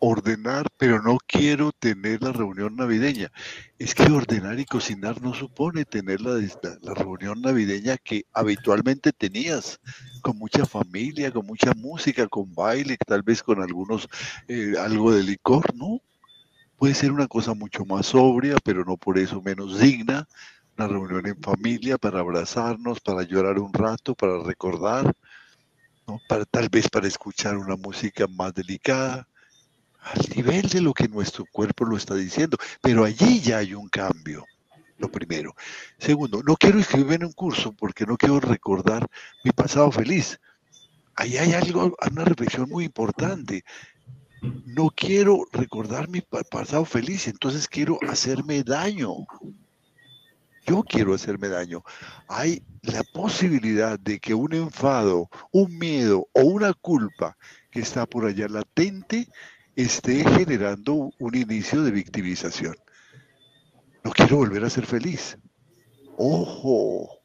ordenar, 0.00 0.66
pero 0.76 1.02
no 1.02 1.18
quiero 1.26 1.72
tener 1.72 2.22
la 2.22 2.32
reunión 2.32 2.76
navideña. 2.76 3.30
Es 3.78 3.94
que 3.94 4.04
ordenar 4.04 4.58
y 4.58 4.64
cocinar 4.64 5.20
no 5.22 5.34
supone 5.34 5.84
tener 5.84 6.20
la, 6.20 6.38
reunión 6.94 7.40
navideña 7.42 7.96
que 7.98 8.24
habitualmente 8.32 9.12
tenías, 9.12 9.80
con 10.22 10.38
mucha 10.38 10.66
familia, 10.66 11.30
con 11.30 11.46
mucha 11.46 11.72
música, 11.74 12.26
con 12.28 12.54
baile, 12.54 12.96
tal 13.06 13.22
vez 13.22 13.42
con 13.42 13.62
algunos, 13.62 14.08
eh, 14.48 14.74
algo 14.78 15.12
de 15.12 15.22
licor, 15.22 15.74
¿no? 15.74 16.00
Puede 16.76 16.94
ser 16.94 17.12
una 17.12 17.26
cosa 17.26 17.54
mucho 17.54 17.84
más 17.84 18.06
sobria, 18.06 18.56
pero 18.64 18.84
no 18.84 18.96
por 18.96 19.18
eso 19.18 19.42
menos 19.42 19.80
digna, 19.80 20.28
una 20.76 20.88
reunión 20.88 21.26
en 21.26 21.42
familia 21.42 21.98
para 21.98 22.20
abrazarnos, 22.20 23.00
para 23.00 23.24
llorar 23.24 23.58
un 23.58 23.72
rato, 23.72 24.14
para 24.14 24.42
recordar, 24.42 25.12
¿no? 26.06 26.20
para, 26.28 26.44
tal 26.44 26.68
vez 26.68 26.88
para 26.88 27.08
escuchar 27.08 27.56
una 27.56 27.76
música 27.76 28.26
más 28.28 28.54
delicada, 28.54 29.27
al 30.00 30.20
nivel 30.34 30.68
de 30.68 30.80
lo 30.80 30.94
que 30.94 31.08
nuestro 31.08 31.44
cuerpo 31.50 31.84
lo 31.84 31.96
está 31.96 32.14
diciendo. 32.14 32.56
Pero 32.80 33.04
allí 33.04 33.40
ya 33.40 33.58
hay 33.58 33.74
un 33.74 33.88
cambio, 33.88 34.44
lo 34.98 35.10
primero. 35.10 35.54
Segundo, 35.98 36.42
no 36.42 36.56
quiero 36.56 36.78
inscribirme 36.78 37.16
en 37.16 37.24
un 37.24 37.32
curso 37.32 37.72
porque 37.72 38.06
no 38.06 38.16
quiero 38.16 38.40
recordar 38.40 39.06
mi 39.44 39.50
pasado 39.50 39.90
feliz. 39.90 40.40
Ahí 41.14 41.36
hay 41.36 41.52
algo, 41.52 41.96
una 42.10 42.24
reflexión 42.24 42.68
muy 42.68 42.84
importante. 42.84 43.64
No 44.40 44.90
quiero 44.90 45.46
recordar 45.52 46.08
mi 46.08 46.20
pasado 46.20 46.84
feliz, 46.84 47.26
entonces 47.26 47.66
quiero 47.66 47.98
hacerme 48.08 48.62
daño. 48.62 49.26
Yo 50.64 50.84
quiero 50.84 51.14
hacerme 51.14 51.48
daño. 51.48 51.82
Hay 52.28 52.62
la 52.82 53.02
posibilidad 53.02 53.98
de 53.98 54.20
que 54.20 54.34
un 54.34 54.52
enfado, 54.52 55.28
un 55.50 55.76
miedo 55.76 56.28
o 56.34 56.42
una 56.42 56.72
culpa 56.74 57.36
que 57.70 57.80
está 57.80 58.06
por 58.06 58.26
allá 58.26 58.46
latente 58.48 59.28
esté 59.84 60.24
generando 60.24 61.12
un 61.20 61.34
inicio 61.36 61.84
de 61.84 61.92
victimización. 61.92 62.74
No 64.02 64.10
quiero 64.10 64.38
volver 64.38 64.64
a 64.64 64.70
ser 64.70 64.86
feliz. 64.86 65.38
Ojo. 66.16 67.20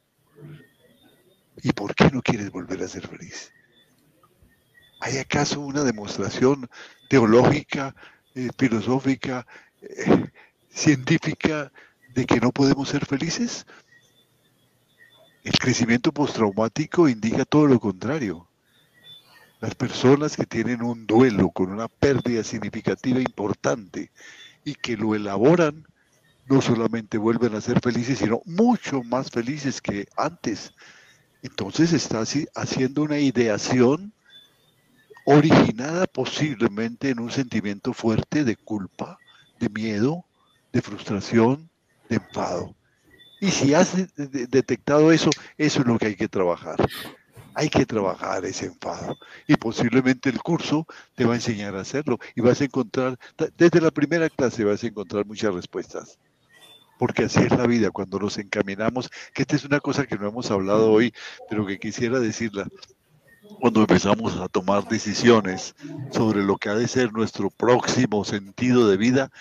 ¿Y 1.64 1.72
por 1.72 1.96
qué 1.96 2.12
no 2.12 2.22
quieres 2.22 2.52
volver 2.52 2.84
a 2.84 2.88
ser 2.88 3.08
feliz? 3.08 3.52
¿Hay 5.00 5.18
acaso 5.18 5.62
una 5.62 5.84
demostración 5.84 6.70
teológica, 7.10 7.96
eh, 8.36 8.50
filosófica, 8.56 9.48
eh, 9.82 10.28
científica 10.70 11.72
de 12.14 12.26
que 12.28 12.40
no 12.40 12.52
podemos 12.52 12.88
ser 12.88 13.04
felices? 13.08 13.66
El 15.44 15.54
crecimiento 15.54 16.12
postraumático 16.12 17.10
indica 17.10 17.46
todo 17.46 17.66
lo 17.66 17.80
contrario. 17.80 18.48
Las 19.64 19.76
personas 19.76 20.36
que 20.36 20.46
tienen 20.46 20.82
un 20.84 21.08
duelo 21.08 21.50
con 21.50 21.72
una 21.72 21.88
pérdida 21.88 22.44
significativa 22.44 23.22
importante 23.22 24.12
y 24.66 24.76
que 24.76 24.98
lo 24.98 25.16
elaboran, 25.16 25.88
no 26.48 26.62
solamente 26.62 27.18
vuelven 27.18 27.56
a 27.56 27.62
ser 27.62 27.80
felices, 27.80 28.18
sino 28.18 28.42
mucho 28.44 29.04
más 29.04 29.32
felices 29.32 29.82
que 29.82 30.06
antes. 30.18 30.74
Entonces 31.44 31.94
está 31.94 32.26
haciendo 32.56 33.04
una 33.04 33.20
ideación 33.20 34.12
originada 35.24 36.08
posiblemente 36.08 37.12
en 37.12 37.22
un 37.22 37.32
sentimiento 37.32 37.94
fuerte 37.94 38.44
de 38.44 38.58
culpa, 38.58 39.18
de 39.62 39.70
miedo, 39.70 40.26
de 40.74 40.82
frustración, 40.82 41.70
de 42.10 42.18
enfado. 42.18 42.76
Y 43.40 43.50
si 43.50 43.74
has 43.74 43.96
detectado 44.18 45.14
eso, 45.14 45.30
eso 45.58 45.80
es 45.80 45.88
lo 45.88 45.98
que 45.98 46.08
hay 46.08 46.16
que 46.18 46.28
trabajar. 46.28 46.76
Hay 47.56 47.70
que 47.70 47.86
trabajar 47.86 48.46
ese 48.46 48.68
enfado. 48.68 49.18
Y 49.48 49.56
posiblemente 49.56 50.30
el 50.30 50.42
curso 50.42 50.86
te 51.16 51.26
va 51.26 51.34
a 51.34 51.36
enseñar 51.36 51.76
a 51.76 51.82
hacerlo. 51.82 52.20
Y 52.36 52.42
vas 52.42 52.62
a 52.62 52.66
encontrar, 52.66 53.18
desde 53.58 53.82
la 53.82 53.92
primera 53.92 54.30
clase 54.30 54.64
vas 54.64 54.84
a 54.84 54.88
encontrar 54.88 55.26
muchas 55.26 55.54
respuestas. 55.54 56.18
Porque 56.98 57.26
así 57.26 57.40
es 57.40 57.52
la 57.52 57.68
vida, 57.68 57.92
cuando 57.92 58.20
nos 58.20 58.38
encaminamos, 58.38 59.10
que 59.34 59.42
esta 59.42 59.56
es 59.56 59.66
una 59.66 59.80
cosa 59.80 60.06
que 60.06 60.18
no 60.18 60.28
hemos 60.28 60.52
hablado 60.52 60.92
hoy, 60.92 61.14
pero 61.50 61.66
que 61.66 61.80
quisiera 61.80 62.20
decirla 62.20 62.68
cuando 63.60 63.82
empezamos 63.82 64.38
a 64.38 64.48
tomar 64.48 64.88
decisiones 64.88 65.76
sobre 66.12 66.44
lo 66.44 66.58
que 66.58 66.70
ha 66.70 66.76
de 66.76 66.88
ser 66.88 67.12
nuestro 67.12 67.50
próximo 67.50 68.24
sentido 68.24 68.88
de 68.88 68.98
vida, 68.98 69.32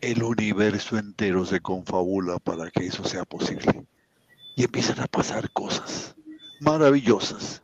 el 0.00 0.22
universo 0.22 0.98
entero 0.98 1.44
se 1.44 1.60
confabula 1.60 2.38
para 2.38 2.70
que 2.70 2.86
eso 2.86 3.04
sea 3.04 3.24
posible. 3.24 3.84
Y 4.56 4.64
empiezan 4.64 5.00
a 5.00 5.06
pasar 5.06 5.50
cosas 5.50 6.14
maravillosas. 6.62 7.62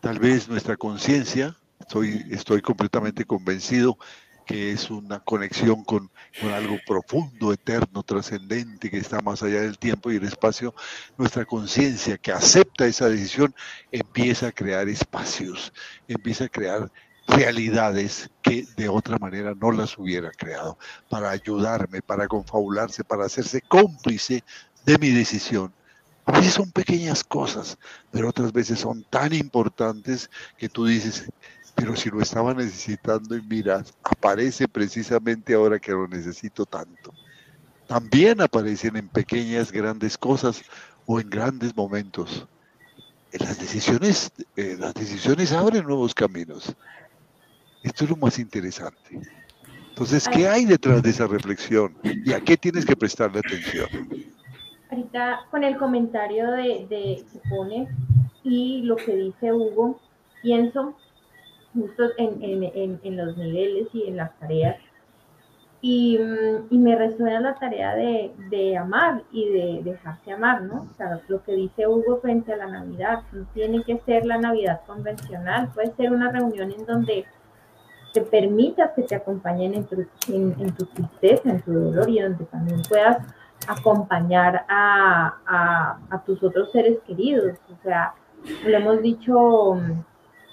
Tal 0.00 0.18
vez 0.18 0.48
nuestra 0.48 0.76
conciencia, 0.76 1.56
estoy, 1.80 2.26
estoy 2.30 2.60
completamente 2.60 3.24
convencido 3.24 3.96
que 4.44 4.70
es 4.70 4.90
una 4.90 5.20
conexión 5.20 5.82
con, 5.82 6.10
algo 6.54 6.78
profundo, 6.86 7.52
eterno, 7.52 8.04
trascendente, 8.04 8.90
que 8.90 8.98
está 8.98 9.20
más 9.20 9.42
allá 9.42 9.62
del 9.62 9.76
tiempo 9.76 10.12
y 10.12 10.16
el 10.16 10.24
espacio, 10.24 10.72
nuestra 11.18 11.44
conciencia 11.44 12.16
que 12.16 12.30
acepta 12.30 12.86
esa 12.86 13.08
decisión 13.08 13.52
empieza 13.90 14.48
a 14.48 14.52
crear 14.52 14.88
espacios, 14.88 15.72
empieza 16.06 16.44
a 16.44 16.48
crear 16.48 16.92
realidades 17.26 18.30
que 18.40 18.64
de 18.76 18.88
otra 18.88 19.18
manera 19.18 19.52
no 19.60 19.72
las 19.72 19.98
hubiera 19.98 20.30
creado, 20.30 20.78
para 21.10 21.30
ayudarme, 21.30 22.00
para 22.00 22.28
confabularse, 22.28 23.02
para 23.02 23.26
hacerse 23.26 23.60
cómplice 23.62 24.44
de 24.84 24.98
mi 24.98 25.10
decisión. 25.10 25.74
A 26.26 26.32
veces 26.32 26.54
son 26.54 26.72
pequeñas 26.72 27.22
cosas, 27.22 27.78
pero 28.10 28.28
otras 28.28 28.52
veces 28.52 28.80
son 28.80 29.04
tan 29.04 29.32
importantes 29.32 30.28
que 30.58 30.68
tú 30.68 30.84
dices, 30.84 31.30
pero 31.76 31.94
si 31.94 32.10
lo 32.10 32.20
estaba 32.20 32.52
necesitando 32.52 33.36
y 33.36 33.42
mira, 33.42 33.84
aparece 34.02 34.66
precisamente 34.66 35.54
ahora 35.54 35.78
que 35.78 35.92
lo 35.92 36.08
necesito 36.08 36.66
tanto. 36.66 37.12
También 37.86 38.40
aparecen 38.40 38.96
en 38.96 39.08
pequeñas, 39.08 39.70
grandes 39.70 40.18
cosas 40.18 40.62
o 41.06 41.20
en 41.20 41.30
grandes 41.30 41.76
momentos. 41.76 42.46
las 43.32 43.58
decisiones, 43.58 44.32
eh, 44.56 44.76
las 44.78 44.94
decisiones 44.94 45.52
abren 45.52 45.84
nuevos 45.84 46.14
caminos. 46.14 46.74
Esto 47.82 48.04
es 48.04 48.10
lo 48.10 48.16
más 48.16 48.38
interesante. 48.38 49.20
Entonces, 49.90 50.26
¿qué 50.28 50.48
hay 50.48 50.64
detrás 50.64 51.02
de 51.02 51.10
esa 51.10 51.26
reflexión? 51.26 51.96
¿Y 52.02 52.32
a 52.32 52.40
qué 52.40 52.56
tienes 52.56 52.84
que 52.84 52.96
prestarle 52.96 53.38
atención? 53.38 53.88
Ahorita 54.90 55.46
con 55.50 55.64
el 55.64 55.76
comentario 55.76 56.50
de, 56.52 56.86
de 56.88 57.24
que 57.32 57.48
pone 57.48 57.88
y 58.42 58.82
lo 58.82 58.96
que 58.96 59.16
dice 59.16 59.52
Hugo, 59.52 59.98
pienso 60.42 60.94
justo 61.74 62.04
en, 62.16 63.16
los 63.16 63.36
niveles 63.36 63.88
y 63.92 64.06
en 64.06 64.16
las 64.16 64.38
tareas. 64.38 64.76
Y, 65.82 66.18
mm, 66.18 66.74
me 66.78 66.96
resuena 66.96 67.40
la 67.40 67.54
tarea 67.54 67.94
de, 67.94 68.76
amar 68.76 69.22
y 69.30 69.48
de 69.48 69.80
dejarse 69.84 70.32
amar, 70.32 70.62
¿no? 70.62 70.88
O 70.90 70.94
sea, 70.96 71.20
lo 71.28 71.42
que 71.42 71.52
dice 71.52 71.86
Hugo 71.86 72.20
frente 72.20 72.52
a 72.52 72.56
la 72.56 72.66
Navidad, 72.66 73.22
no 73.32 73.44
tiene 73.52 73.82
que 73.82 73.98
ser 73.98 74.24
la 74.24 74.38
Navidad 74.38 74.80
convencional, 74.86 75.70
puede 75.74 75.94
ser 75.96 76.12
una 76.12 76.30
reunión 76.30 76.72
en 76.72 76.86
donde 76.86 77.24
te 78.12 78.22
permitas 78.22 78.92
que 78.92 79.02
te 79.02 79.14
acompañen 79.14 79.74
en 79.74 79.84
tu, 79.84 80.06
en, 80.28 80.74
tu 80.74 80.86
tristeza, 80.86 81.50
en 81.50 81.60
tu 81.60 81.72
dolor 81.72 82.08
y 82.08 82.20
donde 82.20 82.44
también 82.46 82.80
puedas 82.88 83.18
acompañar 83.66 84.64
a, 84.68 85.98
tus 86.24 86.42
otros 86.42 86.70
seres 86.72 86.98
queridos. 87.06 87.58
O 87.72 87.82
sea, 87.82 88.14
lo 88.64 88.76
hemos 88.76 89.02
dicho 89.02 89.78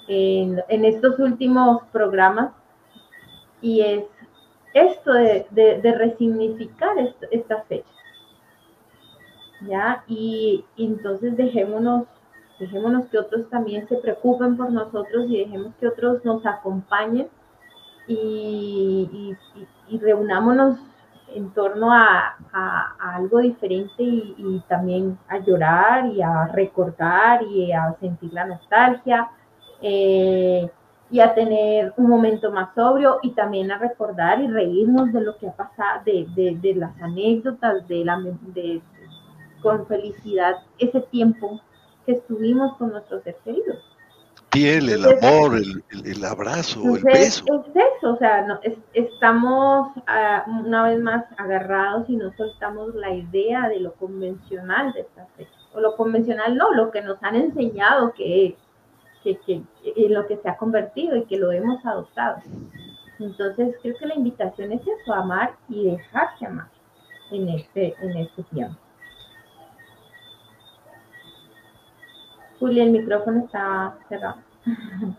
en, 0.07 0.85
estos 0.85 1.19
últimos 1.19 1.83
programas 1.91 2.51
y 3.61 3.81
es 3.81 4.03
esto 4.73 5.13
de, 5.13 5.95
resignificar 5.97 6.97
estas 7.31 7.65
fechas. 7.67 7.89
¿Ya? 9.61 10.03
Y, 10.07 10.65
entonces 10.77 11.37
dejémonos, 11.37 12.05
dejémonos 12.59 13.07
que 13.07 13.17
otros 13.19 13.49
también 13.49 13.87
se 13.87 13.95
preocupen 13.97 14.57
por 14.57 14.71
nosotros 14.71 15.25
y 15.29 15.37
dejemos 15.37 15.73
que 15.79 15.87
otros 15.87 16.23
nos 16.25 16.45
acompañen 16.45 17.29
y, 18.07 19.35
reunámonos 20.01 20.79
en 21.35 21.51
torno 21.51 21.91
a, 21.91 22.35
algo 22.99 23.39
diferente 23.39 24.03
y, 24.03 24.63
también 24.67 25.17
a 25.27 25.39
llorar 25.39 26.07
y 26.07 26.21
a 26.21 26.47
recordar 26.47 27.43
y 27.43 27.71
a 27.71 27.95
sentir 27.99 28.33
la 28.33 28.45
nostalgia 28.45 29.29
eh, 29.81 30.69
y 31.09 31.19
a 31.19 31.33
tener 31.33 31.93
un 31.97 32.09
momento 32.09 32.51
más 32.51 32.73
sobrio 32.73 33.19
y 33.21 33.31
también 33.31 33.71
a 33.71 33.77
recordar 33.77 34.41
y 34.41 34.47
reírnos 34.47 35.11
de 35.13 35.21
lo 35.21 35.37
que 35.37 35.47
ha 35.47 35.55
pasado, 35.55 36.01
de, 36.05 36.73
las 36.75 36.99
anécdotas, 37.01 37.87
de 37.87 38.05
la, 38.05 38.19
de, 38.53 38.81
con 39.61 39.85
felicidad 39.87 40.55
ese 40.79 41.01
tiempo 41.01 41.61
que 42.05 42.13
estuvimos 42.13 42.75
con 42.77 42.91
nuestros 42.91 43.23
seres 43.23 43.39
queridos. 43.43 43.92
Piel, 44.53 44.87
el 44.89 45.03
amor, 45.03 45.59
el, 46.05 46.25
abrazo, 46.25 46.95
el 46.95 47.03
beso. 47.03 47.43
Es 47.75 47.75
eso, 47.75 48.13
o 48.13 48.17
sea, 48.17 48.45
no, 48.45 48.59
estamos 48.93 49.91
ah, 50.05 50.45
una 50.63 50.83
vez 50.83 51.01
más 51.01 51.25
agarrados 51.37 52.07
y 52.07 52.15
no 52.15 52.31
soltamos 52.37 52.93
la 52.93 53.11
idea 53.11 53.67
de 53.67 53.79
lo 53.79 53.93
convencional 53.93 54.93
de 54.93 55.01
estas 55.01 55.27
fechas. 55.31 55.53
O 55.73 55.79
lo 55.79 55.95
convencional 55.95 56.55
no, 56.55 56.71
lo 56.73 56.91
que 56.91 57.01
nos 57.01 57.17
han 57.23 57.35
enseñado 57.35 58.13
que 58.13 58.55
es 59.25 59.39
que, 59.39 59.61
en 59.83 60.13
lo 60.13 60.27
que 60.27 60.37
se 60.37 60.49
ha 60.49 60.57
convertido 60.57 61.15
y 61.15 61.25
que 61.25 61.37
lo 61.37 61.51
hemos 61.51 61.83
adoptado. 61.85 62.37
Entonces, 63.19 63.75
creo 63.81 63.95
que 63.97 64.05
la 64.05 64.15
invitación 64.15 64.71
es 64.71 64.81
eso, 64.81 65.13
amar 65.13 65.55
y 65.69 65.91
dejarse 65.91 66.45
amar 66.45 66.67
en 67.31 67.49
este, 67.49 67.95
en 68.01 68.17
este 68.17 68.43
tiempo. 68.43 68.82
Julia, 72.63 72.85
el 72.85 72.91
micrófono 72.91 73.43
está 73.43 73.97
cerrado. 74.07 74.37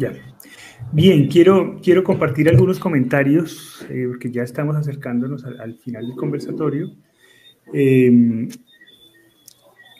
Ya. 0.00 0.12
Bien, 0.92 1.26
quiero, 1.26 1.80
quiero 1.82 2.04
compartir 2.04 2.48
algunos 2.48 2.78
comentarios, 2.78 3.84
eh, 3.90 4.06
porque 4.06 4.30
ya 4.30 4.44
estamos 4.44 4.76
acercándonos 4.76 5.44
al, 5.44 5.74
final 5.74 6.06
del 6.06 6.14
conversatorio, 6.14 6.92
eh, 7.74 8.46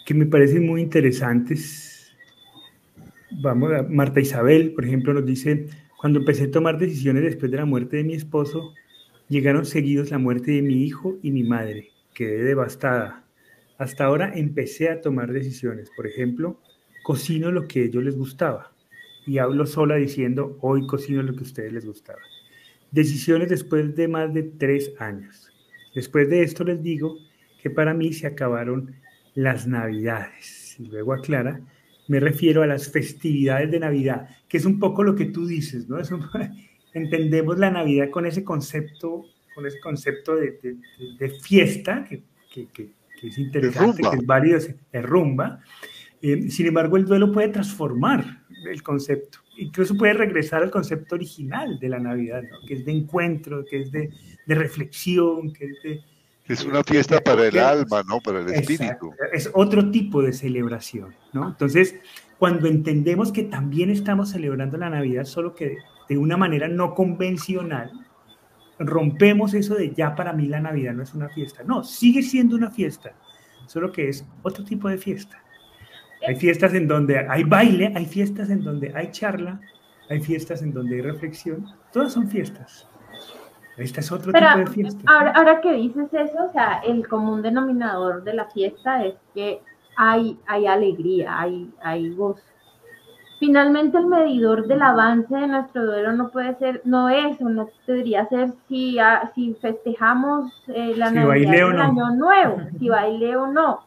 que 0.06 0.14
me 0.14 0.26
parecen 0.26 0.64
muy 0.64 0.82
interesantes. 0.82 2.16
Vamos 3.42 3.72
a 3.72 3.82
Marta 3.82 4.20
Isabel, 4.20 4.72
por 4.72 4.84
ejemplo, 4.84 5.12
nos 5.14 5.26
dice, 5.26 5.66
cuando 5.96 6.20
empecé 6.20 6.44
a 6.44 6.50
tomar 6.52 6.78
decisiones 6.78 7.24
después 7.24 7.50
de 7.50 7.56
la 7.56 7.64
muerte 7.64 7.96
de 7.96 8.04
mi 8.04 8.14
esposo, 8.14 8.72
llegaron 9.28 9.66
seguidos 9.66 10.12
la 10.12 10.18
muerte 10.18 10.52
de 10.52 10.62
mi 10.62 10.84
hijo 10.84 11.18
y 11.24 11.32
mi 11.32 11.42
madre. 11.42 11.88
Quedé 12.14 12.44
devastada. 12.44 13.27
Hasta 13.78 14.04
ahora 14.04 14.32
empecé 14.34 14.90
a 14.90 15.00
tomar 15.00 15.32
decisiones. 15.32 15.90
Por 15.96 16.06
ejemplo, 16.06 16.60
cocino 17.02 17.50
lo 17.50 17.66
que 17.66 17.80
a 17.80 17.84
ellos 17.84 18.04
les 18.04 18.16
gustaba 18.16 18.72
y 19.26 19.38
hablo 19.38 19.66
sola 19.66 19.96
diciendo, 19.96 20.58
hoy 20.60 20.86
cocino 20.86 21.22
lo 21.22 21.32
que 21.34 21.40
a 21.40 21.42
ustedes 21.42 21.72
les 21.72 21.86
gustaba. 21.86 22.20
Decisiones 22.90 23.48
después 23.48 23.94
de 23.94 24.08
más 24.08 24.34
de 24.34 24.42
tres 24.42 24.92
años. 24.98 25.50
Después 25.94 26.28
de 26.28 26.42
esto 26.42 26.64
les 26.64 26.82
digo 26.82 27.16
que 27.62 27.70
para 27.70 27.94
mí 27.94 28.12
se 28.12 28.26
acabaron 28.26 28.94
las 29.34 29.66
navidades. 29.66 30.76
Y 30.78 30.86
luego 30.86 31.12
aclara, 31.12 31.60
me 32.08 32.20
refiero 32.20 32.62
a 32.62 32.66
las 32.66 32.90
festividades 32.90 33.70
de 33.70 33.80
Navidad, 33.80 34.28
que 34.48 34.56
es 34.56 34.64
un 34.64 34.78
poco 34.78 35.04
lo 35.04 35.14
que 35.14 35.26
tú 35.26 35.46
dices, 35.46 35.88
¿no? 35.88 35.98
entendemos 36.94 37.58
la 37.58 37.70
Navidad 37.70 38.10
con 38.10 38.26
ese 38.26 38.42
concepto, 38.42 39.26
con 39.54 39.66
ese 39.66 39.78
concepto 39.80 40.34
de, 40.36 41.30
fiesta, 41.42 42.06
que, 42.08 42.92
es 43.22 43.38
interesante, 43.38 44.02
que 44.02 44.16
es 44.16 44.26
válido, 44.26 44.58
es 44.58 45.02
rumba. 45.02 45.60
Eh, 46.22 46.50
sin 46.50 46.66
embargo, 46.66 46.96
el 46.96 47.04
duelo 47.04 47.32
puede 47.32 47.48
transformar 47.48 48.42
el 48.70 48.82
concepto. 48.82 49.38
Incluso 49.56 49.96
puede 49.96 50.14
regresar 50.14 50.62
al 50.62 50.70
concepto 50.70 51.14
original 51.14 51.78
de 51.78 51.88
la 51.88 51.98
Navidad, 51.98 52.42
que 52.66 52.74
es 52.74 52.84
de 52.84 52.92
encuentro, 52.92 53.64
que 53.68 53.82
es 53.82 53.92
de, 53.92 54.10
reflexión, 54.46 55.52
que 55.52 55.66
es 55.66 55.82
de... 55.82 56.00
Es 56.46 56.64
una 56.64 56.82
fiesta 56.82 57.20
para 57.20 57.46
el 57.46 57.58
alma, 57.58 58.02
¿no? 58.08 58.20
Para 58.20 58.40
el 58.40 58.48
espíritu. 58.48 59.12
Es 59.32 59.50
otro 59.52 59.90
tipo 59.90 60.22
de 60.22 60.32
celebración, 60.32 61.14
¿no? 61.32 61.48
Entonces, 61.48 61.96
cuando 62.38 62.68
entendemos 62.68 63.32
que 63.32 63.42
también 63.42 63.90
estamos 63.90 64.30
celebrando 64.30 64.78
la 64.78 64.88
Navidad, 64.88 65.24
solo 65.24 65.54
que 65.54 65.76
de 66.08 66.16
una 66.16 66.38
manera 66.38 66.66
no 66.66 66.94
convencional, 66.94 67.90
rompemos 68.78 69.54
eso 69.54 69.74
de 69.74 69.92
ya 69.94 70.14
para 70.14 70.32
mí 70.32 70.46
la 70.46 70.60
Navidad 70.60 70.92
no 70.92 71.02
es 71.02 71.14
una 71.14 71.28
fiesta. 71.28 71.62
No, 71.64 71.82
sigue 71.82 72.22
siendo 72.22 72.56
una 72.56 72.70
fiesta, 72.70 73.12
solo 73.66 73.92
que 73.92 74.08
es 74.08 74.26
otro 74.42 74.64
tipo 74.64 74.88
de 74.88 74.98
fiesta. 74.98 75.42
Hay 76.26 76.34
fiestas 76.36 76.74
en 76.74 76.88
donde 76.88 77.18
hay 77.18 77.44
baile, 77.44 77.92
hay 77.94 78.06
fiestas 78.06 78.50
en 78.50 78.62
donde 78.62 78.92
hay 78.94 79.10
charla, 79.10 79.60
hay 80.10 80.20
fiestas 80.20 80.62
en 80.62 80.72
donde 80.72 80.96
hay 80.96 81.02
reflexión. 81.02 81.66
Todas 81.92 82.12
son 82.12 82.28
fiestas. 82.28 82.88
Esta 83.76 84.00
es 84.00 84.10
otro 84.10 84.32
tipo 84.32 84.58
de 84.58 84.66
fiesta. 84.66 85.00
Ahora, 85.06 85.30
ahora 85.30 85.60
que 85.60 85.72
dices 85.72 86.12
eso, 86.12 86.46
o 86.48 86.52
sea, 86.52 86.80
el 86.84 87.06
común 87.06 87.42
denominador 87.42 88.24
de 88.24 88.34
la 88.34 88.46
fiesta 88.46 89.04
es 89.04 89.14
que 89.34 89.60
hay, 89.96 90.38
hay 90.46 90.66
alegría, 90.66 91.38
hay, 91.38 91.70
hay 91.80 92.10
gozo. 92.10 92.42
Finalmente 93.38 93.98
el 93.98 94.06
medidor 94.06 94.66
del 94.66 94.82
avance 94.82 95.32
de 95.34 95.46
nuestro 95.46 95.86
duelo 95.86 96.12
no 96.12 96.30
puede 96.30 96.56
ser, 96.56 96.82
no 96.84 97.08
es 97.08 97.40
o 97.40 97.48
no 97.48 97.68
debería 97.86 98.26
ser 98.28 98.52
si, 98.68 98.98
ah, 98.98 99.30
si 99.34 99.54
festejamos 99.54 100.52
eh, 100.68 100.94
la 100.96 101.12
Navidad 101.12 101.68
del 101.68 101.80
Año 101.80 102.10
Nuevo, 102.10 102.60
si 102.78 102.88
bailé 102.88 103.36
o 103.36 103.46
no. 103.46 103.84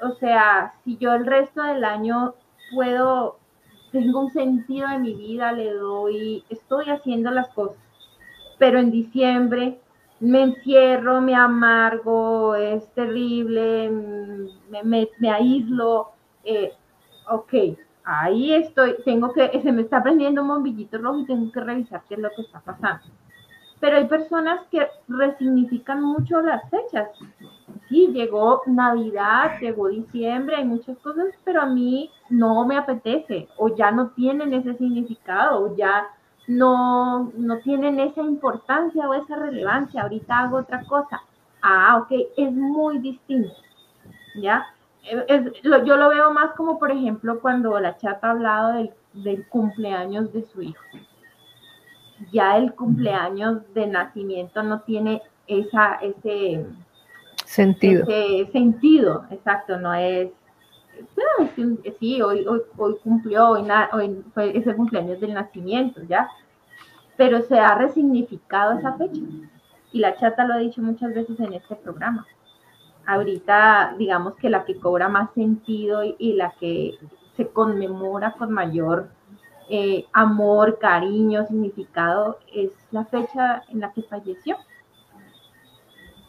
O 0.00 0.10
sea, 0.14 0.74
si 0.84 0.96
yo 0.96 1.14
el 1.14 1.26
resto 1.26 1.62
del 1.62 1.84
año 1.84 2.34
puedo, 2.74 3.38
tengo 3.92 4.20
un 4.20 4.32
sentido 4.32 4.88
de 4.88 4.98
mi 4.98 5.14
vida, 5.14 5.52
le 5.52 5.72
doy, 5.74 6.44
estoy 6.50 6.90
haciendo 6.90 7.30
las 7.30 7.48
cosas, 7.50 7.78
pero 8.58 8.80
en 8.80 8.90
diciembre 8.90 9.78
me 10.18 10.42
encierro, 10.42 11.20
me 11.20 11.36
amargo, 11.36 12.56
es 12.56 12.86
terrible, 12.94 13.90
me, 14.70 15.08
me, 15.18 15.30
aíslo, 15.30 16.10
eh, 16.44 16.72
ok, 17.28 17.54
ahí 18.04 18.52
estoy, 18.54 18.96
tengo 19.04 19.32
que, 19.32 19.60
se 19.62 19.72
me 19.72 19.82
está 19.82 20.02
prendiendo 20.02 20.42
un 20.42 20.48
bombillito 20.48 20.98
rojo 20.98 21.20
y 21.20 21.26
tengo 21.26 21.50
que 21.52 21.60
revisar 21.60 22.02
qué 22.08 22.14
es 22.14 22.20
lo 22.20 22.30
que 22.30 22.42
está 22.42 22.60
pasando. 22.60 23.04
Pero 23.80 23.96
hay 23.96 24.06
personas 24.06 24.60
que 24.70 24.86
resignifican 25.08 26.02
mucho 26.02 26.40
las 26.40 26.62
fechas 26.70 27.08
sí, 27.92 28.08
llegó 28.12 28.62
Navidad, 28.66 29.58
llegó 29.60 29.88
diciembre, 29.88 30.56
hay 30.56 30.64
muchas 30.64 30.96
cosas, 30.98 31.26
pero 31.44 31.62
a 31.62 31.66
mí 31.66 32.10
no 32.30 32.66
me 32.66 32.76
apetece 32.76 33.48
o 33.58 33.74
ya 33.74 33.90
no 33.90 34.08
tienen 34.10 34.52
ese 34.54 34.74
significado 34.74 35.64
o 35.64 35.76
ya 35.76 36.06
no, 36.48 37.30
no 37.36 37.58
tienen 37.58 38.00
esa 38.00 38.22
importancia 38.22 39.08
o 39.08 39.14
esa 39.14 39.36
relevancia, 39.36 40.02
ahorita 40.02 40.38
hago 40.38 40.58
otra 40.58 40.82
cosa. 40.84 41.22
Ah, 41.60 41.98
ok, 42.02 42.12
es 42.36 42.52
muy 42.52 42.98
distinto, 42.98 43.54
¿ya? 44.36 44.66
Yo 45.84 45.96
lo 45.96 46.08
veo 46.08 46.32
más 46.32 46.52
como, 46.52 46.78
por 46.78 46.90
ejemplo, 46.90 47.40
cuando 47.40 47.78
la 47.80 47.96
chata 47.96 48.28
ha 48.28 48.30
hablado 48.30 48.72
del, 48.74 48.90
del 49.12 49.46
cumpleaños 49.48 50.32
de 50.32 50.42
su 50.42 50.62
hijo. 50.62 50.82
Ya 52.32 52.56
el 52.56 52.74
cumpleaños 52.74 53.62
de 53.74 53.86
nacimiento 53.88 54.62
no 54.62 54.80
tiene 54.82 55.22
esa, 55.46 55.94
ese, 55.96 56.64
Sentido. 57.44 58.06
sentido, 58.52 59.26
exacto, 59.30 59.76
no 59.78 59.92
es, 59.94 60.30
sí, 61.98 62.22
hoy, 62.22 62.46
hoy, 62.46 62.60
hoy 62.76 62.96
cumplió, 63.02 63.50
hoy, 63.50 63.66
hoy 63.92 64.24
fue 64.32 64.56
ese 64.56 64.74
cumpleaños 64.74 65.20
del 65.20 65.34
nacimiento, 65.34 66.00
¿ya? 66.08 66.28
Pero 67.16 67.42
se 67.42 67.58
ha 67.58 67.74
resignificado 67.74 68.78
esa 68.78 68.94
fecha. 68.94 69.20
Y 69.92 69.98
la 69.98 70.16
chata 70.16 70.46
lo 70.46 70.54
ha 70.54 70.58
dicho 70.58 70.80
muchas 70.80 71.12
veces 71.14 71.38
en 71.40 71.52
este 71.52 71.76
programa. 71.76 72.26
Ahorita, 73.06 73.94
digamos 73.98 74.34
que 74.36 74.50
la 74.50 74.64
que 74.64 74.78
cobra 74.78 75.08
más 75.08 75.32
sentido 75.34 76.02
y, 76.04 76.34
la 76.34 76.52
que 76.60 76.98
se 77.36 77.48
conmemora 77.48 78.32
con 78.38 78.52
mayor 78.52 79.08
eh, 79.68 80.06
amor, 80.12 80.78
cariño, 80.78 81.46
significado, 81.46 82.38
es 82.52 82.70
la 82.90 83.04
fecha 83.06 83.62
en 83.68 83.80
la 83.80 83.92
que 83.92 84.02
falleció. 84.02 84.56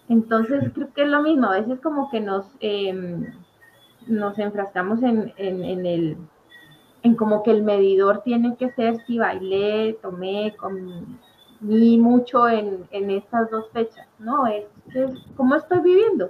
Entonces 0.09 0.71
creo 0.73 0.93
que 0.93 1.03
es 1.03 1.09
lo 1.09 1.21
mismo, 1.21 1.47
a 1.47 1.59
veces 1.59 1.79
como 1.79 2.09
que 2.09 2.19
nos, 2.19 2.45
em, 2.59 3.33
nos 4.07 4.37
enfrascamos 4.37 5.01
en, 5.01 5.33
el 5.37 6.17
en 7.03 7.15
como 7.15 7.43
que 7.43 7.51
el 7.51 7.63
medidor 7.63 8.21
tiene 8.23 8.55
que 8.55 8.71
ser 8.71 8.97
si 9.05 9.17
bailé, 9.17 9.97
tomé, 10.01 10.55
comí 10.57 11.97
mucho 11.97 12.47
en, 12.47 12.87
estas 12.91 13.49
dos 13.49 13.69
fechas, 13.71 14.07
¿no? 14.19 14.47
Es, 14.47 14.65
es 14.93 15.11
cómo 15.35 15.55
estoy 15.55 15.79
viviendo. 15.79 16.29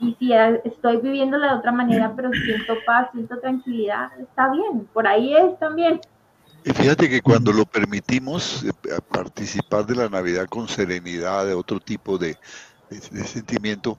Y 0.00 0.16
si 0.18 0.32
estoy 0.32 0.96
viviendo 0.96 1.38
de 1.38 1.48
otra 1.48 1.72
manera, 1.72 2.12
pero 2.16 2.30
siento 2.32 2.74
paz, 2.86 3.08
siento 3.12 3.38
tranquilidad, 3.38 4.10
está 4.18 4.50
bien, 4.50 4.88
por 4.92 5.06
ahí 5.06 5.36
es 5.36 5.58
también. 5.58 6.00
Y 6.64 6.70
fíjate 6.72 7.08
que 7.08 7.22
cuando 7.22 7.52
lo 7.52 7.64
permitimos 7.64 8.64
eh, 8.64 8.72
participar 9.12 9.86
de 9.86 9.96
la 9.96 10.08
Navidad 10.08 10.46
con 10.46 10.68
serenidad, 10.68 11.46
de 11.46 11.54
otro 11.54 11.80
tipo 11.80 12.18
de, 12.18 12.36
de, 12.90 13.24
sentimiento, 13.24 13.98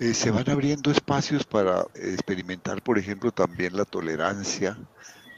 eh, 0.00 0.12
se 0.12 0.30
van 0.30 0.48
abriendo 0.50 0.90
espacios 0.90 1.44
para 1.44 1.82
experimentar, 1.94 2.82
por 2.82 2.98
ejemplo, 2.98 3.30
también 3.30 3.76
la 3.76 3.84
tolerancia, 3.84 4.76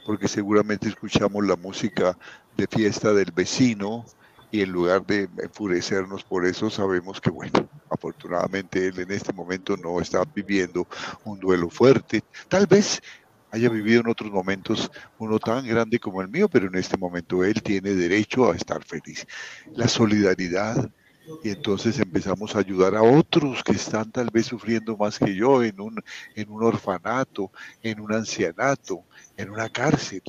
porque 0.05 0.27
seguramente 0.27 0.87
escuchamos 0.87 1.45
la 1.45 1.55
música 1.55 2.17
de 2.55 2.67
fiesta 2.67 3.13
del 3.13 3.31
vecino 3.31 4.05
y 4.51 4.61
en 4.61 4.71
lugar 4.71 5.05
de 5.05 5.29
enfurecernos 5.43 6.23
por 6.23 6.45
eso, 6.45 6.69
sabemos 6.69 7.19
que, 7.19 7.29
bueno, 7.29 7.67
afortunadamente 7.89 8.87
él 8.87 8.99
en 8.99 9.11
este 9.11 9.33
momento 9.33 9.75
no 9.77 9.99
está 9.99 10.23
viviendo 10.23 10.87
un 11.25 11.39
duelo 11.39 11.69
fuerte. 11.69 12.23
Tal 12.47 12.65
vez 12.67 13.01
haya 13.51 13.69
vivido 13.69 14.01
en 14.01 14.09
otros 14.09 14.31
momentos 14.31 14.91
uno 15.19 15.39
tan 15.39 15.65
grande 15.65 15.99
como 15.99 16.21
el 16.21 16.27
mío, 16.27 16.49
pero 16.49 16.67
en 16.67 16.75
este 16.75 16.97
momento 16.97 17.43
él 17.43 17.61
tiene 17.61 17.93
derecho 17.93 18.51
a 18.51 18.55
estar 18.55 18.83
feliz. 18.83 19.25
La 19.73 19.87
solidaridad, 19.87 20.89
y 21.43 21.49
entonces 21.49 21.99
empezamos 21.99 22.55
a 22.55 22.59
ayudar 22.59 22.95
a 22.95 23.03
otros 23.03 23.63
que 23.63 23.73
están 23.73 24.11
tal 24.11 24.29
vez 24.31 24.45
sufriendo 24.45 24.95
más 24.95 25.19
que 25.19 25.35
yo 25.35 25.61
en 25.61 25.79
un, 25.79 26.01
en 26.35 26.49
un 26.49 26.63
orfanato, 26.63 27.51
en 27.83 27.99
un 27.99 28.13
ancianato, 28.13 29.03
en 29.35 29.49
una 29.49 29.69
cárcel. 29.69 30.23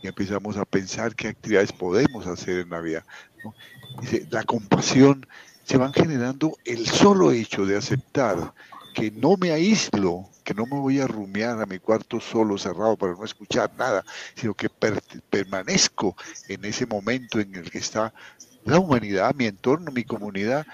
Y 0.00 0.06
empezamos 0.06 0.56
a 0.56 0.64
pensar 0.64 1.16
qué 1.16 1.28
actividades 1.28 1.72
podemos 1.72 2.26
hacer 2.28 2.60
en 2.60 2.68
Navidad. 2.68 3.04
La 4.30 4.44
compasión 4.44 5.26
se 5.64 5.76
van 5.76 5.92
generando 5.92 6.56
el 6.64 6.86
solo 6.86 7.30
hecho 7.30 7.66
de 7.66 7.76
aceptar 7.76 8.54
que 8.94 9.10
no 9.10 9.36
me 9.36 9.52
aíslo, 9.52 10.28
que 10.42 10.54
no 10.54 10.64
me 10.64 10.78
voy 10.78 10.98
a 10.98 11.06
rumiar 11.06 11.60
a 11.60 11.66
mi 11.66 11.78
cuarto 11.78 12.20
solo, 12.20 12.58
cerrado, 12.58 12.96
para 12.96 13.12
no 13.12 13.24
escuchar 13.24 13.70
nada, 13.78 14.04
sino 14.34 14.54
que 14.54 14.70
permanezco 14.70 16.16
en 16.48 16.64
ese 16.64 16.86
momento 16.86 17.38
en 17.38 17.54
el 17.54 17.70
que 17.70 17.78
está 17.78 18.12
la 18.64 18.78
humanidad, 18.78 19.34
mi 19.34 19.46
entorno, 19.46 19.92
mi 19.92 20.04
comunidad, 20.04 20.66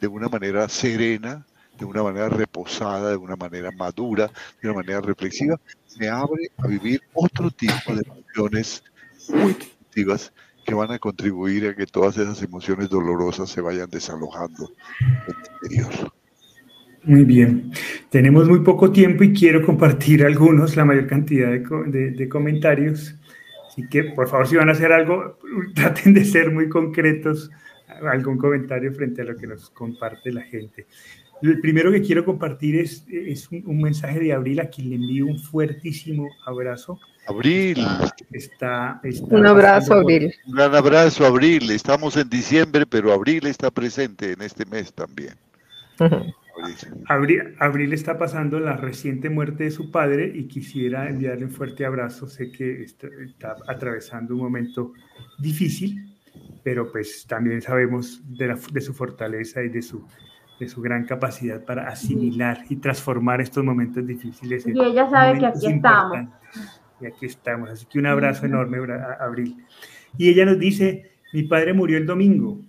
de 0.00 0.06
una 0.06 0.28
manera 0.28 0.68
serena, 0.68 1.44
de 1.78 1.84
una 1.84 2.02
manera 2.02 2.28
reposada, 2.28 3.10
de 3.10 3.16
una 3.16 3.36
manera 3.36 3.70
madura, 3.70 4.30
de 4.60 4.68
una 4.68 4.78
manera 4.78 5.00
reflexiva, 5.00 5.60
me 5.98 6.08
abre 6.08 6.50
a 6.56 6.66
vivir 6.66 7.02
otro 7.14 7.50
tipo 7.50 7.94
de 7.94 8.02
emociones 8.02 8.82
muy 9.28 9.54
positivas 9.54 10.32
que 10.68 10.74
van 10.74 10.92
a 10.92 10.98
contribuir 10.98 11.66
a 11.66 11.74
que 11.74 11.86
todas 11.86 12.18
esas 12.18 12.42
emociones 12.42 12.90
dolorosas 12.90 13.48
se 13.48 13.62
vayan 13.62 13.88
desalojando 13.88 14.70
en 15.00 15.34
interior. 15.62 16.12
Muy 17.04 17.24
bien. 17.24 17.72
Tenemos 18.10 18.46
muy 18.46 18.60
poco 18.60 18.92
tiempo 18.92 19.24
y 19.24 19.32
quiero 19.32 19.64
compartir 19.64 20.22
algunos, 20.26 20.76
la 20.76 20.84
mayor 20.84 21.06
cantidad 21.06 21.50
de, 21.50 22.10
de, 22.10 22.28
comentarios. 22.28 23.14
Así 23.66 23.88
que, 23.88 24.04
por 24.04 24.28
favor, 24.28 24.46
si 24.46 24.56
van 24.56 24.68
a 24.68 24.72
hacer 24.72 24.92
algo, 24.92 25.38
traten 25.74 26.12
de 26.12 26.26
ser 26.26 26.50
muy 26.50 26.68
concretos, 26.68 27.50
algún 28.02 28.36
comentario 28.36 28.92
frente 28.92 29.22
a 29.22 29.24
lo 29.24 29.36
que 29.36 29.46
nos 29.46 29.70
comparte 29.70 30.30
la 30.32 30.42
gente. 30.42 30.86
El 31.42 31.60
primero 31.60 31.92
que 31.92 32.02
quiero 32.02 32.24
compartir 32.24 32.76
es, 32.76 33.04
es 33.08 33.48
un, 33.50 33.80
mensaje 33.80 34.18
de 34.18 34.32
Abril, 34.32 34.60
a 34.60 34.68
quien 34.68 34.90
le 34.90 34.96
envío 34.96 35.26
un 35.26 35.38
fuertísimo 35.38 36.28
abrazo. 36.46 36.98
Abril. 37.26 37.78
Está, 38.32 39.00
un 39.20 39.46
abrazo, 39.46 39.94
Abril. 39.94 40.34
Un 40.46 40.54
gran 40.54 40.74
abrazo, 40.74 41.26
Abril. 41.26 41.70
Estamos 41.70 42.16
en 42.16 42.28
diciembre, 42.28 42.86
pero 42.86 43.12
Abril 43.12 43.46
está 43.46 43.70
presente 43.70 44.32
en 44.32 44.42
este 44.42 44.64
mes 44.66 44.92
también. 44.92 45.34
Abril, 47.08 47.54
Abril, 47.58 47.92
está 47.92 48.18
pasando 48.18 48.58
la 48.58 48.76
reciente 48.76 49.30
muerte 49.30 49.64
de 49.64 49.70
su 49.70 49.90
padre 49.90 50.32
y 50.34 50.48
quisiera 50.48 51.08
enviarle 51.08 51.44
un 51.44 51.50
fuerte 51.50 51.84
abrazo. 51.84 52.28
Sé 52.28 52.50
que 52.50 52.82
está, 52.82 53.06
está 53.24 53.56
atravesando 53.68 54.34
un 54.34 54.40
momento 54.40 54.92
difícil, 55.38 56.16
pero 56.64 56.90
pues 56.90 57.26
también 57.28 57.62
sabemos 57.62 58.20
de, 58.36 58.48
la, 58.48 58.58
de 58.72 58.80
su 58.80 58.92
fortaleza 58.92 59.62
y 59.62 59.68
de 59.68 59.82
su 59.82 60.04
de 60.58 60.68
su 60.68 60.80
gran 60.80 61.04
capacidad 61.04 61.64
para 61.64 61.88
asimilar 61.88 62.64
y 62.68 62.76
transformar 62.76 63.40
estos 63.40 63.64
momentos 63.64 64.06
difíciles. 64.06 64.66
y 64.66 64.70
ella 64.70 65.08
sabe 65.08 65.38
que 65.38 65.46
aquí 65.46 65.66
estamos. 65.66 66.18
Y 67.00 67.06
aquí 67.06 67.26
estamos. 67.26 67.70
Así 67.70 67.86
que 67.86 67.98
un 67.98 68.06
abrazo 68.06 68.46
enorme, 68.46 68.78
Abril. 69.20 69.64
Y 70.16 70.28
ella 70.30 70.44
nos 70.44 70.58
dice, 70.58 71.12
mi 71.32 71.44
padre 71.44 71.72
murió 71.72 71.98
el 71.98 72.06
domingo 72.06 72.60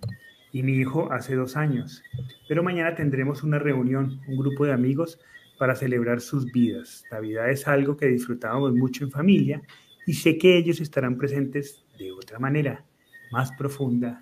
y 0.52 0.64
mi 0.64 0.74
hijo 0.74 1.12
hace 1.12 1.36
dos 1.36 1.56
años, 1.56 2.04
pero 2.48 2.64
mañana 2.64 2.96
tendremos 2.96 3.44
una 3.44 3.60
reunión, 3.60 4.20
un 4.28 4.38
grupo 4.38 4.66
de 4.66 4.74
amigos 4.74 5.20
para 5.58 5.76
celebrar 5.76 6.22
sus 6.22 6.52
vidas. 6.52 7.04
La 7.12 7.20
vida 7.20 7.50
es 7.50 7.68
algo 7.68 7.98
que 7.98 8.08
disfrutábamos 8.08 8.74
mucho 8.74 9.04
en 9.04 9.12
familia 9.12 9.62
y 10.06 10.14
sé 10.14 10.38
que 10.38 10.58
ellos 10.58 10.80
estarán 10.80 11.18
presentes 11.18 11.86
de 11.98 12.12
otra 12.12 12.40
manera, 12.40 12.86
más 13.32 13.52
profunda 13.52 14.22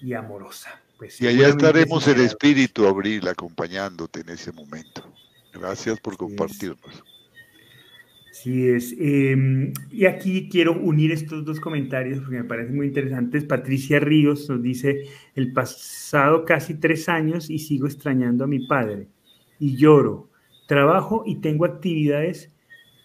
y 0.00 0.14
amorosa. 0.14 0.82
Pues 1.00 1.18
y 1.18 1.26
allá 1.26 1.48
estaremos 1.48 2.06
en 2.08 2.20
espíritu, 2.20 2.86
Abril, 2.86 3.26
acompañándote 3.26 4.20
en 4.20 4.28
ese 4.28 4.52
momento. 4.52 5.10
Gracias 5.50 5.98
por 5.98 6.18
compartirnos. 6.18 7.02
Sí 8.32 8.68
es. 8.68 8.94
Em, 8.98 9.72
y 9.90 10.04
aquí 10.04 10.50
quiero 10.50 10.78
unir 10.78 11.10
estos 11.10 11.42
dos 11.42 11.58
comentarios 11.58 12.18
porque 12.20 12.36
me 12.36 12.44
parecen 12.44 12.76
muy 12.76 12.88
interesantes. 12.88 13.44
Patricia 13.44 13.98
Ríos 13.98 14.46
nos 14.50 14.62
dice, 14.62 15.06
el 15.34 15.54
pasado 15.54 16.44
casi 16.44 16.74
tres 16.74 17.08
años 17.08 17.48
y 17.48 17.60
sigo 17.60 17.86
extrañando 17.86 18.44
a 18.44 18.46
mi 18.46 18.66
padre 18.66 19.08
y 19.58 19.78
lloro. 19.78 20.28
Trabajo 20.66 21.22
y 21.24 21.36
tengo 21.36 21.64
actividades, 21.64 22.50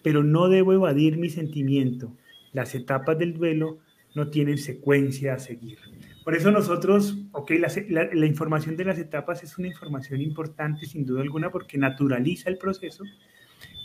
pero 0.02 0.22
no 0.22 0.50
debo 0.50 0.74
evadir 0.74 1.16
mi 1.16 1.30
sentimiento. 1.30 2.12
Las 2.52 2.74
etapas 2.74 3.18
del 3.18 3.32
duelo 3.32 3.78
no 4.14 4.28
tienen 4.28 4.58
secuencia 4.58 5.32
a 5.32 5.38
seguir. 5.38 5.78
Por 6.26 6.34
eso 6.34 6.50
nosotros, 6.50 7.16
ok, 7.30 7.52
la, 7.88 8.26
información 8.26 8.76
de 8.76 8.84
las 8.84 8.98
etapas 8.98 9.44
es 9.44 9.58
una 9.58 9.68
información 9.68 10.20
importante 10.20 10.84
sin 10.84 11.06
duda 11.06 11.22
alguna 11.22 11.52
porque 11.52 11.78
naturaliza 11.78 12.50
el 12.50 12.58
proceso, 12.58 13.04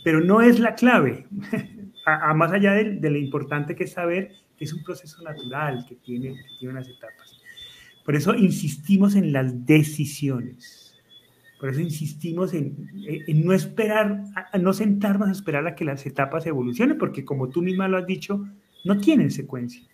pero 0.02 0.20
no 0.20 0.42
es 0.42 0.58
la 0.58 0.74
clave, 0.74 1.28
a, 2.04 2.34
más 2.34 2.50
allá 2.50 2.72
de, 2.72 3.10
lo 3.10 3.16
importante 3.16 3.76
que 3.76 3.84
es 3.84 3.92
saber 3.92 4.32
que 4.58 4.64
es 4.64 4.72
un 4.72 4.82
proceso 4.82 5.22
natural, 5.22 5.86
que 5.88 5.94
tiene, 5.94 6.34
tiene 6.58 6.74
unas 6.74 6.88
etapas. 6.88 7.40
Por 8.04 8.16
eso 8.16 8.34
insistimos 8.34 9.14
en 9.14 9.32
las 9.32 9.64
decisiones. 9.64 10.96
Por 11.60 11.68
eso 11.68 11.80
insistimos 11.80 12.54
en, 12.54 12.90
en 13.06 13.44
no 13.44 13.52
esperar, 13.52 14.24
a 14.34 14.58
no 14.58 14.72
sentarnos 14.72 15.28
a 15.28 15.30
esperar 15.30 15.64
a 15.68 15.76
que 15.76 15.84
las 15.84 16.04
etapas 16.06 16.44
evolucionen, 16.44 16.98
porque 16.98 17.24
como 17.24 17.50
tú 17.50 17.62
misma 17.62 17.86
lo 17.86 17.98
has 17.98 18.06
dicho, 18.06 18.44
no 18.84 18.98
tienen 18.98 19.30
secuencia. 19.30 19.84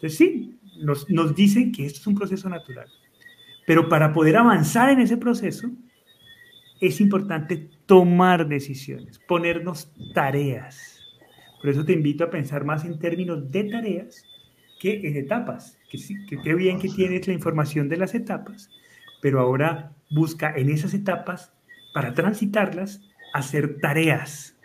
Entonces 0.00 0.18
sí, 0.18 0.58
nos, 0.80 1.08
nos 1.08 1.34
dicen 1.34 1.72
que 1.72 1.86
esto 1.86 2.00
es 2.00 2.06
un 2.06 2.14
proceso 2.14 2.48
natural. 2.48 2.86
Pero 3.66 3.88
para 3.88 4.12
poder 4.12 4.36
avanzar 4.36 4.90
en 4.90 5.00
ese 5.00 5.16
proceso, 5.16 5.70
es 6.80 7.00
importante 7.00 7.68
tomar 7.86 8.48
decisiones, 8.48 9.18
ponernos 9.28 9.92
tareas. 10.14 11.00
Por 11.60 11.70
eso 11.70 11.84
te 11.84 11.92
invito 11.92 12.24
a 12.24 12.30
pensar 12.30 12.64
más 12.64 12.84
en 12.84 12.98
términos 12.98 13.50
de 13.50 13.64
tareas 13.64 14.24
que 14.80 15.06
en 15.06 15.16
etapas. 15.16 15.78
Que, 15.90 15.98
que 16.28 16.38
qué 16.42 16.54
bien 16.54 16.78
que 16.80 16.88
tienes 16.88 17.26
la 17.26 17.34
información 17.34 17.88
de 17.88 17.98
las 17.98 18.14
etapas, 18.14 18.70
pero 19.20 19.40
ahora 19.40 19.92
busca 20.10 20.54
en 20.56 20.70
esas 20.70 20.94
etapas, 20.94 21.52
para 21.92 22.14
transitarlas, 22.14 23.02
hacer 23.34 23.78
tareas, 23.80 24.56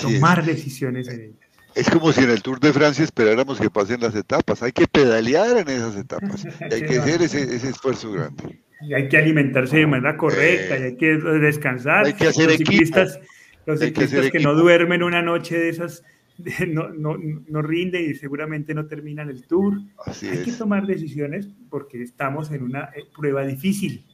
tomar 0.00 0.44
decisiones 0.44 1.08
en 1.08 1.20
ellas. 1.20 1.43
Es 1.74 1.90
como 1.90 2.12
si 2.12 2.22
en 2.22 2.30
el 2.30 2.42
Tour 2.42 2.60
de 2.60 2.72
Francia 2.72 3.04
esperáramos 3.04 3.60
que 3.60 3.70
pasen 3.70 4.00
las 4.00 4.14
etapas. 4.14 4.62
Hay 4.62 4.72
que 4.72 4.86
pedalear 4.86 5.56
en 5.58 5.68
esas 5.68 5.96
etapas. 5.96 6.46
hay 6.70 6.82
que 6.82 6.98
hacer 6.98 7.22
ese, 7.22 7.54
esfuerzo 7.68 8.12
grande. 8.12 8.60
Y 8.82 8.94
hay 8.94 9.08
que 9.08 9.16
alimentarse 9.16 9.78
de 9.78 9.86
manera 9.86 10.16
correcta, 10.16 10.78
y 10.78 10.82
hay 10.82 10.96
que 10.96 11.16
descansar. 11.16 12.06
Hay 12.06 12.12
que 12.12 12.26
hacer 12.26 12.46
los 12.46 12.56
ciclistas, 12.56 13.18
los 13.66 13.80
ciclistas 13.80 14.30
que, 14.30 14.40
no 14.40 14.54
duermen 14.54 15.02
una 15.02 15.22
noche 15.22 15.58
de 15.58 15.70
esas 15.70 16.02
no, 16.68 16.88
no, 16.90 17.16
no 17.16 17.62
rinden 17.62 18.10
y 18.10 18.14
seguramente 18.14 18.74
no 18.74 18.86
terminan 18.86 19.30
el 19.30 19.46
tour. 19.46 19.78
hay 20.06 20.42
que 20.42 20.52
tomar 20.52 20.86
decisiones 20.86 21.48
porque 21.70 22.02
estamos 22.02 22.50
en 22.50 22.62
una 22.62 22.90
eh, 22.94 23.04
prueba 23.16 23.44
difícil. 23.44 24.04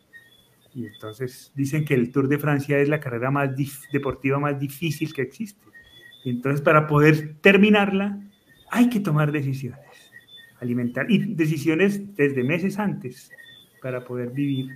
Y 0.75 0.87
entonces 0.87 1.53
dicen 1.55 1.85
que 1.85 1.95
el 1.95 2.13
Tour 2.13 2.29
de 2.29 2.39
Francia 2.39 2.79
es 2.79 2.89
la 2.89 3.01
carrera 3.01 3.33
más 3.33 3.51
deportiva 3.93 4.39
más 4.39 4.59
difícil 4.61 5.13
que 5.13 5.23
existe. 5.23 5.70
Entonces 6.25 6.61
para 6.61 6.87
poder 6.87 7.37
terminarla 7.41 8.21
hay 8.71 8.89
que 8.89 9.01
tomar 9.01 9.33
decisiones, 9.33 10.13
alimentar, 10.61 11.11
y 11.11 11.19
decisiones 11.35 12.15
desde 12.17 12.45
meses 12.45 12.79
antes 12.79 13.31
para 13.83 14.05
poder 14.05 14.31
vivir 14.31 14.71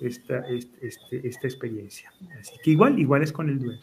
esta, 0.00 0.44
este, 0.48 1.26
esta 1.26 1.46
experiencia. 1.46 2.12
Así 2.40 2.54
que 2.62 2.72
igual, 2.72 2.98
igual 2.98 3.22
es 3.22 3.32
con 3.32 3.48
el 3.48 3.58
duelo. 3.58 3.80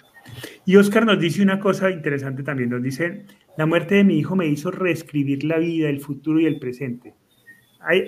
Y 0.66 0.76
Oscar 0.76 1.06
nos 1.06 1.20
dice 1.20 1.42
una 1.42 1.60
cosa 1.60 1.92
interesante 1.92 2.44
también, 2.44 2.70
nos 2.70 2.82
dice, 2.82 3.26
la 3.58 3.66
muerte 3.66 3.96
de 3.96 4.04
mi 4.04 4.18
hijo 4.18 4.36
me 4.36 4.48
hizo 4.48 4.72
reescribir 4.72 5.44
la 5.44 5.58
vida, 5.58 5.90
el 5.90 6.00
futuro 6.00 6.40
y 6.40 6.46
el 6.46 6.60
presente. 6.60 7.14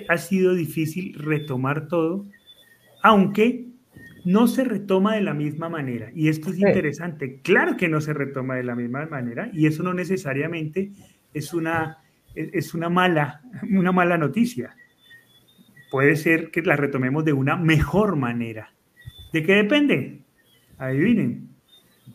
Ha 0.08 0.16
sido 0.16 0.54
difícil 0.54 1.14
retomar 1.14 1.86
todo, 1.88 2.24
aunque 3.02 3.66
no 4.26 4.48
se 4.48 4.64
retoma 4.64 5.14
de 5.14 5.20
la 5.20 5.34
misma 5.34 5.68
manera. 5.68 6.10
Y 6.12 6.28
esto 6.28 6.50
es 6.50 6.58
interesante. 6.58 7.40
Claro 7.42 7.76
que 7.76 7.88
no 7.88 8.00
se 8.00 8.12
retoma 8.12 8.56
de 8.56 8.64
la 8.64 8.74
misma 8.74 9.06
manera 9.06 9.48
y 9.52 9.66
eso 9.66 9.84
no 9.84 9.94
necesariamente 9.94 10.90
es 11.32 11.54
una, 11.54 11.98
es 12.34 12.74
una, 12.74 12.88
mala, 12.88 13.42
una 13.70 13.92
mala 13.92 14.18
noticia. 14.18 14.74
Puede 15.92 16.16
ser 16.16 16.50
que 16.50 16.60
la 16.62 16.74
retomemos 16.74 17.24
de 17.24 17.34
una 17.34 17.54
mejor 17.56 18.16
manera. 18.16 18.74
¿De 19.32 19.44
qué 19.44 19.54
depende? 19.54 20.22
Adivinen, 20.76 21.50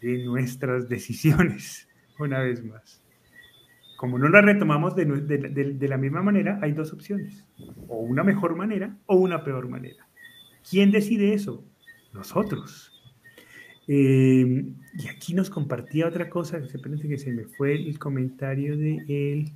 de 0.02 0.26
nuestras 0.26 0.90
decisiones, 0.90 1.88
una 2.20 2.42
vez 2.42 2.62
más. 2.62 3.02
Como 3.96 4.20
no 4.20 4.28
la 4.28 4.42
retomamos 4.42 4.98
de, 4.98 5.06
de 5.06 5.88
la 5.88 5.98
misma 5.98 6.22
manera, 6.22 6.60
hay 6.62 6.74
dos 6.74 6.92
opciones. 6.92 7.46
O 7.88 8.00
una 8.00 8.26
mejor 8.26 8.58
manera 8.58 8.98
o 9.06 9.16
una 9.16 9.46
peor 9.46 9.70
manera. 9.70 10.10
¿Quién 10.70 10.92
decide 10.92 11.34
eso? 11.34 11.71
Nosotros. 12.14 12.92
Eh, 13.88 14.66
y 14.98 15.08
aquí 15.08 15.34
nos 15.34 15.50
compartía 15.50 16.08
otra 16.08 16.30
cosa, 16.30 16.62
que 16.62 16.70
se 16.70 16.80
parece 16.80 17.08
que 17.08 17.18
se 17.18 17.32
me 17.32 17.46
fue 17.46 17.74
el 17.74 17.98
comentario 18.00 18.78
de 18.78 19.04
él. 19.08 19.52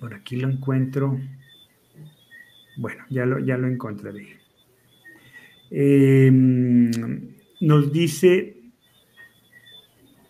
Por 0.00 0.14
aquí 0.14 0.36
lo 0.36 0.48
encuentro. 0.48 1.20
Bueno, 2.76 3.04
ya 3.10 3.26
lo, 3.26 3.38
ya 3.38 3.56
lo 3.56 3.68
encontraré. 3.68 4.38
Eh, 5.70 6.30
nos 7.60 7.92
dice, 7.92 8.56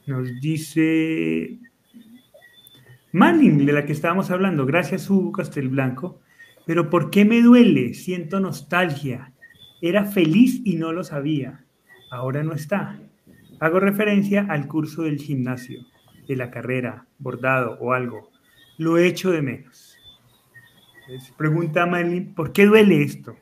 nos 0.06 0.40
dice 0.40 1.58
Manning, 3.12 3.64
de 3.64 3.72
la 3.72 3.86
que 3.86 3.92
estábamos 3.92 4.30
hablando, 4.30 4.66
gracias 4.66 5.08
Hugo 5.08 5.32
Castelblanco, 5.32 6.20
pero 6.66 6.90
¿por 6.90 7.10
qué 7.10 7.24
me 7.24 7.40
duele? 7.40 7.94
Siento 7.94 8.40
nostalgia 8.40 9.32
era 9.80 10.04
feliz 10.04 10.60
y 10.64 10.76
no 10.76 10.92
lo 10.92 11.04
sabía. 11.04 11.64
Ahora 12.10 12.42
no 12.42 12.52
está. 12.52 13.00
Hago 13.60 13.80
referencia 13.80 14.46
al 14.48 14.68
curso 14.68 15.02
del 15.02 15.18
gimnasio, 15.18 15.80
de 16.26 16.36
la 16.36 16.50
carrera, 16.50 17.06
bordado 17.18 17.78
o 17.80 17.92
algo. 17.92 18.30
Lo 18.76 18.98
echo 18.98 19.30
de 19.30 19.42
menos. 19.42 19.96
pregunta 21.36 21.86
Marilyn, 21.86 22.34
¿por 22.34 22.52
qué 22.52 22.66
duele 22.66 23.02
esto? 23.02 23.36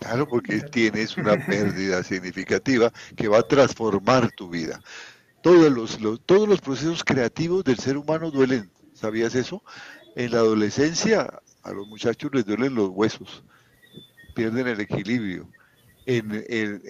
Claro, 0.00 0.28
porque 0.28 0.60
tienes 0.60 1.16
una 1.16 1.36
pérdida 1.46 2.02
significativa 2.02 2.92
que 3.16 3.28
va 3.28 3.38
a 3.38 3.42
transformar 3.42 4.30
tu 4.32 4.50
vida. 4.50 4.80
Todos 5.40 5.70
los 6.48 6.60
procesos 6.60 7.04
creativos 7.04 7.64
del 7.64 7.78
ser 7.78 7.96
humano 7.96 8.30
duelen. 8.30 8.70
¿Sabías 8.92 9.34
eso? 9.34 9.62
En 10.16 10.32
la 10.32 10.38
adolescencia 10.38 11.40
a 11.62 11.72
los 11.72 11.88
muchachos 11.88 12.30
les 12.34 12.44
duelen 12.44 12.74
los 12.74 12.90
huesos, 12.90 13.44
pierden 14.34 14.66
el 14.68 14.80
equilibrio. 14.80 15.48
En, 16.06 16.44
el, 16.48 16.82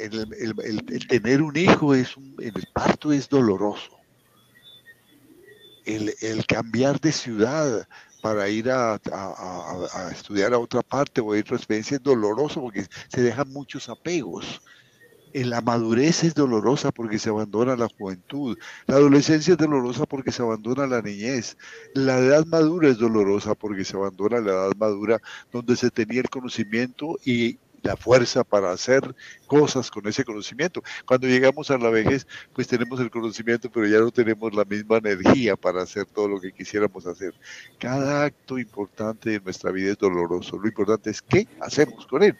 tener 1.08 1.42
un 1.42 1.56
hijo 1.56 1.94
es 1.94 2.16
en 2.16 2.52
el 2.56 2.64
parto 2.72 3.12
es 3.12 3.28
doloroso. 3.28 3.96
El, 5.84 6.46
cambiar 6.46 7.00
de 7.00 7.12
ciudad 7.12 7.86
para 8.20 8.48
ir 8.48 8.70
a, 8.70 8.98
estudiar 10.10 10.54
a 10.54 10.58
otra 10.58 10.82
parte 10.82 11.20
o 11.20 11.32
a 11.32 11.38
otra 11.38 11.56
experiencia 11.56 11.96
es 11.96 12.02
doloroso 12.02 12.60
porque 12.60 12.86
se 13.08 13.20
dejan 13.20 13.52
muchos 13.52 13.88
apegos 13.88 14.60
la 15.42 15.60
madurez 15.60 16.22
es 16.22 16.34
dolorosa 16.34 16.92
porque 16.92 17.18
se 17.18 17.30
abandona 17.30 17.74
la 17.76 17.88
juventud. 17.88 18.56
La 18.86 18.96
adolescencia 18.96 19.52
es 19.52 19.58
dolorosa 19.58 20.06
porque 20.06 20.30
se 20.30 20.42
abandona 20.42 20.86
la 20.86 21.02
niñez. 21.02 21.56
La 21.94 22.18
edad 22.18 22.46
madura 22.46 22.88
es 22.88 22.98
dolorosa 22.98 23.56
porque 23.56 23.84
se 23.84 23.96
abandona 23.96 24.38
la 24.40 24.52
edad 24.52 24.72
madura 24.78 25.20
donde 25.50 25.74
se 25.74 25.90
tenía 25.90 26.20
el 26.20 26.30
conocimiento 26.30 27.18
y 27.24 27.58
la 27.82 27.96
fuerza 27.96 28.44
para 28.44 28.72
hacer 28.72 29.14
cosas 29.46 29.90
con 29.90 30.06
ese 30.06 30.24
conocimiento. 30.24 30.82
Cuando 31.04 31.26
llegamos 31.26 31.70
a 31.70 31.78
la 31.78 31.90
vejez, 31.90 32.26
pues 32.52 32.66
tenemos 32.66 32.98
el 33.00 33.10
conocimiento, 33.10 33.70
pero 33.70 33.86
ya 33.86 33.98
no 33.98 34.10
tenemos 34.10 34.54
la 34.54 34.64
misma 34.64 34.98
energía 34.98 35.56
para 35.56 35.82
hacer 35.82 36.06
todo 36.06 36.28
lo 36.28 36.40
que 36.40 36.52
quisiéramos 36.52 37.06
hacer. 37.06 37.34
Cada 37.78 38.24
acto 38.24 38.58
importante 38.58 39.30
de 39.30 39.40
nuestra 39.40 39.70
vida 39.70 39.92
es 39.92 39.98
doloroso. 39.98 40.58
Lo 40.58 40.66
importante 40.66 41.10
es 41.10 41.20
qué 41.20 41.46
hacemos 41.60 42.06
con 42.06 42.22
él 42.22 42.36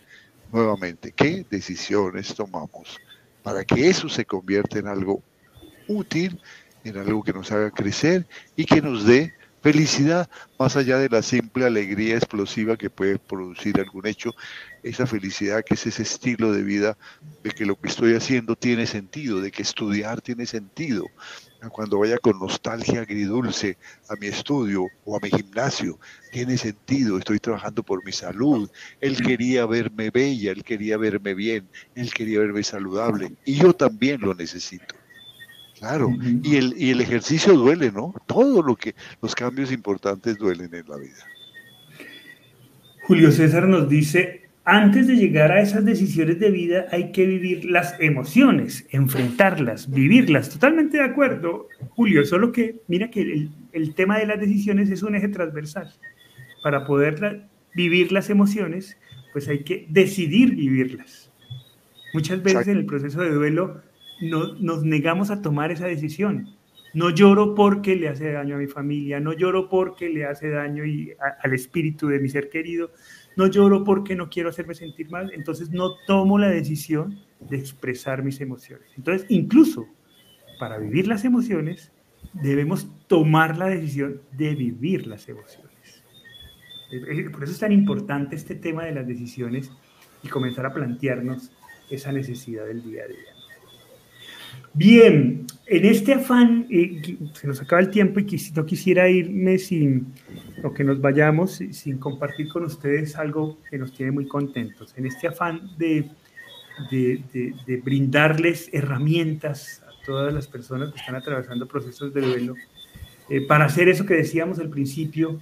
nuevamente, 0.54 1.12
qué 1.12 1.44
decisiones 1.50 2.32
tomamos 2.32 3.00
para 3.42 3.64
que 3.64 3.88
eso 3.88 4.08
se 4.08 4.24
convierta 4.24 4.78
en 4.78 4.86
algo 4.86 5.20
útil, 5.88 6.40
en 6.84 6.96
algo 6.96 7.24
que 7.24 7.32
nos 7.32 7.50
haga 7.50 7.72
crecer 7.72 8.24
y 8.56 8.64
que 8.64 8.80
nos 8.80 9.04
dé 9.04 9.34
felicidad 9.62 10.30
más 10.58 10.76
allá 10.76 10.98
de 10.98 11.08
la 11.08 11.22
simple 11.22 11.64
alegría 11.64 12.16
explosiva 12.16 12.76
que 12.76 12.88
puede 12.88 13.18
producir 13.18 13.80
algún 13.80 14.06
hecho, 14.06 14.30
esa 14.82 15.06
felicidad 15.06 15.64
que 15.64 15.74
es 15.74 15.86
ese 15.86 16.02
estilo 16.02 16.52
de 16.52 16.62
vida 16.62 16.96
de 17.42 17.50
que 17.50 17.66
lo 17.66 17.74
que 17.74 17.88
estoy 17.88 18.14
haciendo 18.14 18.54
tiene 18.54 18.86
sentido, 18.86 19.40
de 19.40 19.50
que 19.50 19.62
estudiar 19.62 20.20
tiene 20.20 20.46
sentido, 20.46 21.06
cuando 21.70 21.98
vaya 21.98 22.18
con 22.18 22.38
nostalgia 22.38 23.00
agridulce 23.00 23.76
a 24.08 24.14
mi 24.20 24.26
estudio 24.26 24.86
o 25.04 25.16
a 25.16 25.20
mi 25.20 25.30
gimnasio, 25.30 25.98
tiene 26.32 26.56
sentido, 26.56 27.18
estoy 27.18 27.38
trabajando 27.38 27.82
por 27.82 28.04
mi 28.04 28.12
salud, 28.12 28.70
él 29.00 29.16
quería 29.16 29.66
verme 29.66 30.10
bella, 30.10 30.52
él 30.52 30.64
quería 30.64 30.96
verme 30.96 31.34
bien, 31.34 31.68
él 31.94 32.12
quería 32.12 32.40
verme 32.40 32.62
saludable 32.62 33.32
y 33.44 33.54
yo 33.54 33.72
también 33.72 34.20
lo 34.20 34.34
necesito. 34.34 34.94
Claro, 35.78 36.10
y 36.42 36.56
el, 36.56 36.74
y 36.78 36.90
el 36.90 37.00
ejercicio 37.00 37.52
duele, 37.54 37.90
¿no? 37.90 38.14
Todo 38.26 38.62
lo 38.62 38.76
que, 38.76 38.94
los 39.20 39.34
cambios 39.34 39.70
importantes 39.72 40.38
duelen 40.38 40.72
en 40.72 40.88
la 40.88 40.96
vida. 40.96 41.26
Julio 43.06 43.30
César 43.32 43.68
nos 43.68 43.88
dice, 43.88 44.43
antes 44.64 45.06
de 45.06 45.16
llegar 45.16 45.52
a 45.52 45.60
esas 45.60 45.84
decisiones 45.84 46.40
de 46.40 46.50
vida 46.50 46.86
hay 46.90 47.12
que 47.12 47.26
vivir 47.26 47.66
las 47.66 48.00
emociones, 48.00 48.86
enfrentarlas, 48.90 49.90
vivirlas. 49.90 50.48
Totalmente 50.48 50.96
de 50.96 51.04
acuerdo, 51.04 51.68
Julio, 51.90 52.24
solo 52.24 52.50
que 52.50 52.80
mira 52.88 53.10
que 53.10 53.48
el, 53.72 53.94
tema 53.94 54.18
de 54.18 54.26
las 54.26 54.40
decisiones 54.40 54.90
es 54.90 55.02
un 55.02 55.16
eje 55.16 55.28
transversal. 55.28 55.92
Para 56.62 56.86
poder 56.86 57.46
vivir 57.74 58.10
las 58.10 58.30
emociones, 58.30 58.96
pues 59.34 59.48
hay 59.48 59.64
que 59.64 59.86
decidir 59.90 60.54
vivirlas. 60.54 61.30
Muchas 62.14 62.42
veces 62.42 62.68
en 62.68 62.78
el 62.78 62.86
proceso 62.86 63.20
de 63.20 63.32
duelo 63.32 63.82
no, 64.22 64.54
nos 64.54 64.82
negamos 64.82 65.30
a 65.30 65.42
tomar 65.42 65.72
esa 65.72 65.86
decisión. 65.86 66.56
No 66.94 67.10
lloro 67.10 67.54
porque 67.54 67.96
le 67.96 68.08
hace 68.08 68.32
daño 68.32 68.54
a 68.54 68.58
mi 68.58 68.68
familia, 68.68 69.18
no 69.18 69.32
lloro 69.32 69.68
porque 69.68 70.08
le 70.08 70.24
hace 70.24 70.48
daño 70.48 70.86
y 70.86 71.12
al 71.42 71.52
espíritu 71.52 72.06
de 72.06 72.20
mi 72.20 72.28
ser 72.28 72.48
querido, 72.48 72.92
no 73.36 73.46
lloro 73.46 73.84
porque 73.84 74.14
no 74.14 74.30
quiero 74.30 74.48
hacerme 74.48 74.74
sentir 74.74 75.10
mal, 75.10 75.32
entonces 75.32 75.70
no 75.70 75.96
tomo 76.06 76.38
la 76.38 76.48
decisión 76.48 77.20
de 77.40 77.56
expresar 77.56 78.22
mis 78.22 78.40
emociones. 78.40 78.88
Entonces, 78.96 79.26
incluso 79.28 79.86
para 80.58 80.78
vivir 80.78 81.06
las 81.06 81.24
emociones, 81.24 81.92
debemos 82.32 82.88
tomar 83.06 83.56
la 83.56 83.66
decisión 83.66 84.22
de 84.32 84.54
vivir 84.54 85.06
las 85.06 85.28
emociones. 85.28 86.02
Por 87.32 87.42
eso 87.42 87.52
es 87.52 87.58
tan 87.58 87.72
importante 87.72 88.36
este 88.36 88.54
tema 88.54 88.84
de 88.84 88.92
las 88.92 89.06
decisiones 89.06 89.70
y 90.22 90.28
comenzar 90.28 90.66
a 90.66 90.72
plantearnos 90.72 91.50
esa 91.90 92.12
necesidad 92.12 92.66
del 92.66 92.82
día 92.82 93.02
a 93.04 93.08
día. 93.08 93.33
Bien, 94.76 95.46
en 95.66 95.84
este 95.84 96.14
afán, 96.14 96.66
eh, 96.68 97.16
se 97.32 97.46
nos 97.46 97.62
acaba 97.62 97.80
el 97.80 97.90
tiempo 97.90 98.18
y 98.18 98.26
no 98.56 98.66
quisiera 98.66 99.08
irme 99.08 99.56
sin, 99.58 100.12
que 100.76 100.82
nos 100.82 101.00
vayamos 101.00 101.62
sin 101.70 101.98
compartir 101.98 102.48
con 102.48 102.64
ustedes 102.64 103.14
algo 103.14 103.56
que 103.70 103.78
nos 103.78 103.92
tiene 103.94 104.10
muy 104.10 104.26
contentos. 104.26 104.92
En 104.96 105.06
este 105.06 105.28
afán 105.28 105.70
de, 105.78 106.10
de, 106.90 107.82
brindarles 107.84 108.68
herramientas 108.72 109.80
a 109.86 110.04
todas 110.04 110.34
las 110.34 110.48
personas 110.48 110.90
que 110.90 110.98
están 110.98 111.14
atravesando 111.14 111.68
procesos 111.68 112.12
de 112.12 112.22
duelo, 112.22 112.54
eh, 113.30 113.46
para 113.46 113.66
hacer 113.66 113.88
eso 113.88 114.04
que 114.04 114.14
decíamos 114.14 114.58
al 114.58 114.70
principio 114.70 115.38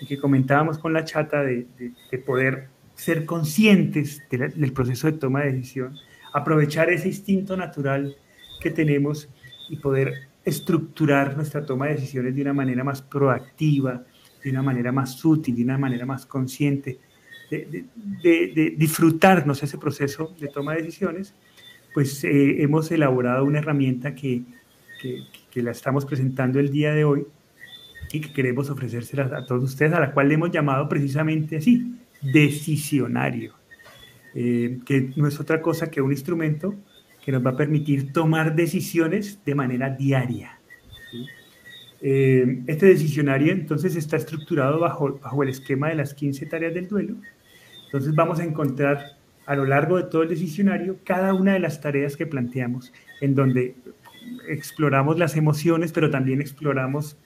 y 0.00 0.06
que 0.06 0.16
comentábamos 0.16 0.78
con 0.78 0.92
la 0.92 1.04
chata 1.04 1.42
de, 1.42 1.66
poder 2.24 2.68
ser 2.94 3.26
conscientes 3.26 4.22
del 4.30 4.72
proceso 4.72 5.10
de 5.10 5.18
toma 5.18 5.40
de 5.42 5.52
decisión, 5.54 5.98
aprovechar 6.32 6.88
ese 6.90 7.08
instinto 7.08 7.56
natural 7.56 8.16
que 8.60 8.70
tenemos 8.70 9.28
y 9.68 9.76
poder 9.76 10.28
estructurar 10.44 11.36
nuestra 11.36 11.66
toma 11.66 11.86
de 11.86 11.94
decisiones 11.94 12.34
de 12.34 12.42
una 12.42 12.52
manera 12.52 12.84
más 12.84 13.02
proactiva, 13.02 14.04
de 14.42 14.50
una 14.50 14.62
manera 14.62 14.92
más 14.92 15.22
útil, 15.24 15.56
de 15.56 15.64
una 15.64 15.76
manera 15.76 16.06
más 16.06 16.24
consciente, 16.24 17.00
de, 17.50 18.74
disfrutarnos 18.76 19.62
ese 19.62 19.76
proceso 19.76 20.34
de 20.38 20.48
toma 20.48 20.74
de 20.74 20.82
decisiones, 20.82 21.34
pues 21.92 22.22
eh, 22.24 22.62
hemos 22.62 22.90
elaborado 22.92 23.44
una 23.44 23.58
herramienta 23.58 24.14
que, 24.14 24.42
que, 25.00 25.62
la 25.62 25.70
estamos 25.70 26.04
presentando 26.04 26.60
el 26.60 26.70
día 26.70 26.92
de 26.92 27.04
hoy 27.04 27.26
y 28.12 28.20
que 28.20 28.32
queremos 28.32 28.68
ofrecérsela 28.68 29.24
a 29.36 29.46
todos 29.46 29.64
ustedes, 29.64 29.94
a 29.94 30.00
la 30.00 30.12
cual 30.12 30.28
le 30.28 30.34
hemos 30.34 30.50
llamado 30.50 30.88
precisamente 30.88 31.56
así, 31.56 31.96
decisionario, 32.20 33.54
eh, 34.34 34.78
que 34.84 35.12
no 35.16 35.26
es 35.26 35.40
otra 35.40 35.60
cosa 35.62 35.90
que 35.90 36.00
un 36.00 36.12
instrumento 36.12 36.74
que 37.26 37.32
nos 37.32 37.44
va 37.44 37.50
a 37.50 37.56
permitir 37.56 38.12
tomar 38.12 38.54
decisiones 38.54 39.44
de 39.44 39.56
manera 39.56 39.90
diaria. 39.90 40.60
Eh, 42.00 42.62
este 42.68 42.86
decisionario 42.86 43.52
entonces 43.52 43.96
está 43.96 44.16
estructurado 44.16 44.78
bajo, 44.78 45.18
bajo 45.18 45.42
el 45.42 45.48
esquema 45.48 45.88
de 45.88 45.96
las 45.96 46.14
15 46.14 46.46
tareas 46.46 46.72
del 46.72 46.86
duelo. 46.86 47.16
Entonces 47.86 48.14
vamos 48.14 48.38
a 48.38 48.44
encontrar 48.44 49.16
a 49.44 49.56
lo 49.56 49.64
largo 49.64 49.96
de 49.96 50.04
todo 50.04 50.22
el 50.22 50.28
decisionario 50.28 50.98
cada 51.02 51.34
una 51.34 51.54
de 51.54 51.58
las 51.58 51.80
tareas 51.80 52.16
que 52.16 52.26
planteamos, 52.26 52.92
en 53.20 53.34
donde 53.34 53.74
exploramos 54.48 55.18
las 55.18 55.36
emociones, 55.36 55.90
pero 55.90 56.10
también 56.10 56.40
exploramos 56.40 57.16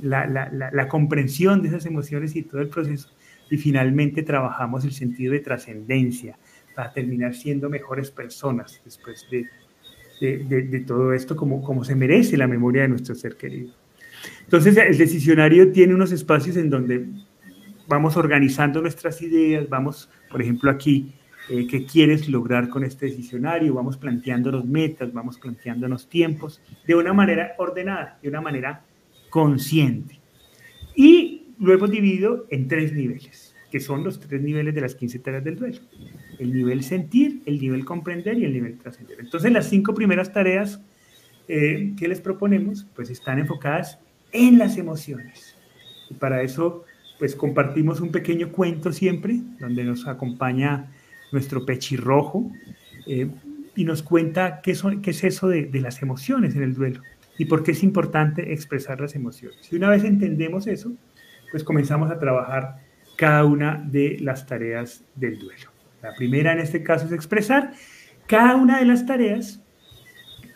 la, 0.00 0.26
la, 0.26 0.48
la 0.50 0.88
comprensión 0.88 1.60
de 1.60 1.68
esas 1.68 1.84
emociones 1.84 2.34
y 2.34 2.44
todo 2.44 2.62
el 2.62 2.68
proceso. 2.68 3.10
Y 3.50 3.58
finalmente 3.58 4.22
trabajamos 4.22 4.86
el 4.86 4.92
sentido 4.92 5.34
de 5.34 5.40
trascendencia, 5.40 6.38
para 6.80 6.94
terminar 6.94 7.34
siendo 7.34 7.68
mejores 7.68 8.10
personas 8.10 8.80
después 8.82 9.26
de, 9.30 9.44
de, 10.18 10.62
de, 10.62 10.80
todo 10.80 11.12
esto, 11.12 11.36
como, 11.36 11.62
como 11.62 11.84
se 11.84 11.94
merece 11.94 12.38
la 12.38 12.46
memoria 12.46 12.82
de 12.82 12.88
nuestro 12.88 13.14
ser 13.14 13.36
querido. 13.36 13.74
Entonces, 14.44 14.74
el 14.78 14.96
decisionario 14.96 15.70
tiene 15.72 15.94
unos 15.94 16.10
espacios 16.10 16.56
en 16.56 16.70
donde 16.70 17.06
vamos 17.86 18.16
organizando 18.16 18.80
nuestras 18.80 19.20
ideas, 19.20 19.68
vamos, 19.68 20.08
por 20.30 20.40
ejemplo, 20.40 20.70
aquí, 20.70 21.12
eh, 21.50 21.66
qué 21.66 21.84
quieres 21.84 22.30
lograr 22.30 22.70
con 22.70 22.82
este 22.82 23.06
decisionario, 23.06 23.74
vamos 23.74 23.98
planteándonos 23.98 24.64
metas, 24.64 25.12
vamos 25.12 25.38
planteándonos 25.38 26.08
tiempos, 26.08 26.62
de 26.86 26.94
una 26.94 27.12
manera 27.12 27.56
ordenada, 27.58 28.18
de 28.22 28.28
una 28.30 28.40
manera 28.40 28.86
consciente. 29.28 30.18
Y 30.96 31.48
lo 31.58 31.74
hemos 31.74 31.90
dividido 31.90 32.46
en 32.48 32.68
tres 32.68 32.94
niveles, 32.94 33.49
que 33.70 33.80
son 33.80 34.04
los 34.04 34.20
tres 34.20 34.42
niveles 34.42 34.74
de 34.74 34.80
las 34.80 34.94
15 34.94 35.18
tareas 35.20 35.44
del 35.44 35.56
duelo 35.56 35.78
el 36.40 36.54
nivel 36.54 36.82
sentir, 36.82 37.42
el 37.44 37.60
nivel 37.60 37.84
comprender 37.84 38.38
y 38.38 38.44
el 38.46 38.52
nivel 38.54 38.78
trascender. 38.78 39.18
Entonces 39.20 39.52
las 39.52 39.68
cinco 39.68 39.94
primeras 39.94 40.32
tareas 40.32 40.80
eh, 41.48 41.92
que 41.98 42.08
les 42.08 42.20
proponemos 42.20 42.86
pues 42.96 43.10
están 43.10 43.38
enfocadas 43.38 43.98
en 44.32 44.58
las 44.58 44.78
emociones. 44.78 45.54
Y 46.08 46.14
para 46.14 46.42
eso 46.42 46.84
pues 47.18 47.36
compartimos 47.36 48.00
un 48.00 48.10
pequeño 48.10 48.50
cuento 48.50 48.90
siempre, 48.90 49.38
donde 49.60 49.84
nos 49.84 50.06
acompaña 50.08 50.90
nuestro 51.30 51.66
pechirrojo 51.66 52.50
eh, 53.06 53.28
y 53.76 53.84
nos 53.84 54.02
cuenta 54.02 54.62
qué, 54.62 54.70
es 54.70 55.24
eso 55.24 55.46
de, 55.46 55.66
de 55.66 55.80
las 55.82 56.00
emociones 56.00 56.56
en 56.56 56.62
el 56.62 56.74
duelo 56.74 57.02
y 57.36 57.44
por 57.44 57.62
qué 57.62 57.72
es 57.72 57.82
importante 57.82 58.54
expresar 58.54 58.98
las 58.98 59.14
emociones. 59.14 59.70
Y 59.70 59.76
una 59.76 59.90
vez 59.90 60.04
entendemos 60.04 60.66
eso, 60.66 60.92
pues 61.50 61.64
comenzamos 61.64 62.10
a 62.10 62.18
trabajar 62.18 62.76
cada 63.20 63.44
una 63.44 63.76
de 63.86 64.16
las 64.18 64.46
tareas 64.46 65.04
del 65.14 65.38
duelo. 65.38 65.70
La 66.00 66.14
primera 66.14 66.54
en 66.54 66.58
este 66.58 66.82
caso 66.82 67.04
es 67.04 67.12
expresar. 67.12 67.74
Cada 68.26 68.56
una 68.56 68.78
de 68.78 68.86
las 68.86 69.04
tareas 69.04 69.60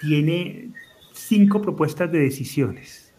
tiene 0.00 0.70
cinco 1.12 1.60
propuestas 1.60 2.10
de 2.10 2.20
decisiones. 2.20 3.12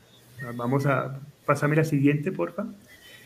Vamos 0.55 0.87
a, 0.87 1.19
pasarme 1.45 1.75
la 1.75 1.83
siguiente, 1.83 2.31
porfa. 2.31 2.65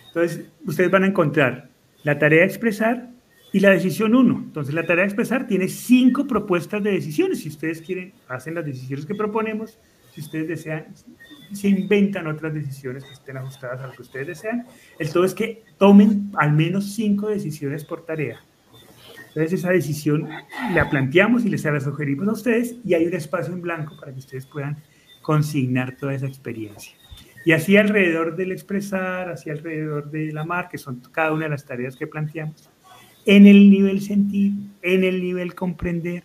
Entonces, 0.07 0.45
ustedes 0.65 0.91
van 0.91 1.05
a 1.05 1.07
encontrar 1.07 1.70
la 2.03 2.20
tarea 2.20 2.43
expresar 2.43 3.11
y 3.53 3.61
la 3.61 3.70
decisión 3.70 4.13
1. 4.13 4.43
Entonces, 4.47 4.76
la 4.76 4.86
tarea 4.86 5.05
expresar 5.05 5.47
tiene 5.47 5.70
cinco 5.70 6.28
propuestas 6.28 6.84
de 6.84 6.91
decisiones. 6.91 7.39
Si 7.39 7.47
ustedes 7.47 7.82
quieren, 7.82 8.11
hacen 8.28 8.55
las 8.55 8.65
decisiones 8.65 9.05
que 9.05 9.15
proponemos. 9.15 9.80
Si 10.13 10.20
ustedes 10.20 10.49
desean, 10.49 10.88
se 11.54 11.68
inventan 11.68 12.28
otras 12.28 12.54
decisiones 12.54 13.04
que 13.04 13.14
estén 13.14 13.38
ajustadas 13.38 13.82
a 13.82 13.88
lo 13.88 13.93
que 13.93 14.02
ustedes 14.02 14.28
desean. 14.28 14.66
El 14.97 15.12
todo 15.12 15.24
es 15.24 15.34
que 15.34 15.64
tomen 15.78 16.32
al 16.38 16.54
menos 16.54 16.93
cinco 16.93 17.30
decisiones 17.30 17.84
por 17.86 18.06
tarea. 18.06 18.39
Entonces, 19.30 19.60
esa 19.60 19.70
decisión 19.70 20.28
la 20.74 20.89
planteamos 20.89 21.45
y 21.45 21.50
les 21.50 21.64
la 21.64 21.80
sugerimos 21.80 22.28
a 22.28 22.32
ustedes 22.32 22.76
y 22.84 22.95
hay 22.95 23.06
un 23.06 23.14
espacio 23.14 23.54
en 23.54 23.62
blanco 23.62 23.95
para 24.00 24.12
que 24.12 24.20
ustedes 24.20 24.45
puedan 24.45 24.78
consignar 25.22 25.95
toda 25.97 26.16
esa 26.16 26.26
experiencia. 26.26 26.93
Y 27.45 27.52
así 27.52 27.78
alrededor 27.78 28.36
del 28.36 28.52
expresar, 28.52 29.30
así 29.30 29.50
alrededor 29.50 30.10
de 30.12 30.32
la 30.34 30.43
mar, 30.43 30.68
que 30.70 30.78
son 30.78 31.02
cada 31.12 31.32
una 31.32 31.45
de 31.45 31.52
las 31.52 31.66
tareas 31.66 31.95
que 31.95 32.08
planteamos, 32.08 32.70
en 33.26 33.45
el 33.47 33.70
nivel 33.70 34.02
sentir, 34.02 34.54
en 34.82 35.04
el 35.04 35.22
nivel 35.22 35.54
comprender 35.54 36.24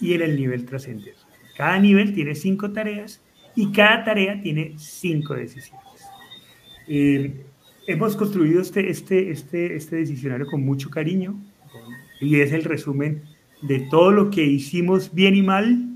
y 0.00 0.14
en 0.14 0.22
el 0.22 0.36
nivel 0.36 0.64
trascender. 0.64 1.14
Cada 1.56 1.78
nivel 1.78 2.14
tiene 2.14 2.34
cinco 2.34 2.72
tareas 2.72 3.20
y 3.58 3.72
cada 3.72 4.04
tarea 4.04 4.40
tiene 4.40 4.74
cinco 4.76 5.34
decisiones. 5.34 5.84
Eh, 6.86 7.44
hemos 7.88 8.14
construido 8.14 8.62
este, 8.62 8.88
este, 8.88 9.32
este, 9.32 9.74
este 9.74 9.96
decisionario 9.96 10.46
con 10.46 10.64
mucho 10.64 10.88
cariño 10.90 11.36
y 12.20 12.38
es 12.38 12.52
el 12.52 12.62
resumen 12.62 13.24
de 13.62 13.80
todo 13.90 14.12
lo 14.12 14.30
que 14.30 14.44
hicimos 14.44 15.12
bien 15.12 15.34
y 15.34 15.42
mal 15.42 15.88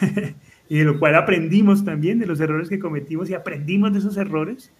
y 0.68 0.78
de 0.78 0.84
lo 0.84 1.00
cual 1.00 1.16
aprendimos 1.16 1.84
también, 1.84 2.20
de 2.20 2.26
los 2.26 2.38
errores 2.38 2.68
que 2.68 2.78
cometimos 2.78 3.28
y 3.28 3.34
aprendimos 3.34 3.92
de 3.92 3.98
esos 3.98 4.16
errores, 4.16 4.70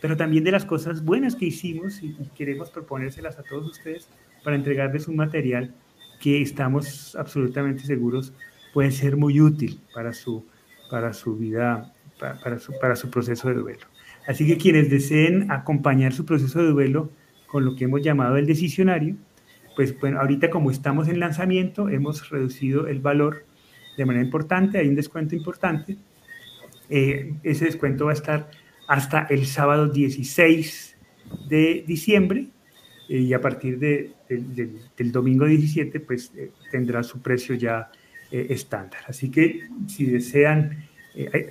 pero 0.00 0.16
también 0.16 0.44
de 0.44 0.52
las 0.52 0.64
cosas 0.64 1.04
buenas 1.04 1.34
que 1.34 1.46
hicimos 1.46 2.00
y, 2.00 2.14
queremos 2.36 2.70
proponérselas 2.70 3.40
a 3.40 3.42
todos 3.42 3.72
ustedes 3.72 4.08
para 4.44 4.54
entregarles 4.54 5.08
un 5.08 5.16
material 5.16 5.74
que 6.20 6.40
estamos 6.40 7.16
absolutamente 7.16 7.82
seguros 7.82 8.32
puede 8.72 8.92
ser 8.92 9.16
muy 9.16 9.40
útil 9.40 9.80
para 9.92 10.12
su, 10.12 10.44
para 10.90 11.12
su 11.12 11.36
vida, 11.36 11.92
para, 12.18 12.58
su, 12.58 12.72
para 12.80 12.96
su 12.96 13.10
proceso 13.10 13.48
de 13.48 13.54
duelo. 13.54 13.86
Así 14.26 14.46
que 14.46 14.56
quienes 14.56 14.90
deseen 14.90 15.50
acompañar 15.50 16.12
su 16.12 16.24
proceso 16.24 16.60
de 16.60 16.70
duelo 16.70 17.10
con 17.46 17.64
lo 17.64 17.76
que 17.76 17.84
hemos 17.84 18.02
llamado 18.02 18.36
el 18.36 18.46
decisionario, 18.46 19.16
pues 19.76 19.98
bueno, 20.00 20.20
ahorita 20.20 20.50
como 20.50 20.70
estamos 20.70 21.08
en 21.08 21.20
lanzamiento, 21.20 21.88
hemos 21.88 22.28
reducido 22.30 22.88
el 22.88 23.00
valor 23.00 23.44
de 23.96 24.04
manera 24.04 24.24
importante, 24.24 24.78
hay 24.78 24.88
un 24.88 24.94
descuento 24.94 25.34
importante. 25.34 25.96
Eh, 26.88 27.34
ese 27.42 27.66
descuento 27.66 28.06
va 28.06 28.12
a 28.12 28.14
estar 28.14 28.50
hasta 28.88 29.26
el 29.30 29.46
sábado 29.46 29.88
16 29.88 30.96
de 31.48 31.84
diciembre 31.86 32.46
eh, 33.08 33.18
y 33.18 33.32
a 33.32 33.40
partir 33.40 33.78
de, 33.78 34.12
del 34.28 35.12
domingo 35.12 35.46
17 35.46 36.00
pues 36.00 36.32
eh, 36.36 36.50
tendrá 36.70 37.02
su 37.02 37.20
precio 37.20 37.54
ya 37.54 37.90
estándar. 38.30 39.00
Así 39.06 39.30
que 39.30 39.60
si 39.86 40.06
desean 40.06 40.84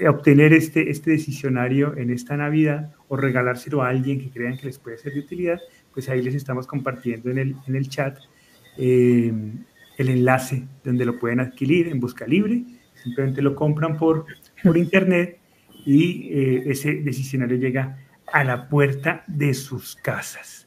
obtener 0.07 0.53
este, 0.53 0.91
este 0.91 1.11
decisionario 1.11 1.97
en 1.97 2.11
esta 2.11 2.37
Navidad 2.37 2.93
o 3.07 3.17
regalárselo 3.17 3.81
a 3.81 3.89
alguien 3.89 4.19
que 4.19 4.29
crean 4.29 4.57
que 4.57 4.67
les 4.67 4.77
puede 4.77 4.97
ser 4.97 5.13
de 5.13 5.21
utilidad, 5.21 5.59
pues 5.93 6.07
ahí 6.09 6.21
les 6.21 6.35
estamos 6.35 6.67
compartiendo 6.67 7.31
en 7.31 7.37
el, 7.39 7.55
en 7.67 7.75
el 7.75 7.89
chat 7.89 8.19
el 9.97 10.09
enlace 10.09 10.67
donde 10.83 11.05
lo 11.05 11.17
pueden 11.17 11.39
adquirir 11.39 11.87
en 11.87 11.99
Busca 11.99 12.27
Libre. 12.27 12.63
Simplemente 12.95 13.41
lo 13.41 13.55
compran 13.55 13.97
por, 13.97 14.25
por 14.63 14.77
internet 14.77 15.39
y 15.85 16.29
eh, 16.31 16.63
ese 16.65 16.95
decisionario 16.95 17.57
llega 17.57 17.99
a 18.31 18.43
la 18.43 18.67
puerta 18.67 19.23
de 19.27 19.53
sus 19.53 19.95
casas. 19.95 20.64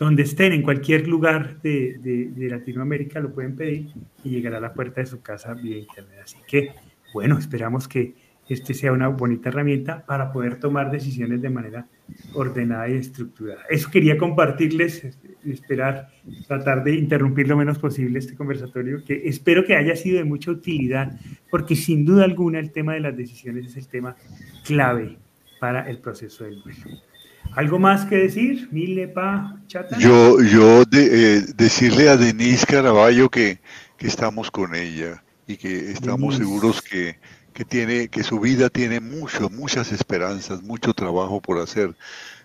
Donde 0.00 0.22
estén, 0.22 0.54
en 0.54 0.62
cualquier 0.62 1.06
lugar 1.06 1.60
de, 1.60 2.32
Latinoamérica, 2.34 3.20
lo 3.20 3.34
pueden 3.34 3.54
pedir 3.54 3.90
y 4.24 4.30
llegará 4.30 4.56
a 4.56 4.60
la 4.60 4.72
puerta 4.72 5.02
de 5.02 5.06
su 5.06 5.20
casa 5.20 5.52
vía 5.52 5.76
internet. 5.76 6.20
Así 6.24 6.38
que, 6.48 6.70
bueno, 7.12 7.36
esperamos 7.36 7.86
que 7.86 8.14
este 8.48 8.72
sea 8.72 8.92
una 8.92 9.08
bonita 9.08 9.50
herramienta 9.50 10.06
para 10.06 10.32
poder 10.32 10.58
tomar 10.58 10.90
decisiones 10.90 11.42
de 11.42 11.50
manera 11.50 11.86
ordenada 12.32 12.88
y 12.88 12.94
estructurada. 12.94 13.60
Eso 13.68 13.90
quería 13.90 14.16
compartirles 14.16 15.18
y 15.44 15.52
esperar, 15.52 16.08
tratar 16.48 16.82
de 16.82 16.94
interrumpir 16.94 17.46
lo 17.46 17.58
menos 17.58 17.78
posible 17.78 18.20
este 18.20 18.34
conversatorio, 18.34 19.04
que 19.04 19.28
espero 19.28 19.66
que 19.66 19.76
haya 19.76 19.94
sido 19.96 20.16
de 20.16 20.24
mucha 20.24 20.50
utilidad, 20.50 21.20
porque 21.50 21.76
sin 21.76 22.06
duda 22.06 22.24
alguna 22.24 22.58
el 22.58 22.72
tema 22.72 22.94
de 22.94 23.00
las 23.00 23.14
decisiones 23.14 23.66
es 23.66 23.76
el 23.76 23.86
tema 23.86 24.16
clave 24.64 25.18
para 25.60 25.90
el 25.90 25.98
proceso 25.98 26.44
del 26.44 26.62
duelo. 26.62 27.09
¿Algo 27.56 27.78
más 27.78 28.04
que 28.06 28.16
decir, 28.16 28.68
Milepa 28.70 29.60
Chata? 29.66 29.98
Yo, 29.98 30.40
yo 30.40 30.82
eh, 30.92 31.44
decirle 31.56 32.08
a 32.08 32.16
Denise 32.16 32.66
Caraballo 32.66 33.28
que, 33.28 33.60
que 33.96 34.06
estamos 34.06 34.50
con 34.50 34.74
ella 34.74 35.22
y 35.46 35.56
que 35.56 35.90
estamos 35.90 36.36
seguros 36.36 36.80
que 36.80 37.18
que 37.52 37.64
tiene, 37.64 38.08
que 38.08 38.22
su 38.22 38.40
vida 38.40 38.70
tiene 38.70 39.00
mucho, 39.00 39.50
muchas 39.50 39.92
esperanzas, 39.92 40.62
mucho 40.62 40.94
trabajo 40.94 41.40
por 41.40 41.58
hacer. 41.58 41.94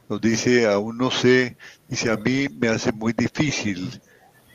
Nos 0.10 0.22
dice, 0.22 0.68
aún 0.68 0.98
no 0.98 1.12
sé, 1.12 1.58
dice, 1.88 2.12
a 2.12 2.18
mí 2.18 2.48
me 2.50 2.68
hace 2.68 2.92
muy 2.92 3.14
difícil 3.14 4.02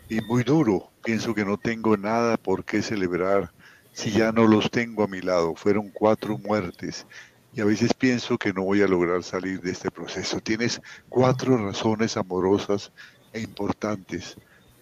y 0.08 0.20
muy 0.22 0.44
duro. 0.44 0.90
Pienso 1.02 1.34
que 1.34 1.44
no 1.44 1.56
tengo 1.56 1.96
nada 1.96 2.36
por 2.36 2.64
qué 2.64 2.82
celebrar 2.82 3.50
si 3.92 4.10
ya 4.10 4.32
no 4.32 4.46
los 4.46 4.70
tengo 4.70 5.04
a 5.04 5.08
mi 5.08 5.20
lado. 5.20 5.54
Fueron 5.54 5.90
cuatro 5.90 6.38
muertes 6.38 7.06
y 7.52 7.60
a 7.60 7.64
veces 7.64 7.94
pienso 7.94 8.38
que 8.38 8.52
no 8.52 8.62
voy 8.62 8.82
a 8.82 8.86
lograr 8.86 9.22
salir 9.22 9.60
de 9.60 9.72
este 9.72 9.90
proceso. 9.90 10.40
Tienes 10.40 10.80
cuatro 11.08 11.56
razones 11.56 12.16
amorosas 12.16 12.92
e 13.32 13.40
importantes 13.40 14.36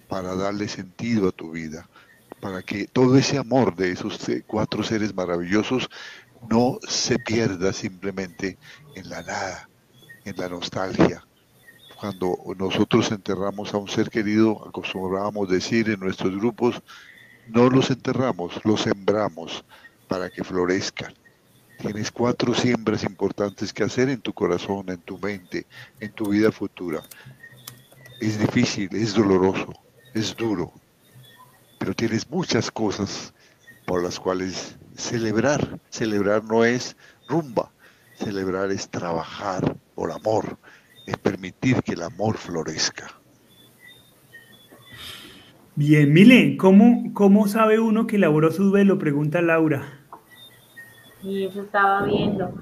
para 0.09 0.35
darle 0.35 0.69
sentido 0.69 1.29
a 1.29 1.33
tu 1.33 1.53
vida 1.53 1.89
para 2.41 2.63
que 2.63 2.87
todo 2.87 3.17
ese 3.17 3.39
amor 3.39 3.75
de 3.75 3.93
esos 3.93 4.19
cuatro 4.47 4.83
seres 4.83 5.15
maravillosos 5.15 5.89
no 6.49 6.79
se 6.87 7.19
pierda 7.19 7.73
simplemente 7.73 8.59
en 8.95 9.09
la 9.09 9.23
nada, 9.23 9.69
en 10.25 10.37
la 10.37 10.49
nostalgia. 10.49 11.25
Cuando 11.99 12.37
nosotros 12.57 13.11
enterramos 13.11 13.75
a 13.75 13.79
un 13.79 13.89
ser 13.89 14.09
querido, 14.09 14.69
acostumbrábamos 14.69 15.49
decir 15.49 15.91
en 15.91 15.99
nuestros 15.99 16.37
grupos, 16.37 16.81
no 17.49 17.69
los 17.71 17.91
enterramos, 17.91 18.61
los 18.65 18.83
sembramos 18.83 19.65
para 20.07 20.31
que 20.31 20.45
florezcan. 20.45 21.13
Tienes 21.79 22.11
cuatro 22.11 22.55
siembras 22.55 23.05
importantes 23.05 23.73
que 23.73 23.85
hacer 23.85 24.09
en 24.09 24.21
tu 24.21 24.33
corazón, 24.33 24.87
en 24.89 24.99
tu 24.99 25.17
mente, 25.19 25.65
en 26.01 26.11
tu 26.13 26.31
vida 26.31 26.51
futura. 26.51 27.03
Es 28.21 28.39
difícil, 28.39 28.89
es 28.97 29.15
doloroso, 29.15 29.73
es 30.13 30.35
duro, 30.37 30.73
pero 31.79 31.95
tienes 31.95 32.29
muchas 32.29 32.71
cosas 32.73 33.33
por 33.87 34.03
las 34.03 34.19
cuales 34.19 34.77
celebrar. 34.97 35.79
Celebrar 35.89 36.43
no 36.43 36.65
es 36.65 36.97
rumba, 37.29 37.71
celebrar 38.17 38.73
es 38.73 38.89
trabajar 38.89 39.77
por 39.95 40.11
amor, 40.11 40.59
es 41.07 41.17
permitir 41.17 41.81
que 41.85 41.93
el 41.93 42.03
amor 42.03 42.37
florezca. 42.37 43.07
Bien, 45.77 46.13
Mile, 46.13 46.57
¿cómo, 46.57 47.13
¿cómo 47.15 47.47
sabe 47.47 47.79
uno 47.79 48.09
que 48.09 48.17
elaboró 48.17 48.51
su 48.51 48.65
duelo? 48.65 48.99
Pregunta 48.99 49.41
Laura. 49.41 49.98
Sí, 51.21 51.45
eso 51.45 51.63
estaba 51.63 52.03
viendo. 52.03 52.53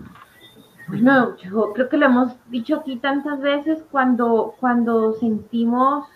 Bueno, 0.89 1.37
yo 1.39 1.73
creo 1.73 1.89
que 1.89 1.97
lo 1.97 2.07
hemos 2.07 2.33
dicho 2.49 2.77
aquí 2.77 2.97
tantas 2.97 3.41
veces 3.41 3.83
cuando, 3.91 4.55
cuando 4.61 5.15
sentimos 5.15 6.07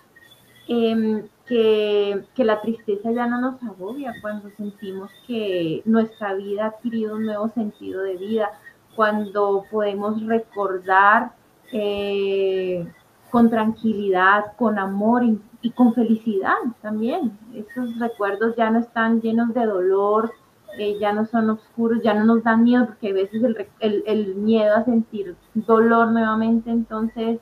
em, 0.68 1.24
que, 1.46 2.24
la 2.36 2.60
tristeza 2.60 3.10
ya 3.10 3.26
no 3.26 3.40
nos 3.40 3.62
agobia 3.62 4.14
cuando 4.22 4.48
sentimos 4.50 5.10
que 5.26 5.82
nuestra 5.84 6.34
vida 6.34 6.64
ha 6.64 6.68
adquirido 6.68 7.16
un 7.16 7.26
nuevo 7.26 7.48
sentido 7.48 8.02
de 8.02 8.16
vida, 8.16 8.50
cuando 8.94 9.64
podemos 9.70 10.24
recordar 10.24 11.32
eh, 11.72 12.86
con 13.30 13.50
tranquilidad, 13.50 14.56
con 14.56 14.78
amor 14.78 15.24
y, 15.24 15.70
con 15.72 15.94
felicidad 15.94 16.54
también. 16.80 17.36
Esos 17.54 17.98
recuerdos 17.98 18.54
ya 18.56 18.70
no 18.70 18.78
están 18.78 19.20
llenos 19.20 19.52
de 19.52 19.66
dolor, 19.66 20.32
eh, 20.78 20.98
ya 20.98 21.12
no 21.12 21.26
son 21.26 21.50
oscuros, 21.50 22.02
ya 22.02 22.14
no 22.14 22.24
nos 22.24 22.42
dan 22.42 22.64
miedo, 22.64 22.86
porque 22.86 23.10
a 23.10 23.14
veces 23.14 23.42
el, 23.80 24.04
el 24.06 24.34
miedo 24.36 24.74
a 24.74 24.84
sentir 24.84 25.36
dolor 25.54 26.12
nuevamente, 26.12 26.70
entonces 26.70 27.40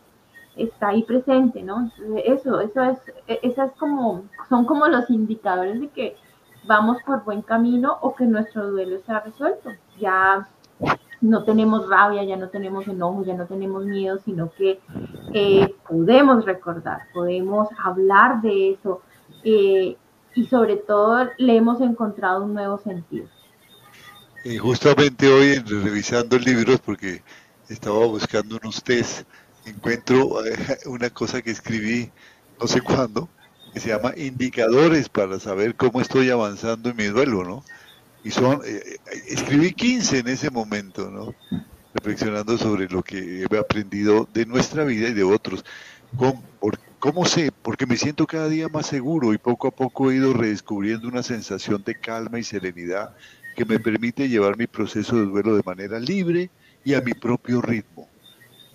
está 0.59 0.89
ahí 0.89 1.03
presente, 1.05 1.63
¿no? 1.63 1.91
Eso, 2.25 2.61
eso 2.61 2.83
es, 2.83 2.99
e, 3.27 3.39
esas 3.43 3.73
como, 3.73 4.25
son 4.49 4.65
como 4.65 4.87
los 4.89 5.09
indicadores 5.11 5.81
de 5.81 5.89
que 5.89 6.17
vamos 6.67 6.99
por 7.07 7.25
buen 7.25 7.43
camino 7.43 7.97
o 8.03 8.15
que 8.15 8.25
nuestro 8.25 8.71
duelo 8.71 8.99
ha 9.07 9.21
resuelto. 9.21 9.71
Ya 9.99 10.49
no 11.21 11.45
tenemos 11.45 11.89
rabia, 11.89 12.25
ya 12.25 12.37
no 12.37 12.49
tenemos 12.49 12.87
enojo, 12.87 13.25
ya 13.25 13.35
no 13.35 13.47
tenemos 13.47 13.85
miedo, 13.85 14.19
sino 14.19 14.51
que 14.53 14.81
eh, 15.33 15.75
podemos 15.89 16.45
recordar, 16.45 17.03
podemos 17.13 17.69
hablar 17.83 18.41
de 18.43 18.73
eso 18.73 19.01
eh, 19.45 19.97
y 20.39 20.47
sobre 20.47 20.77
todo 20.77 21.29
le 21.37 21.57
hemos 21.57 21.81
encontrado 21.81 22.45
un 22.45 22.55
nuevo 22.55 22.79
sentido. 22.79 23.27
Y 24.45 24.57
justamente 24.57 25.27
hoy 25.27 25.57
revisando 25.57 26.39
libros, 26.39 26.79
porque 26.79 27.23
estaba 27.69 28.07
buscando 28.07 28.57
unos 28.63 28.81
test 28.85 29.27
encuentro 29.67 30.47
eh, 30.47 30.79
una 30.87 31.11
cosa 31.11 31.43
que 31.43 31.51
escribí 31.51 32.11
no 32.61 32.69
sé 32.69 32.81
cuándo, 32.81 33.29
que 33.75 33.81
se 33.81 33.89
llama 33.89 34.15
indicadores 34.17 35.09
para 35.09 35.41
saber 35.41 35.75
cómo 35.75 36.01
estoy 36.01 36.31
avanzando 36.31 36.91
en 36.91 36.97
mi 36.97 37.07
duelo, 37.07 37.43
¿no? 37.43 37.65
Y 38.23 38.31
son, 38.31 38.63
eh, 38.65 38.81
eh, 38.85 38.99
escribí 39.27 39.73
15 39.73 40.19
en 40.21 40.29
ese 40.29 40.51
momento, 40.51 41.11
¿no? 41.11 41.35
Reflexionando 41.95 42.57
sobre 42.59 42.89
lo 42.89 43.03
que 43.03 43.43
he 43.43 43.59
aprendido 43.59 44.29
de 44.33 44.47
nuestra 44.47 44.85
vida 44.85 45.09
y 45.09 45.15
de 45.15 45.25
otros. 45.25 45.65
¿Cómo, 46.17 46.45
¿Cómo 47.01 47.27
sé? 47.27 47.53
Porque 47.53 47.87
me 47.87 47.97
siento 47.97 48.27
cada 48.27 48.49
día 48.49 48.69
más 48.69 48.87
seguro 48.87 49.33
y 49.33 49.39
poco 49.39 49.69
a 49.69 49.71
poco 49.71 50.11
he 50.11 50.17
ido 50.17 50.33
redescubriendo 50.33 51.07
una 51.07 51.23
sensación 51.23 51.85
de 51.85 51.95
calma 51.95 52.41
y 52.41 52.45
serenidad 52.45 53.15
que 53.55 53.65
me 53.65 53.79
permite 53.79 54.29
llevar 54.29 54.57
mi 54.57 54.67
proceso 54.67 55.17
de 55.17 55.27
duelo 55.27 55.55
de 55.55 55.63
manera 55.65 56.01
libre 56.01 56.51
y 56.83 56.95
a 56.95 57.01
mi 57.01 57.15
propio 57.15 57.61
ritmo. 57.63 58.09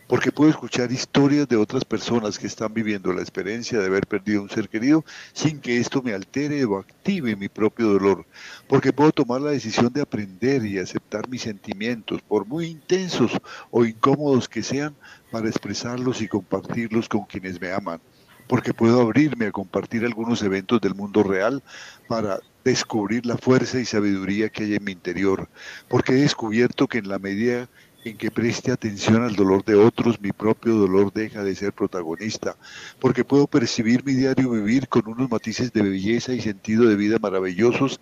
Porque 0.07 0.31
puedo 0.31 0.49
escuchar 0.49 0.91
historias 0.91 1.47
de 1.49 1.57
otras 1.57 1.83
personas 1.83 2.39
que 2.39 2.47
están 2.47 2.73
viviendo 2.73 3.11
la 3.11 3.21
experiencia 3.21 3.79
de 3.79 3.87
haber 3.87 4.07
perdido 4.07 4.41
un 4.41 4.49
ser 4.49 4.69
querido 4.69 5.03
sin 5.33 5.59
que 5.59 5.77
esto 5.79 6.01
me 6.01 6.13
altere 6.13 6.63
o 6.65 6.77
active 6.77 7.35
mi 7.35 7.49
propio 7.49 7.87
dolor, 7.87 8.25
porque 8.67 8.93
puedo 8.93 9.11
tomar 9.11 9.41
la 9.41 9.51
decisión 9.51 9.91
de 9.91 10.01
aprender 10.01 10.65
y 10.65 10.79
aceptar 10.79 11.27
mis 11.27 11.41
sentimientos, 11.41 12.21
por 12.21 12.45
muy 12.45 12.67
intensos 12.67 13.31
o 13.69 13.85
incómodos 13.85 14.47
que 14.47 14.63
sean, 14.63 14.97
para 15.29 15.49
expresarlos 15.49 16.21
y 16.21 16.27
compartirlos 16.27 17.09
con 17.09 17.25
quienes 17.25 17.59
me 17.59 17.71
aman, 17.71 17.99
porque 18.47 18.73
puedo 18.73 19.01
abrirme 19.01 19.47
a 19.47 19.51
compartir 19.51 20.05
algunos 20.05 20.41
eventos 20.43 20.81
del 20.81 20.95
mundo 20.95 21.23
real 21.23 21.63
para 22.07 22.39
descubrir 22.63 23.25
la 23.25 23.37
fuerza 23.37 23.79
y 23.79 23.85
sabiduría 23.85 24.49
que 24.49 24.63
hay 24.63 24.75
en 24.75 24.83
mi 24.83 24.91
interior, 24.91 25.49
porque 25.87 26.13
he 26.13 26.21
descubierto 26.21 26.87
que 26.87 26.99
en 26.99 27.09
la 27.09 27.19
medida 27.19 27.67
en 28.05 28.17
que 28.17 28.31
preste 28.31 28.71
atención 28.71 29.23
al 29.23 29.35
dolor 29.35 29.63
de 29.63 29.75
otros, 29.75 30.19
mi 30.19 30.31
propio 30.31 30.75
dolor 30.75 31.13
deja 31.13 31.43
de 31.43 31.55
ser 31.55 31.71
protagonista, 31.73 32.57
porque 32.99 33.23
puedo 33.23 33.47
percibir 33.47 34.03
mi 34.03 34.13
diario 34.13 34.51
vivir 34.51 34.87
con 34.89 35.07
unos 35.07 35.29
matices 35.29 35.71
de 35.71 35.81
belleza 35.81 36.33
y 36.33 36.41
sentido 36.41 36.85
de 36.85 36.95
vida 36.95 37.17
maravillosos 37.21 38.01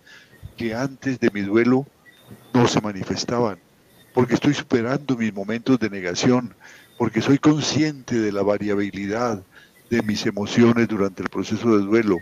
que 0.56 0.74
antes 0.74 1.20
de 1.20 1.30
mi 1.30 1.42
duelo 1.42 1.86
no 2.52 2.66
se 2.66 2.80
manifestaban, 2.80 3.58
porque 4.12 4.34
estoy 4.34 4.54
superando 4.54 5.16
mis 5.16 5.32
momentos 5.32 5.78
de 5.78 5.90
negación, 5.90 6.54
porque 6.98 7.22
soy 7.22 7.38
consciente 7.38 8.18
de 8.18 8.32
la 8.32 8.42
variabilidad 8.42 9.44
de 9.92 10.02
mis 10.02 10.24
emociones 10.24 10.88
durante 10.88 11.22
el 11.22 11.28
proceso 11.28 11.76
de 11.76 11.84
duelo, 11.84 12.18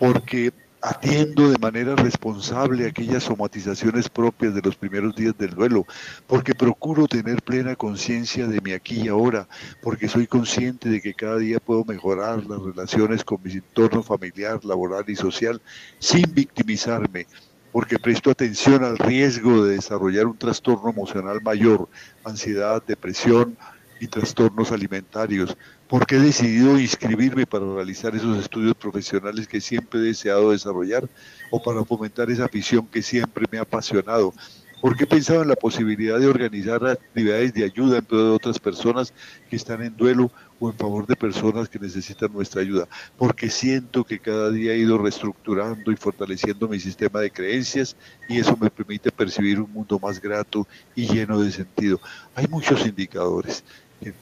porque 0.00 0.52
atiendo 0.82 1.48
de 1.48 1.56
manera 1.58 1.94
responsable 1.94 2.88
aquellas 2.88 3.22
somatizaciones 3.22 4.08
propias 4.08 4.56
de 4.56 4.60
los 4.60 4.74
primeros 4.74 5.14
días 5.14 5.38
del 5.38 5.54
duelo, 5.54 5.86
porque 6.26 6.52
procuro 6.52 7.06
tener 7.06 7.42
plena 7.42 7.76
conciencia 7.76 8.48
de 8.48 8.60
mi 8.60 8.72
aquí 8.72 9.02
y 9.02 9.08
ahora, 9.08 9.46
porque 9.82 10.08
soy 10.08 10.26
consciente 10.26 10.88
de 10.88 11.00
que 11.00 11.14
cada 11.14 11.38
día 11.38 11.60
puedo 11.60 11.84
mejorar 11.84 12.44
las 12.44 12.60
relaciones 12.60 13.24
con 13.24 13.40
mi 13.44 13.52
entorno 13.52 14.02
familiar, 14.02 14.64
laboral 14.64 15.04
y 15.06 15.14
social 15.14 15.62
sin 16.00 16.34
victimizarme, 16.34 17.28
porque 17.70 18.00
presto 18.00 18.32
atención 18.32 18.82
al 18.82 18.98
riesgo 18.98 19.64
de 19.64 19.76
desarrollar 19.76 20.26
un 20.26 20.36
trastorno 20.36 20.90
emocional 20.90 21.40
mayor, 21.40 21.88
ansiedad, 22.24 22.82
depresión 22.84 23.56
y 24.00 24.08
trastornos 24.08 24.72
alimentarios, 24.72 25.56
porque 25.94 26.16
he 26.16 26.18
decidido 26.18 26.76
inscribirme 26.76 27.46
para 27.46 27.72
realizar 27.72 28.16
esos 28.16 28.36
estudios 28.36 28.74
profesionales 28.74 29.46
que 29.46 29.60
siempre 29.60 30.00
he 30.00 30.02
deseado 30.02 30.50
desarrollar 30.50 31.08
o 31.52 31.62
para 31.62 31.84
fomentar 31.84 32.28
esa 32.32 32.46
afición 32.46 32.84
que 32.88 33.00
siempre 33.00 33.46
me 33.48 33.58
ha 33.58 33.62
apasionado. 33.62 34.34
Porque 34.80 35.04
he 35.04 35.06
pensado 35.06 35.42
en 35.42 35.48
la 35.50 35.54
posibilidad 35.54 36.18
de 36.18 36.26
organizar 36.26 36.84
actividades 36.84 37.54
de 37.54 37.62
ayuda 37.62 37.98
en 37.98 38.06
de 38.08 38.16
otras 38.16 38.58
personas 38.58 39.14
que 39.48 39.54
están 39.54 39.84
en 39.84 39.96
duelo 39.96 40.32
o 40.58 40.68
en 40.68 40.76
favor 40.76 41.06
de 41.06 41.14
personas 41.14 41.68
que 41.68 41.78
necesitan 41.78 42.32
nuestra 42.32 42.62
ayuda. 42.62 42.88
Porque 43.16 43.48
siento 43.48 44.02
que 44.02 44.18
cada 44.18 44.50
día 44.50 44.72
he 44.72 44.78
ido 44.78 44.98
reestructurando 44.98 45.92
y 45.92 45.96
fortaleciendo 45.96 46.66
mi 46.66 46.80
sistema 46.80 47.20
de 47.20 47.30
creencias 47.30 47.96
y 48.28 48.40
eso 48.40 48.56
me 48.60 48.68
permite 48.68 49.12
percibir 49.12 49.60
un 49.60 49.72
mundo 49.72 50.00
más 50.00 50.20
grato 50.20 50.66
y 50.96 51.06
lleno 51.06 51.40
de 51.40 51.52
sentido. 51.52 52.00
Hay 52.34 52.48
muchos 52.48 52.84
indicadores 52.84 53.62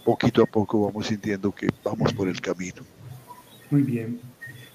poquito 0.04 0.42
a 0.42 0.46
poco 0.46 0.86
vamos 0.86 1.06
sintiendo 1.06 1.52
que 1.52 1.68
vamos 1.84 2.12
por 2.12 2.28
el 2.28 2.40
camino. 2.40 2.82
Muy 3.70 3.82
bien. 3.82 4.20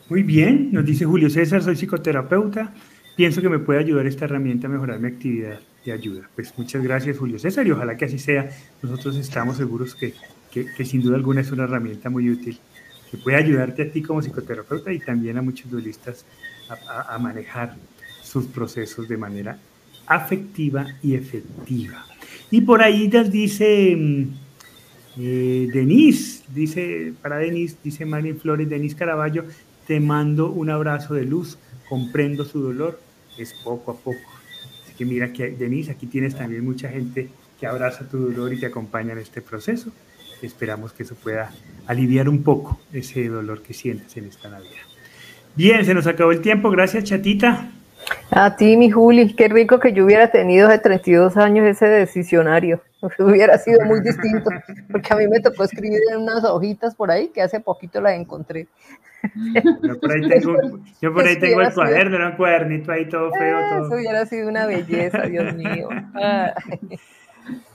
Muy 0.10 0.24
bien, 0.24 0.70
nos 0.72 0.86
dice 0.86 1.04
Julio 1.04 1.30
César, 1.30 1.62
soy 1.62 1.76
psicoterapeuta. 1.76 2.74
Pienso 3.18 3.42
que 3.42 3.50
me 3.50 3.60
puede 3.60 3.80
ayudar 3.80 4.06
esta 4.08 4.26
herramienta 4.26 4.68
a 4.68 4.70
mejorar 4.70 5.00
mi 5.00 5.08
actividad 5.08 5.60
de 5.84 5.92
ayuda. 5.92 6.30
Pues 6.34 6.54
muchas 6.58 6.82
gracias, 6.82 7.18
Julio 7.18 7.38
César, 7.40 7.68
y 7.68 7.72
ojalá 7.72 7.98
que 7.98 8.06
así 8.06 8.18
sea. 8.18 8.50
Nosotros 8.82 9.18
estamos 9.18 9.58
seguros 9.58 9.96
que, 9.96 10.14
que, 10.52 10.86
sin 10.86 11.02
duda 11.02 11.18
alguna 11.18 11.42
es 11.42 11.52
una 11.52 11.66
herramienta 11.66 12.10
muy 12.10 12.30
útil 12.30 12.58
que 13.12 13.18
puede 13.18 13.38
ayudarte 13.38 13.84
a 13.84 13.92
ti 13.92 14.02
como 14.02 14.22
psicoterapeuta 14.22 14.94
y 14.94 15.00
también 15.00 15.38
a 15.38 15.42
muchos 15.42 15.70
duelistas 15.70 16.26
a, 16.70 17.14
a 17.14 17.20
manejar 17.20 17.76
sus 18.24 18.46
procesos 18.46 19.08
de 19.08 19.18
manera 19.18 19.60
afectiva 20.06 20.86
y 21.04 21.16
efectiva. 21.16 22.06
Y 22.50 22.62
por 22.62 22.82
ahí 22.82 23.10
nos 23.10 23.30
dice 23.30 23.96
mm, 23.98 24.47
eh, 25.20 25.68
Denise, 25.74 26.44
dice, 26.54 27.14
para 27.22 27.38
Denise, 27.38 27.78
dice 27.84 28.06
Marín 28.06 28.40
Flores, 28.40 28.70
Denise 28.70 28.96
Caraballo, 28.96 29.46
te 29.88 30.00
mando 30.00 30.52
un 30.52 30.70
abrazo 30.70 31.14
de 31.14 31.26
luz, 31.26 31.58
comprendo 31.90 32.46
su 32.46 32.62
dolor, 32.62 33.00
es 33.38 33.54
poco 33.64 33.92
a 33.92 33.96
poco. 33.96 34.20
Así 34.84 34.94
que 34.98 35.06
mira 35.06 35.32
que 35.34 35.52
Denise, 35.52 35.92
aquí 35.92 36.08
tienes 36.08 36.36
también 36.36 36.64
mucha 36.64 36.90
gente 36.90 37.30
que 37.60 37.66
abraza 37.66 38.08
tu 38.08 38.18
dolor 38.18 38.54
y 38.54 38.60
te 38.60 38.68
acompaña 38.68 39.14
en 39.14 39.20
este 39.20 39.42
proceso. 39.42 39.92
Esperamos 40.42 40.94
que 40.94 41.04
eso 41.04 41.16
pueda 41.16 41.52
aliviar 41.88 42.30
un 42.30 42.44
poco 42.44 42.80
ese 42.94 43.28
dolor 43.28 43.64
que 43.64 43.74
sientes 43.74 44.16
en 44.18 44.26
esta 44.26 44.50
Navidad. 44.50 44.84
Bien, 45.56 45.84
se 45.84 45.96
nos 45.96 46.06
acabó 46.06 46.32
el 46.32 46.42
tiempo. 46.42 46.70
Gracias, 46.70 47.06
chatita. 47.06 47.72
A 48.32 48.56
ti, 48.56 48.78
mi 48.78 48.90
Juli, 48.92 49.34
qué 49.36 49.48
rico 49.48 49.80
que 49.80 49.94
yo 49.94 50.06
hubiera 50.06 50.30
tenido 50.30 50.68
hace 50.68 50.80
32 50.80 51.38
años 51.38 51.66
ese 51.66 51.88
decisionario. 51.88 52.82
Hubiera 53.20 53.58
sido 53.58 53.86
muy 53.86 54.02
distinto, 54.02 54.50
porque 54.92 55.14
a 55.14 55.18
mí 55.18 55.28
me 55.28 55.40
tocó 55.40 55.64
escribir 55.64 56.00
en 56.12 56.22
unas 56.22 56.44
hojitas 56.44 56.96
por 56.96 57.12
ahí 57.12 57.30
que 57.30 57.42
hace 57.42 57.60
poquito 57.60 58.02
las 58.02 58.14
encontré. 58.14 58.68
Yo 59.84 60.00
por 60.00 60.12
ahí 60.12 60.30
tengo, 60.30 60.56
yo 61.02 61.14
por 61.14 61.26
ahí 61.26 61.40
tengo 61.40 61.62
el 61.62 61.74
cuaderno, 61.74 62.28
un 62.28 62.36
cuadernito 62.36 62.92
ahí 62.92 63.08
todo 63.10 63.32
feo. 63.34 63.60
Todo. 63.70 63.86
Eso 63.86 63.96
hubiera 63.96 64.26
sido 64.26 64.50
una 64.50 64.66
belleza, 64.66 65.22
Dios 65.24 65.54
mío. 65.56 65.90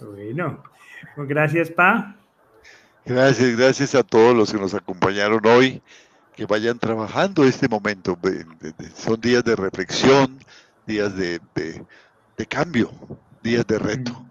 Bueno, 0.00 0.62
pues 1.14 1.28
gracias, 1.28 1.70
Pa. 1.70 2.16
Gracias, 3.04 3.56
gracias 3.56 3.94
a 3.94 4.02
todos 4.02 4.36
los 4.36 4.52
que 4.52 4.58
nos 4.58 4.74
acompañaron 4.74 5.44
hoy 5.46 5.82
que 6.34 6.46
vayan 6.46 6.78
trabajando 6.78 7.44
este 7.44 7.68
momento. 7.68 8.18
Son 8.94 9.20
días 9.20 9.44
de 9.44 9.56
reflexión, 9.56 10.38
días 10.86 11.14
de, 11.16 11.40
cambio, 12.48 12.90
días 13.42 13.66
de 13.66 13.78
reto, 13.78 14.26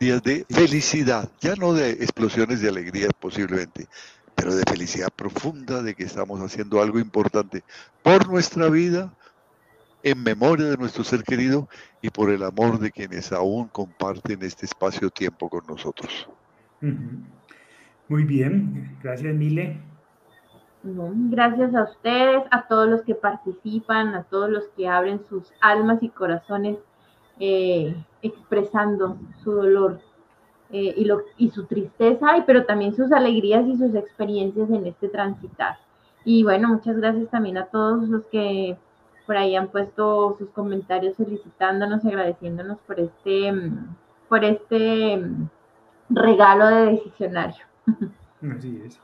días 0.00 0.22
de 0.22 0.44
felicidad, 0.48 1.30
ya 1.40 1.54
no 1.56 1.72
de 1.72 1.90
explosiones 1.90 2.60
de 2.60 2.68
alegría 2.68 3.08
posiblemente, 3.18 3.86
pero 4.34 4.54
de 4.54 4.64
felicidad 4.68 5.08
profunda 5.14 5.82
de 5.82 5.94
que 5.94 6.04
estamos 6.04 6.40
haciendo 6.40 6.82
algo 6.82 6.98
importante 6.98 7.62
por 8.02 8.28
nuestra 8.28 8.68
vida, 8.68 9.12
en 10.02 10.22
memoria 10.22 10.66
de 10.66 10.76
nuestro 10.76 11.02
ser 11.02 11.24
querido 11.24 11.68
y 12.00 12.10
por 12.10 12.30
el 12.30 12.44
amor 12.44 12.78
de 12.78 12.92
quienes 12.92 13.32
aún 13.32 13.66
comparten 13.66 14.40
este 14.42 14.64
espacio-tiempo 14.64 15.48
con 15.48 15.66
nosotros. 15.66 16.28
Muy 18.08 18.22
bien, 18.22 18.96
gracias 19.02 19.34
Mile. 19.34 19.80
Gracias 21.30 21.74
a 21.74 21.84
ustedes, 21.84 22.44
a 22.50 22.66
todos 22.66 22.88
los 22.88 23.02
que 23.02 23.14
participan, 23.14 24.14
a 24.14 24.22
todos 24.24 24.50
los 24.50 24.64
que 24.76 24.88
abren 24.88 25.24
sus 25.28 25.52
almas 25.60 26.02
y 26.02 26.08
corazones 26.08 26.78
eh, 27.40 27.94
expresando 28.22 29.18
su 29.42 29.52
dolor 29.52 30.00
eh, 30.70 30.94
y, 30.96 31.04
lo, 31.04 31.22
y 31.36 31.50
su 31.50 31.66
tristeza, 31.66 32.36
y, 32.38 32.42
pero 32.42 32.64
también 32.64 32.94
sus 32.94 33.12
alegrías 33.12 33.66
y 33.66 33.76
sus 33.76 33.94
experiencias 33.94 34.70
en 34.70 34.86
este 34.86 35.08
transitar. 35.08 35.76
Y 36.24 36.42
bueno, 36.44 36.68
muchas 36.68 36.96
gracias 36.96 37.30
también 37.30 37.58
a 37.58 37.66
todos 37.66 38.08
los 38.08 38.24
que 38.26 38.76
por 39.26 39.36
ahí 39.36 39.56
han 39.56 39.68
puesto 39.68 40.36
sus 40.38 40.48
comentarios 40.50 41.16
felicitándonos 41.16 42.04
y 42.04 42.08
agradeciéndonos 42.08 42.78
por 42.86 43.00
este, 43.00 43.52
por 44.28 44.44
este 44.44 45.22
regalo 46.10 46.66
de 46.68 46.86
decisionario. 46.92 47.64
Así 48.56 48.82
es. 48.84 49.00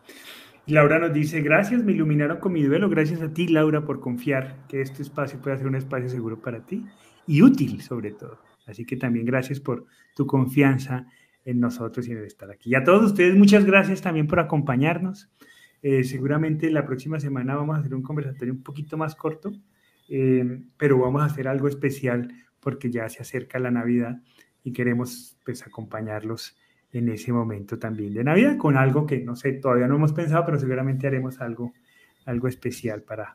Laura 0.66 1.00
nos 1.00 1.12
dice, 1.12 1.40
gracias, 1.40 1.82
me 1.82 1.92
iluminaron 1.92 2.38
con 2.38 2.52
mi 2.52 2.62
duelo, 2.62 2.88
gracias 2.88 3.20
a 3.20 3.32
ti, 3.32 3.48
Laura, 3.48 3.84
por 3.84 3.98
confiar 3.98 4.64
que 4.68 4.80
este 4.80 5.02
espacio 5.02 5.40
pueda 5.40 5.56
ser 5.56 5.66
un 5.66 5.74
espacio 5.74 6.08
seguro 6.08 6.40
para 6.40 6.64
ti 6.64 6.84
y 7.26 7.42
útil 7.42 7.82
sobre 7.82 8.12
todo. 8.12 8.38
Así 8.66 8.84
que 8.84 8.96
también 8.96 9.26
gracias 9.26 9.58
por 9.58 9.86
tu 10.14 10.24
confianza 10.26 11.06
en 11.44 11.58
nosotros 11.58 12.06
y 12.06 12.12
en 12.12 12.24
estar 12.24 12.48
aquí. 12.50 12.70
Y 12.70 12.74
a 12.76 12.84
todos 12.84 13.04
ustedes, 13.04 13.34
muchas 13.34 13.64
gracias 13.64 14.02
también 14.02 14.28
por 14.28 14.38
acompañarnos. 14.38 15.28
Eh, 15.82 16.04
seguramente 16.04 16.70
la 16.70 16.86
próxima 16.86 17.18
semana 17.18 17.56
vamos 17.56 17.76
a 17.76 17.80
hacer 17.80 17.92
un 17.92 18.02
conversatorio 18.02 18.54
un 18.54 18.62
poquito 18.62 18.96
más 18.96 19.16
corto, 19.16 19.52
eh, 20.08 20.62
pero 20.76 20.96
vamos 20.98 21.22
a 21.22 21.24
hacer 21.24 21.48
algo 21.48 21.66
especial 21.66 22.32
porque 22.60 22.88
ya 22.88 23.08
se 23.08 23.20
acerca 23.20 23.58
la 23.58 23.72
Navidad 23.72 24.22
y 24.62 24.72
queremos 24.72 25.36
pues 25.44 25.66
acompañarlos 25.66 26.56
en 26.92 27.08
ese 27.08 27.32
momento 27.32 27.78
también 27.78 28.12
de 28.12 28.22
Navidad, 28.22 28.56
con 28.58 28.76
algo 28.76 29.06
que 29.06 29.20
no 29.20 29.34
sé, 29.34 29.52
todavía 29.54 29.88
no 29.88 29.96
hemos 29.96 30.12
pensado, 30.12 30.44
pero 30.44 30.58
seguramente 30.58 31.06
haremos 31.06 31.40
algo, 31.40 31.72
algo 32.26 32.48
especial 32.48 33.02
para, 33.02 33.34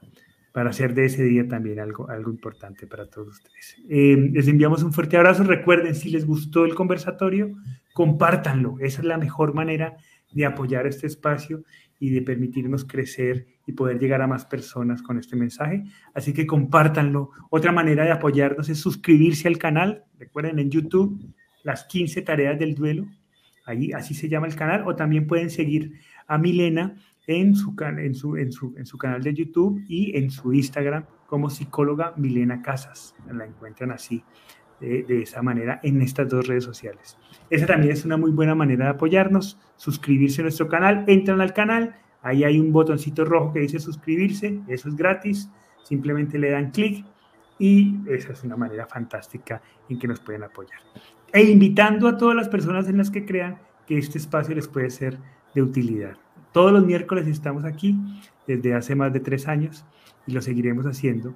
para 0.52 0.70
hacer 0.70 0.94
de 0.94 1.06
ese 1.06 1.24
día 1.24 1.48
también 1.48 1.80
algo, 1.80 2.10
algo 2.10 2.30
importante 2.30 2.86
para 2.86 3.10
todos 3.10 3.30
ustedes. 3.30 3.78
Eh, 3.90 4.30
les 4.32 4.48
enviamos 4.48 4.84
un 4.84 4.94
fuerte 4.94 5.18
abrazo. 5.18 5.44
Recuerden, 5.44 5.96
si 5.96 6.10
les 6.10 6.26
gustó 6.26 6.66
el 6.66 6.76
conversatorio, 6.76 7.56
compártanlo. 7.94 8.76
Esa 8.80 9.02
es 9.02 9.08
la 9.08 9.18
mejor 9.18 9.56
manera 9.56 9.98
de 10.32 10.46
apoyar 10.46 10.86
este 10.86 11.08
espacio 11.08 11.64
y 12.00 12.12
de 12.12 12.22
permitirnos 12.22 12.86
crecer 12.86 13.48
y 13.66 13.72
poder 13.72 13.98
llegar 13.98 14.22
a 14.22 14.28
más 14.28 14.46
personas 14.46 15.02
con 15.02 15.18
este 15.18 15.36
mensaje. 15.36 15.84
Así 16.14 16.32
que 16.32 16.46
compártanlo. 16.46 17.32
Otra 17.50 17.72
manera 17.72 18.04
de 18.04 18.12
apoyarnos 18.12 18.70
es 18.70 18.80
suscribirse 18.80 19.48
al 19.48 19.58
canal. 19.58 20.04
Recuerden 20.20 20.60
en 20.60 20.70
YouTube 20.70 21.34
las 21.64 21.86
15 21.86 22.22
tareas 22.22 22.60
del 22.60 22.76
duelo 22.76 23.08
Ahí 23.68 23.91
así 23.91 24.14
se 24.14 24.30
llama 24.30 24.48
el 24.48 24.56
canal, 24.56 24.88
o 24.88 24.95
también 24.95 25.27
pueden 25.27 25.49
seguir 25.49 25.99
a 26.26 26.38
Milena 26.38 26.95
en 27.27 27.53
su, 27.53 27.76
en 27.80 28.15
su, 28.15 28.38
en 28.38 28.52
su, 28.53 28.73
en 28.77 28.85
su 28.85 28.98
canal 28.98 29.22
de 29.22 29.34
YouTube 29.34 29.84
y 29.89 30.18
en 30.18 30.31
su 30.31 30.53
Instagram 30.53 31.06
como 31.27 31.49
psicóloga 31.49 32.14
Milena 32.15 32.61
Casas. 32.61 33.14
La 33.30 33.45
encuentran 33.45 33.91
así, 33.91 34.23
de, 34.80 35.03
de, 35.03 35.23
esa 35.23 35.41
manera, 35.41 35.81
en 35.84 36.02
estas 36.02 36.30
dos 36.30 36.48
redes 36.48 36.64
sociales. 36.64 37.18
Esa 37.49 37.65
también 37.65 37.91
es 37.91 38.06
una 38.06 38.15
muy 38.15 38.31
buena 38.31 38.56
manera 38.56 38.85
de 38.85 38.91
apoyarnos, 38.91 39.60
suscribirse 39.76 40.41
a 40.41 40.44
nuestro 40.44 40.69
canal, 40.69 41.03
entran 41.07 41.41
al 41.41 41.53
canal, 41.53 41.95
ahí 42.22 42.45
hay 42.45 42.60
un 42.60 42.72
botoncito 42.72 43.26
rojo 43.26 43.52
que 43.52 43.60
dice 43.60 43.80
suscribirse, 43.80 44.61
eso 44.69 44.88
es 44.88 44.95
gratis, 44.95 45.49
simplemente 45.84 46.39
le 46.39 46.52
dan 46.52 46.72
clic 46.72 47.06
y 47.60 47.98
esa 48.07 48.31
es 48.31 48.44
una 48.44 48.56
manera 48.56 48.85
fantástica 48.85 49.61
en 49.89 49.99
que 49.99 50.07
nos 50.07 50.22
pueden 50.22 50.44
apoyar 50.44 50.80
e 51.34 51.44
invitando 51.44 52.08
a 52.08 52.18
todas 52.18 52.36
las 52.36 52.49
personas 52.49 52.88
en 52.88 52.98
las 52.98 53.12
que 53.12 53.26
crean 53.26 53.58
que 53.86 53.98
este 53.98 54.18
espacio 54.18 54.56
les 54.56 54.68
puede 54.68 54.90
ser 54.90 55.18
de 55.54 55.62
utilidad. 55.62 56.18
Todos 56.52 56.72
los 56.72 56.86
miércoles 56.86 57.28
estamos 57.28 57.66
aquí 57.66 57.98
desde 58.48 58.74
hace 58.74 58.95
más 58.95 59.14
de 59.14 59.20
tres 59.20 59.48
años 59.48 59.86
y 60.26 60.32
lo 60.32 60.41
seguiremos 60.41 60.86
haciendo 60.86 61.34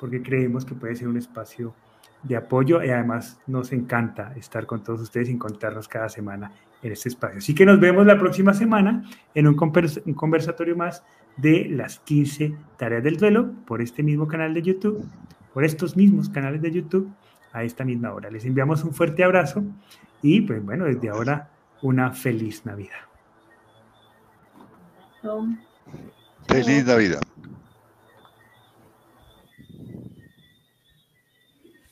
porque 0.00 0.22
creemos 0.22 0.64
que 0.64 0.74
puede 0.74 0.96
ser 0.96 1.08
un 1.08 1.16
espacio 1.16 1.74
de 2.22 2.36
apoyo 2.36 2.82
y 2.82 2.90
además 2.90 3.38
nos 3.46 3.72
encanta 3.72 4.32
estar 4.36 4.66
con 4.66 4.82
todos 4.82 5.00
ustedes 5.00 5.28
y 5.28 5.32
encontrarnos 5.32 5.88
cada 5.88 6.08
semana 6.08 6.50
en 6.82 6.92
este 6.92 7.08
espacio. 7.08 7.38
Así 7.38 7.54
que 7.54 7.66
nos 7.66 7.80
vemos 7.80 8.06
la 8.06 8.18
próxima 8.18 8.54
semana 8.54 9.04
en 9.34 9.46
un, 9.46 9.54
conversatorio 9.54 10.76
más 10.76 11.02
de 11.36 11.68
las 11.70 12.00
15 12.00 12.54
tareas 12.78 13.02
del 13.02 13.16
duelo 13.16 13.52
por 13.66 13.82
este 13.82 14.02
mismo 14.02 14.26
canal 14.26 14.54
de 14.54 14.62
YouTube, 14.62 15.04
por 15.52 15.64
estos 15.64 15.96
mismos 15.96 16.28
canales 16.28 16.62
de 16.62 16.70
YouTube 16.70 17.10
a 17.54 17.62
esta 17.62 17.84
misma 17.84 18.12
hora. 18.12 18.30
Les 18.30 18.44
enviamos 18.44 18.84
un 18.84 18.92
fuerte 18.92 19.24
abrazo 19.24 19.62
y 20.20 20.42
pues 20.42 20.62
bueno, 20.62 20.84
desde 20.84 21.08
ahora 21.08 21.48
una 21.80 22.10
feliz 22.10 22.66
Navidad. 22.66 23.00
Feliz 26.46 26.84
Navidad. 26.84 27.22